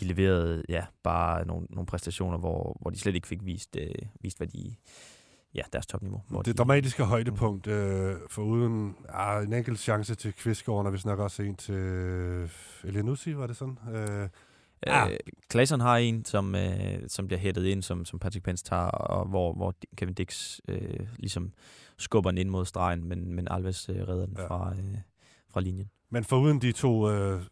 de 0.00 0.04
leverede 0.04 0.64
ja, 0.68 0.84
bare 1.02 1.46
nogle, 1.46 1.66
nogle 1.70 1.86
præstationer, 1.86 2.38
hvor, 2.38 2.76
hvor 2.80 2.90
de 2.90 2.98
slet 2.98 3.14
ikke 3.14 3.28
fik 3.28 3.44
vist, 3.44 3.76
øh, 3.76 3.94
vist 4.20 4.36
hvad 4.38 4.46
de, 4.46 4.74
ja, 5.54 5.62
deres 5.72 5.86
topniveau. 5.86 6.22
Hvor 6.28 6.42
Det 6.42 6.46
de, 6.52 6.58
dramatiske 6.58 7.04
højdepunkt, 7.04 7.66
øh, 7.66 8.16
for 8.30 8.42
uden 8.42 8.96
ah, 9.08 9.44
en 9.44 9.52
enkelt 9.52 9.78
chance 9.78 10.14
til 10.14 10.32
Kvistgaard, 10.32 10.86
og 10.86 10.92
vi 10.92 10.98
snakker 10.98 11.24
også 11.24 11.42
en 11.42 11.54
til 11.54 11.74
øh, 11.74 12.48
var 13.38 13.46
det 13.46 13.56
sådan? 13.56 13.78
Øh, 13.94 14.28
Ah. 14.86 15.10
Øh, 15.10 15.16
har 15.80 15.96
en, 15.96 16.24
som, 16.24 16.54
øh, 16.54 16.98
som 17.08 17.26
bliver 17.26 17.40
hættet 17.40 17.64
ind, 17.66 17.82
som, 17.82 18.04
som 18.04 18.18
Patrick 18.18 18.44
Pence 18.44 18.64
tager, 18.64 18.82
og 18.82 19.26
hvor, 19.26 19.52
hvor 19.52 19.74
Kevin 19.96 20.14
Dix 20.14 20.60
øh, 20.68 21.00
ligesom 21.18 21.52
skubber 21.98 22.30
den 22.30 22.38
ind 22.38 22.48
mod 22.48 22.64
stregen, 22.66 23.08
men, 23.08 23.34
men 23.34 23.48
Alves 23.50 23.88
øh, 23.88 23.96
redder 24.08 24.26
den 24.26 24.36
Ja. 24.38 24.46
fra, 24.46 24.72
øh, 24.78 24.98
fra 25.52 25.60
linjen. 25.60 25.90
Men 26.10 26.24
foruden 26.24 26.60
de 26.62 26.72
to 26.72 27.10
øh, 27.10 27.42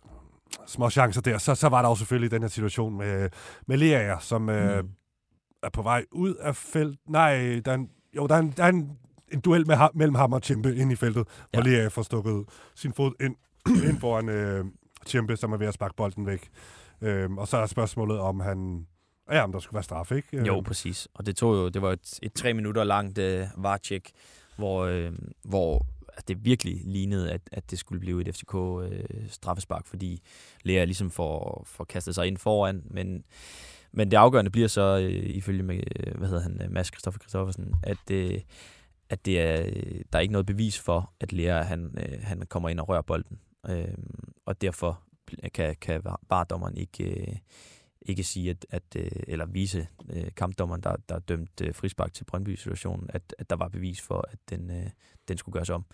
små 0.66 0.90
chancer 0.90 1.20
der, 1.20 1.38
så, 1.38 1.54
så 1.54 1.68
var 1.68 1.82
der 1.82 1.88
jo 1.88 1.94
selvfølgelig 1.94 2.30
den 2.30 2.42
her 2.42 2.48
situation 2.48 2.96
med, 2.98 3.28
med 3.66 3.76
Leaer, 3.76 4.18
som 4.18 4.48
øh, 4.48 4.84
Mm. 4.84 4.90
Er 5.62 5.70
på 5.70 5.82
vej 5.82 6.04
ud 6.12 6.34
af 6.34 6.56
felt. 6.56 7.00
Nej, 7.08 7.60
der 7.64 7.70
er 7.70 7.74
en, 7.74 7.90
jo, 8.16 8.26
der 8.26 8.34
er 8.34 8.38
en, 8.38 8.54
der 8.56 8.64
er 8.64 8.68
en, 8.68 8.98
en 9.32 9.40
duel 9.40 9.66
med, 9.66 9.76
mellem 9.94 10.14
ham 10.14 10.32
og 10.32 10.42
Tjempe 10.42 10.76
ind 10.76 10.92
i 10.92 10.96
feltet, 10.96 11.28
ja. 11.54 11.58
hvor. 11.58 11.64
Leaer 11.64 11.88
får 11.88 12.02
stukket 12.02 12.44
sin 12.74 12.92
fod 12.92 13.12
ind, 13.20 13.36
ind 13.88 14.00
foran 14.00 14.28
øh, 14.28 14.64
Tjempe, 15.06 15.36
som 15.36 15.52
er 15.52 15.56
ved 15.56 15.66
at 15.66 15.74
sparke 15.74 15.94
bolden 15.96 16.26
væk. 16.26 16.50
Øhm, 17.00 17.38
og 17.38 17.48
så 17.48 17.56
er 17.56 17.66
spørgsmålet, 17.66 18.18
om 18.18 18.40
han... 18.40 18.86
Ja, 19.32 19.44
om 19.44 19.52
der 19.52 19.58
skulle 19.58 19.74
være 19.74 19.82
straf, 19.82 20.12
ikke? 20.12 20.46
Jo, 20.46 20.56
Øhm, 20.56 20.64
præcis. 20.64 21.08
Og 21.14 21.26
det 21.26 21.36
tog 21.36 21.54
jo, 21.54 21.68
det 21.68 21.82
var 21.82 21.92
et, 21.92 22.18
et 22.22 22.32
tre 22.32 22.54
minutter 22.54 22.84
langt 22.84 23.18
øh, 23.18 23.46
var-check, 23.56 24.10
hvor, 24.56 24.84
øh, 24.84 25.12
hvor 25.44 25.86
det 26.28 26.44
virkelig 26.44 26.80
lignede, 26.84 27.32
at, 27.32 27.40
at 27.52 27.70
det 27.70 27.78
skulle 27.78 28.00
blive 28.00 28.20
et 28.20 28.34
FCK 28.34 28.54
øh, 28.54 29.04
straffespark, 29.28 29.86
fordi 29.86 30.22
Lea 30.62 30.84
ligesom 30.84 31.10
får, 31.10 31.62
får 31.66 31.84
kastet 31.84 32.14
sig 32.14 32.26
ind 32.26 32.36
foran, 32.36 32.82
men, 32.84 33.24
men 33.92 34.10
det 34.10 34.16
afgørende 34.16 34.50
bliver 34.50 34.68
så, 34.68 34.98
øh, 34.98 35.36
ifølge 35.36 35.62
med, 35.62 35.76
øh, 35.76 36.18
hvad 36.18 36.28
hedder 36.28 36.42
han, 36.42 36.62
øh, 36.62 36.70
Mads 36.70 36.86
Christoffer 36.86 37.20
Christoffersen, 37.20 37.74
at, 37.82 38.10
øh, 38.10 38.40
at 39.10 39.26
det 39.26 39.40
er, 39.40 39.62
øh, 39.66 40.00
der 40.12 40.18
er 40.18 40.20
ikke 40.20 40.32
noget 40.32 40.46
bevis 40.46 40.80
for, 40.80 41.12
at 41.20 41.32
Lea 41.32 41.62
han, 41.62 41.94
øh, 41.98 42.18
han 42.22 42.42
kommer 42.48 42.68
ind 42.68 42.80
og 42.80 42.88
rører 42.88 43.02
bolden. 43.02 43.38
Øh, 43.68 43.94
og 44.46 44.60
derfor 44.60 45.02
kan, 45.54 45.76
kan 45.80 46.02
bardommeren 46.28 46.76
ikke, 46.76 47.04
øh, 47.04 47.36
ikke 48.02 48.24
sige, 48.24 48.50
at, 48.50 48.66
at 48.70 48.82
øh, 48.96 49.10
eller 49.28 49.46
vise 49.46 49.88
øh, 50.10 50.26
kampdommeren, 50.36 50.80
der, 50.80 50.96
der 51.08 51.18
dømt 51.18 51.60
øh, 51.60 51.74
frispark 51.74 52.12
til 52.12 52.24
Brøndby-situationen, 52.24 53.06
at, 53.08 53.34
at 53.38 53.50
der 53.50 53.56
var 53.56 53.68
bevis 53.68 54.00
for, 54.00 54.28
at 54.32 54.38
den, 54.50 54.70
øh, 54.70 54.86
den 55.28 55.38
skulle 55.38 55.52
gøres 55.52 55.70
om. 55.70 55.84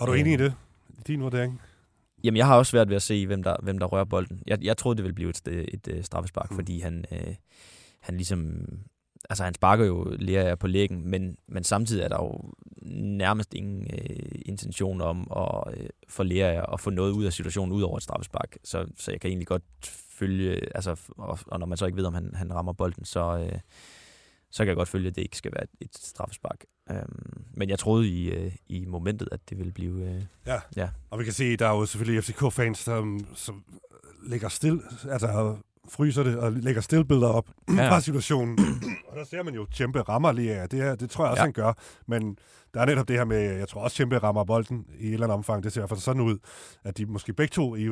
er 0.00 0.06
du 0.06 0.12
enig 0.12 0.32
i 0.32 0.36
det? 0.36 0.54
Din 1.06 1.22
vurdering? 1.22 1.60
Jamen, 2.24 2.36
jeg 2.36 2.46
har 2.46 2.56
også 2.56 2.70
svært 2.70 2.88
ved 2.88 2.96
at 2.96 3.02
se, 3.02 3.26
hvem 3.26 3.42
der, 3.42 3.56
hvem 3.62 3.78
der 3.78 3.86
rører 3.86 4.04
bolden. 4.04 4.42
Jeg, 4.46 4.64
jeg 4.64 4.76
troede, 4.76 4.96
det 4.96 5.02
ville 5.04 5.14
blive 5.14 5.30
et, 5.30 5.40
et, 5.48 5.68
et, 5.74 5.88
et 5.88 6.06
straffespark, 6.06 6.50
Mm. 6.50 6.56
fordi 6.56 6.80
han, 6.80 7.04
øh, 7.12 7.34
han 8.00 8.16
ligesom... 8.16 8.64
Altså, 9.30 9.44
han 9.44 9.54
sparker 9.54 9.84
jo 9.84 10.04
Lea 10.18 10.54
på 10.54 10.66
lægen, 10.66 11.10
men, 11.10 11.36
men 11.48 11.64
samtidig 11.64 12.02
er 12.04 12.08
der 12.08 12.16
jo 12.16 12.52
nærmest 12.92 13.54
ingen 13.54 13.86
øh, 13.92 14.40
intention 14.46 15.00
om 15.00 15.30
at 15.36 15.74
øh, 15.76 15.88
få 16.08 16.22
Lea 16.22 16.72
at 16.72 16.80
få 16.80 16.90
noget 16.90 17.12
ud 17.12 17.24
af 17.24 17.32
situationen, 17.32 17.72
ud 17.72 17.82
over 17.82 17.96
et 17.96 18.02
straffespark. 18.02 18.56
Så, 18.64 18.86
så 18.96 19.10
jeg 19.10 19.20
kan 19.20 19.28
egentlig 19.28 19.46
godt 19.46 19.62
følge... 20.18 20.76
Altså, 20.76 20.96
og, 21.18 21.38
og 21.46 21.58
når 21.58 21.66
man 21.66 21.78
så 21.78 21.86
ikke 21.86 21.96
ved, 21.96 22.04
om 22.04 22.14
han, 22.14 22.30
han 22.34 22.54
rammer 22.54 22.72
bolden, 22.72 23.04
så, 23.04 23.38
øh, 23.38 23.58
så 24.50 24.58
kan 24.64 24.68
jeg 24.68 24.76
godt 24.76 24.88
følge, 24.88 25.08
at 25.08 25.16
det 25.16 25.22
ikke 25.22 25.36
skal 25.36 25.52
være 25.54 25.66
et, 25.80 25.90
straffespark. 25.98 26.64
Um, 26.90 26.96
men 27.54 27.68
jeg 27.68 27.78
troede 27.78 28.08
i, 28.08 28.30
øh, 28.30 28.52
i 28.66 28.84
momentet, 28.86 29.28
at 29.32 29.40
det 29.50 29.58
ville 29.58 29.72
blive... 29.72 30.10
Øh, 30.10 30.22
Ja. 30.46 30.60
Ja. 30.76 30.88
Og 31.10 31.18
vi 31.18 31.24
kan 31.24 31.32
se, 31.32 31.56
der 31.56 31.66
er 31.66 31.70
jo 31.74 31.86
selvfølgelig 31.86 32.24
FCK-fans, 32.24 32.78
som, 32.78 33.20
som 33.34 33.64
lægger 34.22 34.48
still, 34.48 34.80
altså 35.10 35.56
fryser 35.88 36.22
det 36.22 36.36
og 36.38 36.52
lægger 36.52 36.80
stillbilleder 36.80 37.28
op 37.28 37.48
ja. 37.68 37.74
Ja. 37.82 37.90
fra 37.90 38.00
situationen. 38.00 38.58
og 39.08 39.16
der 39.16 39.24
ser 39.24 39.42
man 39.42 39.54
jo, 39.54 39.66
Tjempe 39.66 40.00
rammer 40.02 40.32
lige 40.32 40.54
af. 40.54 40.68
Det, 40.68 40.78
her, 40.82 40.94
det 40.94 41.10
tror 41.10 41.24
jeg 41.24 41.30
også, 41.30 41.40
ja. 41.40 41.44
Ja. 41.44 41.46
han 41.46 41.52
gør. 41.52 41.72
Men 42.06 42.36
der 42.74 42.80
er 42.80 42.86
netop 42.86 43.08
det 43.08 43.16
her 43.16 43.24
med, 43.24 43.38
jeg 43.38 43.68
tror 43.68 43.80
også, 43.82 43.96
Tjempe 43.96 44.18
rammer 44.18 44.44
bolden 44.44 44.86
i 44.98 45.06
et 45.06 45.12
eller 45.12 45.26
andet 45.26 45.34
omfang. 45.36 45.62
Det 45.62 45.72
ser 45.72 45.80
i 45.80 45.82
hvert 45.82 45.88
fald 45.88 46.00
sådan 46.00 46.22
ud, 46.22 46.38
at 46.84 46.98
de 46.98 47.06
måske 47.06 47.32
begge 47.32 47.52
to 47.52 47.76
i, 47.76 47.88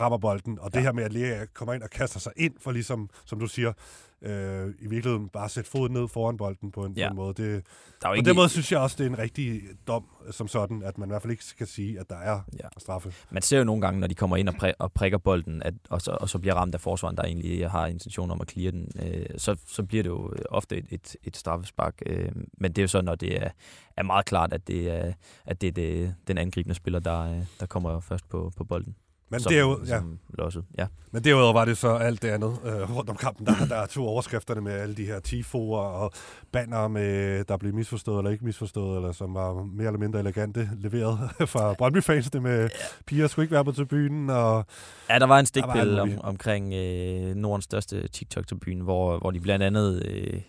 rammer 0.00 0.18
bolden. 0.18 0.58
Og 0.58 0.74
det 0.74 0.82
her 0.82 0.92
med, 0.92 1.04
at 1.04 1.12
Lea 1.12 1.44
kommer 1.54 1.74
ind 1.74 1.82
og 1.82 1.90
kaster 1.90 2.20
sig 2.20 2.32
ind 2.36 2.54
for 2.60 2.72
ligesom, 2.72 3.08
som 3.26 3.40
du 3.40 3.46
siger, 3.46 3.72
øh, 4.22 4.68
i 4.78 4.86
virkeligheden 4.86 5.28
bare 5.28 5.48
sætte 5.48 5.70
foden 5.70 5.92
ned 5.92 6.08
foran 6.08 6.36
bolden 6.36 6.70
på 6.72 6.84
en, 6.84 6.92
ja. 6.96 7.08
På 7.08 7.10
en 7.10 7.16
måde. 7.16 7.34
Det, 7.34 7.64
der 8.02 8.08
er 8.08 8.16
på 8.16 8.22
den 8.24 8.36
måde 8.36 8.48
synes 8.48 8.72
jeg 8.72 8.80
også, 8.80 8.96
det 8.98 9.06
er 9.06 9.10
en 9.10 9.18
rigtig 9.18 9.60
dom 9.86 10.04
som 10.30 10.48
sådan, 10.48 10.82
at 10.82 10.98
man 10.98 11.08
i 11.08 11.10
hvert 11.10 11.22
fald 11.22 11.30
ikke 11.30 11.44
skal 11.44 11.66
sige, 11.66 12.00
at 12.00 12.10
der 12.10 12.16
er 12.16 12.40
Ja. 12.60 12.68
straffe. 12.78 13.14
Man 13.30 13.42
ser 13.42 13.58
jo 13.58 13.64
nogle 13.64 13.80
gange, 13.82 14.00
når 14.00 14.06
de 14.06 14.14
kommer 14.14 14.36
ind 14.36 14.48
og, 14.48 14.54
præ- 14.62 14.74
og 14.78 14.92
prikker 14.92 15.18
bolden, 15.18 15.62
at, 15.62 15.74
og, 15.90 16.02
så, 16.02 16.16
og 16.20 16.28
så 16.28 16.38
bliver 16.38 16.54
ramt 16.54 16.74
af 16.74 16.80
forsvaren, 16.80 17.16
der 17.16 17.22
egentlig 17.22 17.70
har 17.70 17.86
intention 17.86 18.30
om 18.30 18.40
at 18.40 18.50
clear 18.50 18.70
den, 18.70 18.88
øh, 19.02 19.26
så, 19.36 19.56
så 19.66 19.82
bliver 19.82 20.02
det 20.02 20.10
jo 20.10 20.34
ofte 20.48 20.76
et, 20.76 20.86
et, 20.90 21.16
et 21.24 21.36
straffespark. 21.36 21.94
Øh, 22.06 22.32
men 22.58 22.72
det 22.72 22.78
er 22.78 22.82
jo 22.82 22.88
så, 22.88 23.00
når 23.02 23.14
det 23.14 23.42
er, 23.42 23.50
er 23.96 24.02
meget 24.02 24.26
klart, 24.26 24.52
at 24.52 24.66
det 24.68 24.90
er, 24.90 25.12
at 25.46 25.60
det 25.60 25.66
er 25.68 25.72
det, 25.72 26.14
den 26.28 26.38
angribende 26.38 26.74
spiller, 26.74 27.00
der, 27.00 27.20
øh, 27.20 27.42
der 27.60 27.66
kommer 27.66 28.00
først 28.00 28.28
på, 28.28 28.52
på 28.56 28.64
bolden. 28.64 28.94
Men, 29.30 29.40
som, 29.40 29.50
det 29.50 29.58
er 29.58 29.62
jo, 29.62 29.80
ja. 29.86 29.98
som 29.98 30.18
losset. 30.28 30.64
Ja. 30.78 30.86
Men 31.12 31.24
derudover 31.24 31.52
var 31.52 31.64
det 31.64 31.78
så 31.78 31.88
alt 31.88 32.22
det 32.22 32.28
andet 32.28 32.58
øh, 32.64 32.96
rundt 32.96 33.10
om 33.10 33.16
kampen. 33.16 33.46
Der, 33.46 33.66
der 33.68 33.76
er 33.76 33.86
to 33.86 34.06
overskrifterne 34.06 34.60
med 34.60 34.72
alle 34.72 34.94
de 34.94 35.04
her 35.06 35.20
tifoer 35.20 35.80
og 35.80 36.12
banner 36.52 36.88
med, 36.88 37.44
der 37.44 37.56
blev 37.56 37.74
misforstået 37.74 38.18
eller 38.18 38.30
ikke 38.30 38.44
misforstået, 38.44 38.96
eller 38.96 39.12
som 39.12 39.34
var 39.34 39.62
mere 39.62 39.86
eller 39.86 39.98
mindre 39.98 40.20
elegante 40.20 40.70
leveret 40.78 41.18
fra 41.52 41.74
Brøndby-fansene 41.74 42.40
med 42.40 42.68
piger 43.06 43.26
skulle 43.26 43.44
ikke 43.44 43.54
være 43.54 43.64
på 43.64 43.72
tribunen. 43.72 44.30
Og, 44.30 44.66
Ja, 45.10 45.18
der 45.18 45.26
var 45.26 45.38
en 45.38 45.46
stikpille 45.46 46.02
om, 46.02 46.10
omkring 46.20 46.74
øh, 46.74 47.34
Nordens 47.34 47.64
største 47.64 48.08
TikTok-tribune, 48.12 48.82
hvor, 48.82 49.18
hvor 49.18 49.30
de 49.30 49.40
blandt 49.40 49.64
andet 49.64 50.06
øh, 50.06 50.40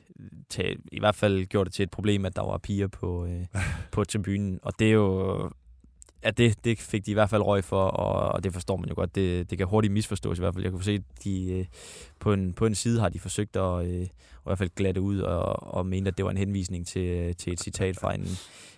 tag, 0.50 0.78
i 0.91 1.00
hvert 1.00 1.15
fald 1.15 1.46
gjorde 1.46 1.65
det 1.65 1.74
til 1.74 1.84
et 1.84 1.91
problem, 1.91 2.26
at 2.26 2.36
der 2.36 2.41
var 2.41 2.58
piger 2.58 2.88
på, 2.88 3.26
øh, 3.26 3.46
på 3.91 4.04
tribunen. 4.04 4.60
Og 4.63 4.80
det 4.80 4.88
er 4.88 4.91
jo 4.91 5.50
ja, 6.23 6.31
det, 6.31 6.63
det 6.63 6.79
fik 6.79 7.05
de 7.05 7.12
i 7.12 7.13
hvert 7.13 7.29
fald 7.29 7.41
røg 7.41 7.63
for, 7.63 7.84
og, 7.84 8.31
og 8.31 8.43
det 8.43 8.53
forstår 8.53 8.77
man 8.77 8.89
jo 8.89 8.95
godt. 8.95 9.15
Det, 9.15 9.49
det 9.49 9.57
kan 9.57 9.67
hurtigt 9.67 9.93
misforstås 9.93 10.38
i 10.38 10.41
hvert 10.41 10.53
fald. 10.53 10.63
Jeg 10.63 10.71
kunne 10.71 10.84
se, 10.84 10.91
at 10.91 11.23
de, 11.23 11.53
øh, 11.53 11.65
på, 12.19 12.34
en, 12.34 12.53
på 12.53 12.65
en 12.65 12.75
side 12.75 12.99
har 12.99 13.10
de 13.10 13.19
forsøgt 13.19 13.55
at 13.55 13.86
øh, 13.86 14.07
i 14.41 14.43
hvert 14.43 14.58
fald 14.58 14.69
glatte 14.75 15.01
ud 15.01 15.19
og, 15.19 15.73
og 15.73 15.86
mente, 15.86 16.08
at 16.08 16.17
det 16.17 16.25
var 16.25 16.32
en 16.32 16.38
henvisning 16.38 16.88
til, 16.88 17.36
til 17.36 17.54
et 17.54 17.60
citat 17.60 17.97
fra 17.97 18.13
en, 18.13 18.27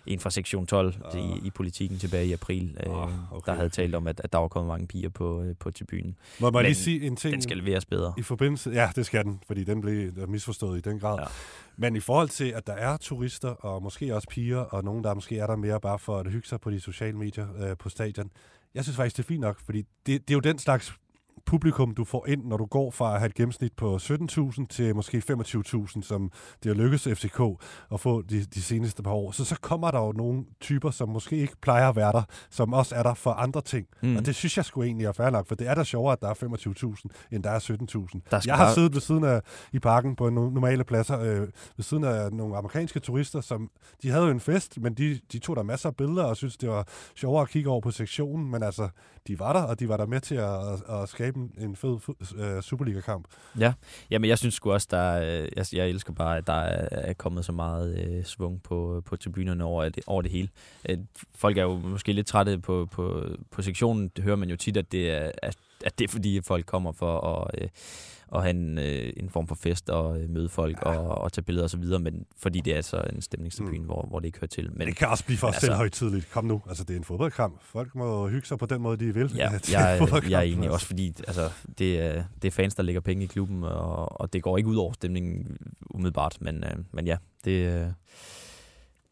en 0.06 0.20
fra 0.20 0.30
sektion 0.30 0.66
12 0.66 0.94
uh. 1.14 1.20
i, 1.20 1.46
i 1.46 1.50
politikken 1.50 1.98
tilbage 1.98 2.26
i 2.26 2.32
april, 2.32 2.78
uh, 2.86 3.32
okay. 3.32 3.52
der 3.52 3.56
havde 3.56 3.68
talt 3.68 3.94
om, 3.94 4.06
at, 4.06 4.20
at 4.24 4.32
der 4.32 4.38
var 4.38 4.48
kommet 4.48 4.68
mange 4.68 4.86
piger 4.86 5.08
på, 5.08 5.42
øh, 5.42 5.56
på 5.60 5.70
tribunen. 5.70 6.16
Må 6.40 6.50
man 6.50 6.64
lige 6.64 6.74
sige 6.74 7.06
en 7.06 7.16
ting? 7.16 7.32
Den 7.32 7.42
skal 7.42 7.56
leveres 7.56 7.84
bedre. 7.84 8.14
I 8.18 8.22
forbindelse, 8.22 8.70
ja, 8.70 8.90
det 8.96 9.06
skal 9.06 9.24
den, 9.24 9.40
fordi 9.46 9.64
den 9.64 9.80
blev 9.80 10.28
misforstået 10.28 10.78
i 10.78 10.80
den 10.80 11.00
grad. 11.00 11.18
Ja. 11.18 11.26
Men 11.76 11.96
i 11.96 12.00
forhold 12.00 12.28
til, 12.28 12.50
at 12.50 12.66
der 12.66 12.72
er 12.72 12.96
turister, 12.96 13.48
og 13.48 13.82
måske 13.82 14.14
også 14.14 14.28
piger, 14.28 14.58
og 14.58 14.84
nogen, 14.84 15.04
der 15.04 15.14
måske 15.14 15.38
er 15.38 15.46
der 15.46 15.56
mere 15.56 15.80
bare 15.80 15.98
for 15.98 16.18
at 16.18 16.32
hygge 16.32 16.48
sig 16.48 16.60
på 16.60 16.70
de 16.70 16.80
sociale 16.80 17.16
medier 17.16 17.46
øh, 17.58 17.76
på 17.76 17.88
stadion, 17.88 18.30
jeg 18.74 18.84
synes 18.84 18.96
faktisk, 18.96 19.16
det 19.16 19.22
er 19.22 19.26
fint 19.26 19.40
nok, 19.40 19.60
fordi 19.64 19.78
det, 19.78 20.28
det 20.28 20.30
er 20.30 20.34
jo 20.34 20.40
den 20.40 20.58
slags 20.58 20.94
publikum, 21.46 21.94
du 21.94 22.04
får 22.04 22.26
ind, 22.28 22.44
når 22.44 22.56
du 22.56 22.64
går 22.64 22.90
fra 22.90 23.14
at 23.14 23.18
have 23.18 23.26
et 23.26 23.34
gennemsnit 23.34 23.72
på 23.76 23.96
17.000 23.96 24.66
til 24.66 24.96
måske 24.96 25.22
25.000, 25.30 26.02
som 26.02 26.30
det 26.62 26.76
har 26.76 26.82
lykkedes 26.82 27.08
FCK 27.18 27.40
at 27.92 28.00
få 28.00 28.22
de, 28.22 28.44
de 28.44 28.62
seneste 28.62 29.02
par 29.02 29.10
år. 29.10 29.30
Så 29.30 29.44
så 29.44 29.56
kommer 29.60 29.90
der 29.90 30.00
jo 30.00 30.12
nogle 30.12 30.44
typer, 30.60 30.90
som 30.90 31.08
måske 31.08 31.36
ikke 31.36 31.56
plejer 31.62 31.88
at 31.88 31.96
være 31.96 32.12
der, 32.12 32.22
som 32.50 32.72
også 32.72 32.94
er 32.94 33.02
der 33.02 33.14
for 33.14 33.30
andre 33.30 33.60
ting. 33.60 33.86
Mm. 34.02 34.16
Og 34.16 34.26
det 34.26 34.34
synes 34.34 34.56
jeg 34.56 34.64
sgu 34.64 34.82
egentlig 34.82 35.06
er 35.06 35.12
fair 35.12 35.30
nok, 35.30 35.48
for 35.48 35.54
det 35.54 35.68
er 35.68 35.74
da 35.74 35.84
sjovere, 35.84 36.12
at 36.12 36.20
der 36.20 36.28
er 36.28 36.34
25.000, 36.34 37.26
end 37.32 37.42
der 37.42 37.50
er 37.50 37.58
17.000. 37.58 38.20
Jeg 38.46 38.56
har 38.56 38.74
siddet 38.74 38.94
ved 38.94 39.00
siden 39.00 39.24
af 39.24 39.40
i 39.72 39.78
parken 39.78 40.16
på 40.16 40.30
normale 40.30 40.84
pladser, 40.84 41.20
øh, 41.20 41.40
ved 41.76 41.82
siden 41.82 42.04
af 42.04 42.32
nogle 42.32 42.56
amerikanske 42.56 43.00
turister, 43.00 43.40
som 43.40 43.70
de 44.02 44.10
havde 44.10 44.24
jo 44.24 44.30
en 44.30 44.40
fest, 44.40 44.78
men 44.80 44.94
de, 44.94 45.20
de 45.32 45.38
tog 45.38 45.56
der 45.56 45.62
masser 45.62 45.88
af 45.88 45.96
billeder 45.96 46.24
og 46.24 46.36
synes 46.36 46.56
det 46.56 46.68
var 46.68 46.88
sjovere 47.16 47.42
at 47.42 47.48
kigge 47.48 47.70
over 47.70 47.80
på 47.80 47.90
sektionen, 47.90 48.50
men 48.50 48.62
altså, 48.62 48.88
de 49.26 49.38
var 49.38 49.52
der, 49.52 49.62
og 49.62 49.80
de 49.80 49.88
var 49.88 49.96
der 49.96 50.06
med 50.06 50.20
til 50.20 50.34
at, 50.34 50.72
at, 50.72 51.02
at 51.02 51.08
skabe 51.08 51.33
en, 51.36 51.52
en 51.58 51.76
fed 51.76 51.98
uh, 52.08 52.60
Superliga-kamp. 52.60 53.26
Ja, 53.58 53.72
Jamen, 54.10 54.28
jeg 54.28 54.38
synes 54.38 54.54
sgu 54.54 54.72
også, 54.72 54.88
der 54.90 55.20
øh, 55.20 55.48
jeg, 55.56 55.66
jeg 55.72 55.88
elsker 55.88 56.12
bare, 56.12 56.36
at 56.36 56.46
der 56.46 56.52
er 56.90 57.12
kommet 57.12 57.44
så 57.44 57.52
meget 57.52 58.16
uh, 58.18 58.24
svung 58.24 58.62
på, 58.62 59.02
på 59.06 59.16
tribunerne 59.16 59.64
over 59.64 59.88
det, 59.88 60.04
over 60.06 60.22
det 60.22 60.30
hele. 60.30 60.48
Uh, 60.90 60.98
folk 61.34 61.58
er 61.58 61.62
jo 61.62 61.76
måske 61.76 62.12
lidt 62.12 62.26
trætte 62.26 62.58
på, 62.58 62.88
på, 62.90 63.26
på 63.50 63.62
sektionen. 63.62 64.10
Det 64.16 64.24
hører 64.24 64.36
man 64.36 64.50
jo 64.50 64.56
tit, 64.56 64.76
at 64.76 64.92
det 64.92 65.10
er, 65.10 65.32
at, 65.42 65.56
at 65.84 65.98
det 65.98 66.04
er 66.04 66.08
fordi, 66.08 66.40
folk 66.40 66.66
kommer 66.66 66.92
for 66.92 67.20
at... 67.20 67.62
Uh, 67.62 67.68
at 68.34 68.42
have 68.42 68.50
en, 68.50 68.78
øh, 68.78 69.12
en 69.16 69.30
form 69.30 69.46
for 69.46 69.54
fest 69.54 69.90
og 69.90 70.20
øh, 70.20 70.30
møde 70.30 70.48
folk 70.48 70.76
ja. 70.76 70.90
og, 70.90 71.18
og 71.18 71.32
tage 71.32 71.44
billeder 71.44 71.64
osv., 71.64 71.84
men 72.00 72.26
fordi 72.36 72.60
det 72.60 72.76
er 72.76 72.80
så 72.80 73.04
en 73.12 73.22
stemningstribune, 73.22 73.78
mm. 73.78 73.84
hvor, 73.84 74.06
hvor 74.08 74.18
det 74.18 74.26
ikke 74.26 74.38
hører 74.38 74.48
til. 74.48 74.70
Men, 74.72 74.86
det 74.88 74.96
kan 74.96 75.08
også 75.08 75.24
blive 75.24 75.38
for 75.38 75.46
altså, 75.46 75.72
højtidligt. 75.72 76.30
Kom 76.30 76.44
nu, 76.44 76.62
altså 76.68 76.84
det 76.84 76.94
er 76.94 76.98
en 76.98 77.04
fodboldkamp. 77.04 77.60
Folk 77.62 77.94
må 77.94 78.28
hygge 78.28 78.46
sig 78.46 78.58
på 78.58 78.66
den 78.66 78.82
måde, 78.82 78.96
de 78.96 79.14
vil. 79.14 79.32
Ja, 79.36 79.50
jeg, 79.72 80.08
jeg 80.30 80.38
er 80.38 80.42
enig 80.42 80.70
også, 80.70 80.86
fordi 80.86 81.14
altså, 81.26 81.50
det, 81.78 82.00
er, 82.00 82.24
det 82.42 82.48
er 82.48 82.52
fans, 82.52 82.74
der 82.74 82.82
lægger 82.82 83.00
penge 83.00 83.24
i 83.24 83.26
klubben, 83.26 83.64
og, 83.64 84.20
og 84.20 84.32
det 84.32 84.42
går 84.42 84.58
ikke 84.58 84.68
ud 84.68 84.76
over 84.76 84.92
stemningen 84.92 85.56
umiddelbart, 85.90 86.36
men, 86.40 86.64
øh, 86.64 86.76
men 86.92 87.06
ja, 87.06 87.16
det... 87.44 87.50
Øh, 87.50 87.86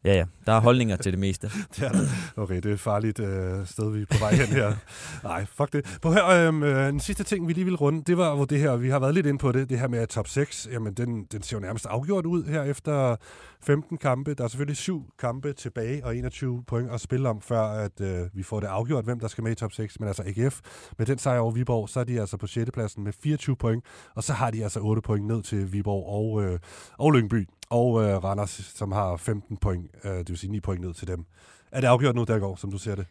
Ja, 0.05 0.13
ja. 0.13 0.25
Der 0.45 0.51
er 0.53 0.59
holdninger 0.59 0.95
til 0.95 1.11
det 1.11 1.19
meste. 1.19 1.47
det 1.75 1.83
er 1.83 1.91
det. 1.91 2.09
Okay, 2.35 2.55
det 2.55 2.65
er 2.65 2.73
et 2.73 2.79
farligt 2.79 3.19
øh, 3.19 3.67
sted, 3.67 3.91
vi 3.91 4.01
er 4.01 4.05
på 4.11 4.17
vej 4.19 4.33
hen 4.33 4.47
her. 4.47 4.73
Nej, 5.23 5.45
fuck 5.45 5.73
det. 5.73 5.97
På 6.01 6.11
her, 6.11 6.27
øhm, 6.27 6.63
øh, 6.63 6.87
den 6.87 6.99
sidste 6.99 7.23
ting, 7.23 7.47
vi 7.47 7.53
lige 7.53 7.65
vil 7.65 7.75
runde, 7.75 8.03
det 8.03 8.17
var 8.17 8.35
hvor 8.35 8.45
det 8.45 8.59
her, 8.59 8.75
vi 8.75 8.89
har 8.89 8.99
været 8.99 9.13
lidt 9.13 9.25
ind 9.25 9.39
på 9.39 9.51
det, 9.51 9.69
det 9.69 9.79
her 9.79 9.87
med 9.87 10.07
top 10.07 10.27
6. 10.27 10.67
Jamen, 10.71 10.93
den, 10.93 11.23
den 11.31 11.41
ser 11.41 11.57
jo 11.57 11.61
nærmest 11.61 11.85
afgjort 11.85 12.25
ud 12.25 12.43
her 12.43 12.63
efter 12.63 13.15
15 13.61 13.97
kampe. 13.97 14.33
Der 14.33 14.43
er 14.43 14.47
selvfølgelig 14.47 14.77
syv 14.77 15.03
kampe 15.19 15.53
tilbage 15.53 16.05
og 16.05 16.17
21 16.17 16.63
point 16.67 16.91
at 16.91 17.01
spille 17.01 17.29
om, 17.29 17.41
før 17.41 17.61
at 17.61 18.01
øh, 18.01 18.19
vi 18.33 18.43
får 18.43 18.59
det 18.59 18.67
afgjort, 18.67 19.03
hvem 19.03 19.19
der 19.19 19.27
skal 19.27 19.43
med 19.43 19.51
i 19.51 19.55
top 19.55 19.71
6. 19.71 19.99
Men 19.99 20.07
altså 20.07 20.23
AGF, 20.25 20.59
med 20.97 21.05
den 21.05 21.17
sejr 21.17 21.39
over 21.39 21.51
Viborg, 21.51 21.89
så 21.89 21.99
er 21.99 22.03
de 22.03 22.19
altså 22.19 22.37
på 22.37 22.47
6. 22.47 22.71
pladsen 22.73 23.03
med 23.03 23.13
24 23.23 23.55
point, 23.55 23.83
og 24.15 24.23
så 24.23 24.33
har 24.33 24.51
de 24.51 24.63
altså 24.63 24.79
8 24.79 25.01
point 25.01 25.27
ned 25.27 25.43
til 25.43 25.73
Viborg 25.73 26.05
og, 26.09 26.43
øh, 26.43 26.59
og 26.97 27.11
Lyngby 27.11 27.47
og 27.73 28.03
øh, 28.03 28.23
Randers, 28.23 28.71
som 28.75 28.91
har 28.91 29.17
15 29.17 29.57
point, 29.57 29.91
øh, 30.03 30.11
det 30.11 30.29
vil 30.29 30.37
sige 30.37 30.51
9 30.51 30.59
point 30.59 30.85
ned 30.85 30.93
til 30.93 31.07
dem. 31.07 31.25
Er 31.71 31.81
det 31.81 31.87
afgjort 31.87 32.15
nu, 32.15 32.23
der 32.23 32.39
går, 32.39 32.55
som 32.55 32.71
du 32.71 32.77
ser 32.77 32.95
det? 32.95 33.05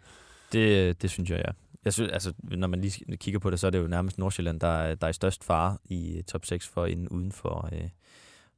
Det, 0.53 1.03
det 1.03 1.11
synes 1.11 1.31
jeg, 1.31 1.39
ja. 1.39 1.53
Jeg 1.85 1.93
synes, 1.93 2.13
altså, 2.13 2.33
når 2.43 2.69
man 2.69 2.81
lige 2.81 3.17
kigger 3.17 3.41
på 3.41 3.51
det, 3.51 3.61
så 3.61 3.67
er 3.67 3.71
det 3.71 3.79
jo 3.79 3.87
nærmest 3.87 4.19
Nordsjælland, 4.19 4.61
der, 4.61 4.95
der 4.95 5.07
er 5.07 5.11
i 5.11 5.13
størst 5.13 5.45
fare 5.45 5.79
i 5.85 6.17
øh, 6.17 6.23
top 6.23 6.45
6 6.45 6.69
for 6.69 6.87
inden 6.87 7.09
uden 7.09 7.33
for, 7.33 7.69
øh, 7.73 7.89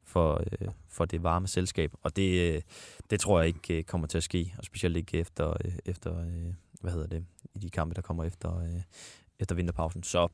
for, 0.05 0.43
øh, 0.53 0.69
for 0.88 1.05
det 1.05 1.23
varme 1.23 1.49
selskab. 1.49 1.93
Og 2.03 2.17
det, 2.17 2.55
øh, 2.55 2.62
det 3.11 3.21
tror 3.21 3.40
jeg 3.40 3.49
ikke 3.49 3.79
øh, 3.79 3.85
kommer 3.85 4.07
til 4.07 4.19
at 4.19 4.25
ske, 4.25 4.55
og 4.59 4.64
specielt 4.64 4.97
ikke 4.97 5.19
efter, 5.19 5.51
øh, 5.64 5.73
efter 5.85 6.21
øh, 6.21 6.55
hvad 6.81 6.93
hedder 6.93 7.07
det, 7.07 7.25
i 7.55 7.59
de 7.59 7.71
kampe, 7.71 7.95
der 7.95 8.03
kommer 8.03 8.25
efter, 8.25 8.59
øh, 8.59 8.83
efter 9.38 9.55
vinterpausen. 9.55 10.03
Så 10.03 10.29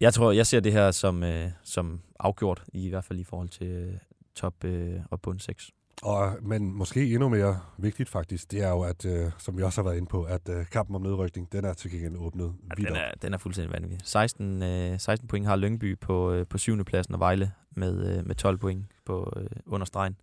jeg 0.00 0.14
tror, 0.14 0.32
jeg 0.32 0.46
ser 0.46 0.60
det 0.60 0.72
her 0.72 0.90
som, 0.90 1.22
øh, 1.22 1.50
som 1.64 2.00
afgjort, 2.18 2.64
i 2.72 2.88
hvert 2.88 3.04
fald 3.04 3.18
i 3.18 3.24
forhold 3.24 3.48
til, 3.48 3.66
øh, 3.66 3.94
top 4.40 4.64
øh, 4.64 5.00
og 5.10 5.20
bund 5.20 5.38
6. 5.38 5.70
Og, 6.02 6.36
men 6.42 6.72
måske 6.72 7.14
endnu 7.14 7.28
mere 7.28 7.60
vigtigt 7.78 8.08
faktisk, 8.08 8.50
det 8.50 8.62
er 8.62 8.68
jo, 8.68 8.82
at, 8.82 9.04
øh, 9.04 9.30
som 9.38 9.58
vi 9.58 9.62
også 9.62 9.82
har 9.82 9.88
været 9.88 9.96
inde 9.96 10.08
på, 10.08 10.22
at 10.22 10.48
øh, 10.48 10.66
kampen 10.66 10.96
om 10.96 11.02
nedrykning, 11.02 11.52
den 11.52 11.64
er 11.64 11.72
til 11.72 11.90
gengæld 11.90 12.16
åbnet 12.16 12.54
ja, 12.78 12.84
den, 12.84 12.96
er, 12.96 13.10
den 13.22 13.34
er 13.34 13.38
fuldstændig 13.38 13.72
vanvittig. 13.72 13.98
16, 14.04 14.62
øh, 14.62 15.00
16 15.00 15.28
point 15.28 15.46
har 15.46 15.56
Lyngby 15.56 15.98
på, 15.98 16.32
øh, 16.32 16.46
på 16.46 16.58
7. 16.58 16.84
pladsen, 16.84 17.14
og 17.14 17.20
Vejle 17.20 17.52
med, 17.70 18.18
øh, 18.18 18.26
med 18.26 18.34
12 18.34 18.58
point 18.58 18.86
på 19.04 19.32
øh, 19.36 19.46
under 19.66 19.84
stregen. 19.84 20.16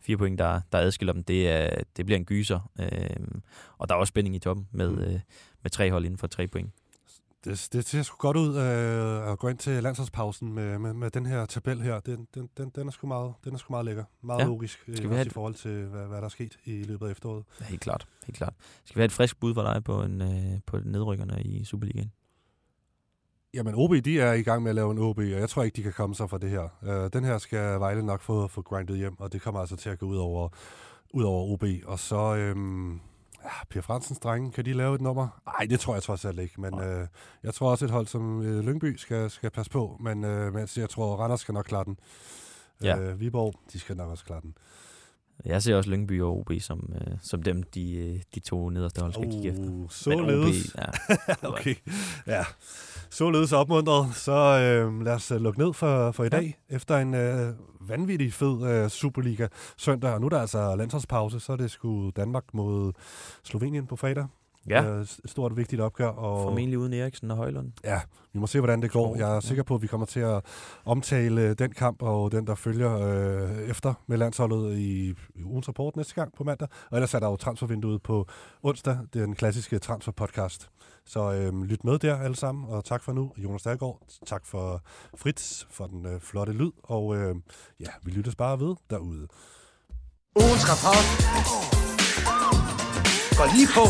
Fire 0.00 0.16
point, 0.16 0.38
der, 0.38 0.60
der 0.72 0.78
adskiller 0.78 1.12
dem, 1.12 1.24
det, 1.24 1.50
er, 1.50 1.82
det 1.96 2.06
bliver 2.06 2.18
en 2.18 2.24
gyser. 2.24 2.70
Øh, 2.80 3.40
og 3.78 3.88
der 3.88 3.94
er 3.94 3.98
også 3.98 4.10
spænding 4.10 4.36
i 4.36 4.38
toppen 4.38 4.68
med, 4.72 4.90
mm. 4.90 4.98
øh, 4.98 5.20
med 5.62 5.70
tre 5.70 5.90
hold 5.90 6.04
inden 6.04 6.18
for 6.18 6.26
tre 6.26 6.46
point 6.46 6.70
det, 7.44 7.68
det 7.72 7.86
ser 7.86 8.02
sgu 8.02 8.16
godt 8.16 8.36
ud 8.36 8.56
øh, 8.56 9.32
at 9.32 9.38
gå 9.38 9.48
ind 9.48 9.58
til 9.58 9.82
landsholdspausen 9.82 10.52
med, 10.52 10.78
med, 10.78 10.92
med 10.92 11.10
den 11.10 11.26
her 11.26 11.46
tabel 11.46 11.80
her. 11.82 12.00
Den, 12.00 12.26
den, 12.34 12.48
den, 12.56 12.70
den, 12.70 12.88
er, 12.88 12.90
sgu 12.90 13.06
meget, 13.06 13.34
den 13.44 13.54
er 13.54 13.58
sgu 13.58 13.72
meget 13.72 13.84
lækker. 13.84 14.04
Meget 14.22 14.40
ja. 14.40 14.44
logisk 14.44 14.82
Skal 14.94 15.10
vi 15.10 15.14
have 15.14 15.26
i 15.26 15.30
forhold 15.30 15.54
til, 15.54 15.84
hvad, 15.84 16.06
hvad 16.06 16.18
der 16.18 16.24
er 16.24 16.28
sket 16.28 16.58
i 16.64 16.82
løbet 16.82 17.06
af 17.06 17.10
efteråret. 17.10 17.44
Ja, 17.60 17.64
helt 17.64 17.80
klart. 17.80 18.06
Helt 18.26 18.36
klart. 18.36 18.54
Skal 18.84 18.96
vi 18.96 19.00
have 19.00 19.06
et 19.06 19.12
frisk 19.12 19.40
bud 19.40 19.54
for 19.54 19.62
dig 19.62 19.84
på, 19.84 20.02
en, 20.02 20.22
øh, 20.22 20.60
på 20.66 20.78
nedrykkerne 20.84 21.42
i 21.42 21.64
Superligaen? 21.64 22.12
Jamen, 23.54 23.74
OB, 23.76 23.94
de 24.04 24.20
er 24.20 24.32
i 24.32 24.42
gang 24.42 24.62
med 24.62 24.70
at 24.70 24.74
lave 24.74 24.90
en 24.90 24.98
OB, 24.98 25.18
og 25.18 25.30
jeg 25.30 25.48
tror 25.48 25.62
ikke, 25.62 25.76
de 25.76 25.82
kan 25.82 25.92
komme 25.92 26.14
sig 26.14 26.30
fra 26.30 26.38
det 26.38 26.50
her. 26.50 26.68
Øh, 26.82 27.10
den 27.12 27.24
her 27.24 27.38
skal 27.38 27.80
Vejle 27.80 28.02
nok 28.02 28.20
få, 28.20 28.46
få 28.46 28.62
grindet 28.62 28.96
hjem, 28.96 29.20
og 29.20 29.32
det 29.32 29.42
kommer 29.42 29.60
altså 29.60 29.76
til 29.76 29.90
at 29.90 29.98
gå 29.98 30.06
ud 30.06 30.16
over, 30.16 30.48
ud 31.14 31.24
over 31.24 31.52
OB. 31.52 31.64
Og 31.86 31.98
så... 31.98 32.36
Øh, 32.36 32.56
Pia 33.68 33.80
Fransens 33.80 34.18
drenge, 34.18 34.52
kan 34.52 34.64
de 34.64 34.72
lave 34.72 34.94
et 34.94 35.00
nummer? 35.00 35.28
Nej, 35.46 35.66
det 35.70 35.80
tror 35.80 35.94
jeg 35.94 36.02
trods 36.02 36.24
alt 36.24 36.38
ikke, 36.38 36.60
men 36.60 36.80
øh, 36.80 37.06
jeg 37.42 37.54
tror 37.54 37.70
også 37.70 37.84
et 37.84 37.90
hold 37.90 38.06
som 38.06 38.42
øh, 38.42 38.64
Lyngby 38.64 38.96
skal, 38.96 39.30
skal 39.30 39.50
passe 39.50 39.70
på, 39.70 39.96
men 40.00 40.24
øh, 40.24 40.54
mens 40.54 40.78
jeg 40.78 40.90
tror, 40.90 41.16
Randers 41.16 41.40
skal 41.40 41.54
nok 41.54 41.64
klare 41.64 41.84
den. 41.84 41.98
Ja. 42.82 42.98
Øh, 42.98 43.20
Viborg, 43.20 43.54
de 43.72 43.80
skal 43.80 43.96
nok 43.96 44.10
også 44.10 44.24
klare 44.24 44.40
den. 44.40 44.54
Jeg 45.44 45.62
ser 45.62 45.76
også 45.76 45.90
Lyngby 45.90 46.22
og 46.22 46.38
OB 46.38 46.52
som, 46.60 46.92
øh, 46.94 47.16
som 47.22 47.42
dem, 47.42 47.62
de, 47.62 47.96
øh, 47.96 48.20
de 48.34 48.40
to 48.40 48.68
nederste 48.68 49.00
hold 49.00 49.12
skal 49.12 49.26
uh, 49.26 49.32
kigge 49.32 49.48
efter. 49.48 49.86
Således. 49.90 50.76
ja. 50.78 50.86
okay. 51.48 51.74
Ja. 52.26 52.44
Således 53.10 53.52
opmuntret. 53.52 54.14
Så 54.14 54.32
øh, 54.32 55.04
lad 55.04 55.12
os 55.12 55.30
øh, 55.30 55.40
lukke 55.40 55.58
ned 55.58 55.72
for, 55.72 56.12
for 56.12 56.24
i 56.24 56.28
dag. 56.28 56.58
Ja. 56.70 56.76
Efter 56.76 56.98
en 56.98 57.14
øh, 57.14 57.54
vanvittig 57.80 58.32
fed 58.32 58.66
øh, 58.70 58.88
Superliga 58.88 59.48
søndag. 59.76 60.12
Og 60.12 60.20
nu 60.20 60.26
er 60.26 60.30
der 60.30 60.40
altså 60.40 60.76
landsholdspause, 60.76 61.40
så 61.40 61.52
er 61.52 61.56
det 61.56 61.70
sgu 61.70 62.10
Danmark 62.10 62.44
mod 62.52 62.92
Slovenien 63.44 63.86
på 63.86 63.96
fredag. 63.96 64.26
Ja. 64.68 64.84
Øh, 64.84 65.06
stort 65.24 65.56
vigtigt 65.56 65.80
opgør. 65.80 66.08
Og, 66.08 66.42
Formentlig 66.42 66.78
uden 66.78 66.92
Eriksen 66.92 67.30
og 67.30 67.36
Højlund. 67.36 67.72
Ja, 67.84 68.00
vi 68.32 68.38
må 68.38 68.46
se, 68.46 68.60
hvordan 68.60 68.82
det 68.82 68.90
går. 68.90 69.16
Jeg 69.16 69.36
er 69.36 69.40
sikker 69.40 69.62
på, 69.62 69.74
at 69.74 69.82
vi 69.82 69.86
kommer 69.86 70.06
til 70.06 70.20
at 70.20 70.44
omtale 70.84 71.54
den 71.54 71.70
kamp 71.70 72.02
og 72.02 72.32
den, 72.32 72.46
der 72.46 72.54
følger 72.54 72.98
øh, 72.98 73.70
efter 73.70 73.94
med 74.06 74.18
landsholdet 74.18 74.78
i, 74.78 75.14
ugens 75.44 75.68
rapport 75.68 75.96
næste 75.96 76.14
gang 76.14 76.32
på 76.36 76.44
mandag. 76.44 76.68
Og 76.90 76.96
ellers 76.96 77.14
er 77.14 77.18
der 77.18 77.26
jo 77.26 77.36
transfervinduet 77.36 78.02
på 78.02 78.26
onsdag, 78.62 78.98
det 79.12 79.22
er 79.22 79.26
den 79.26 79.34
klassiske 79.34 79.78
transferpodcast. 79.78 80.68
Så 81.06 81.32
øh, 81.32 81.62
lyt 81.62 81.84
med 81.84 81.98
der 81.98 82.16
alle 82.16 82.36
sammen, 82.36 82.64
og 82.68 82.84
tak 82.84 83.02
for 83.02 83.12
nu, 83.12 83.32
Jonas 83.36 83.62
Dahlgaard. 83.62 83.98
Tak 84.26 84.46
for 84.46 84.82
Fritz 85.16 85.64
for 85.70 85.86
den 85.86 86.06
øh, 86.06 86.20
flotte 86.20 86.52
lyd, 86.52 86.70
og 86.82 87.16
øh, 87.16 87.34
ja, 87.80 87.90
vi 88.02 88.10
lyttes 88.10 88.36
bare 88.36 88.60
ved 88.60 88.74
derude. 88.90 89.26
Ugens 90.36 90.64
rapport 90.70 92.79
går 93.40 93.54
lige 93.56 93.68
på 93.74 93.84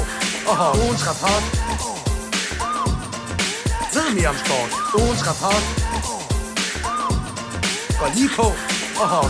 og 0.50 0.56
har 0.56 0.70
ugens 0.84 1.02
rapport. 1.08 1.44
Ved 3.94 4.14
mere 4.14 4.28
om 4.28 4.36
sport. 4.44 4.70
Ugens 5.00 5.22
rapport 5.28 5.64
går 8.00 8.08
lige 8.16 8.30
på 8.36 8.46
og 9.02 9.08
har 9.12 9.22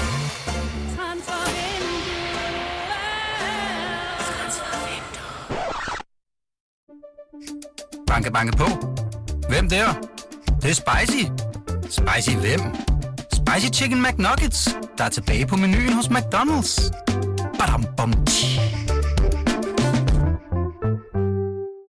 Banke, 8.06 8.30
banke 8.33 8.56
på. 8.56 8.68
Hvem 9.48 9.68
der? 9.68 9.92
Det, 9.92 10.62
det 10.62 10.70
er 10.70 10.74
spicy. 10.74 11.24
Spicy 11.90 12.37
hvem? 12.37 12.61
Spicy 13.33 13.68
Chicken 13.72 14.02
McNuggets, 14.02 14.76
der 14.98 15.04
er 15.04 15.09
tilbage 15.09 15.46
på 15.46 15.56
menuen 15.56 15.92
hos 15.92 16.06
McDonald's. 16.06 16.90
Badum, 17.59 17.85
bom, 17.96 18.24
tji. 18.26 18.50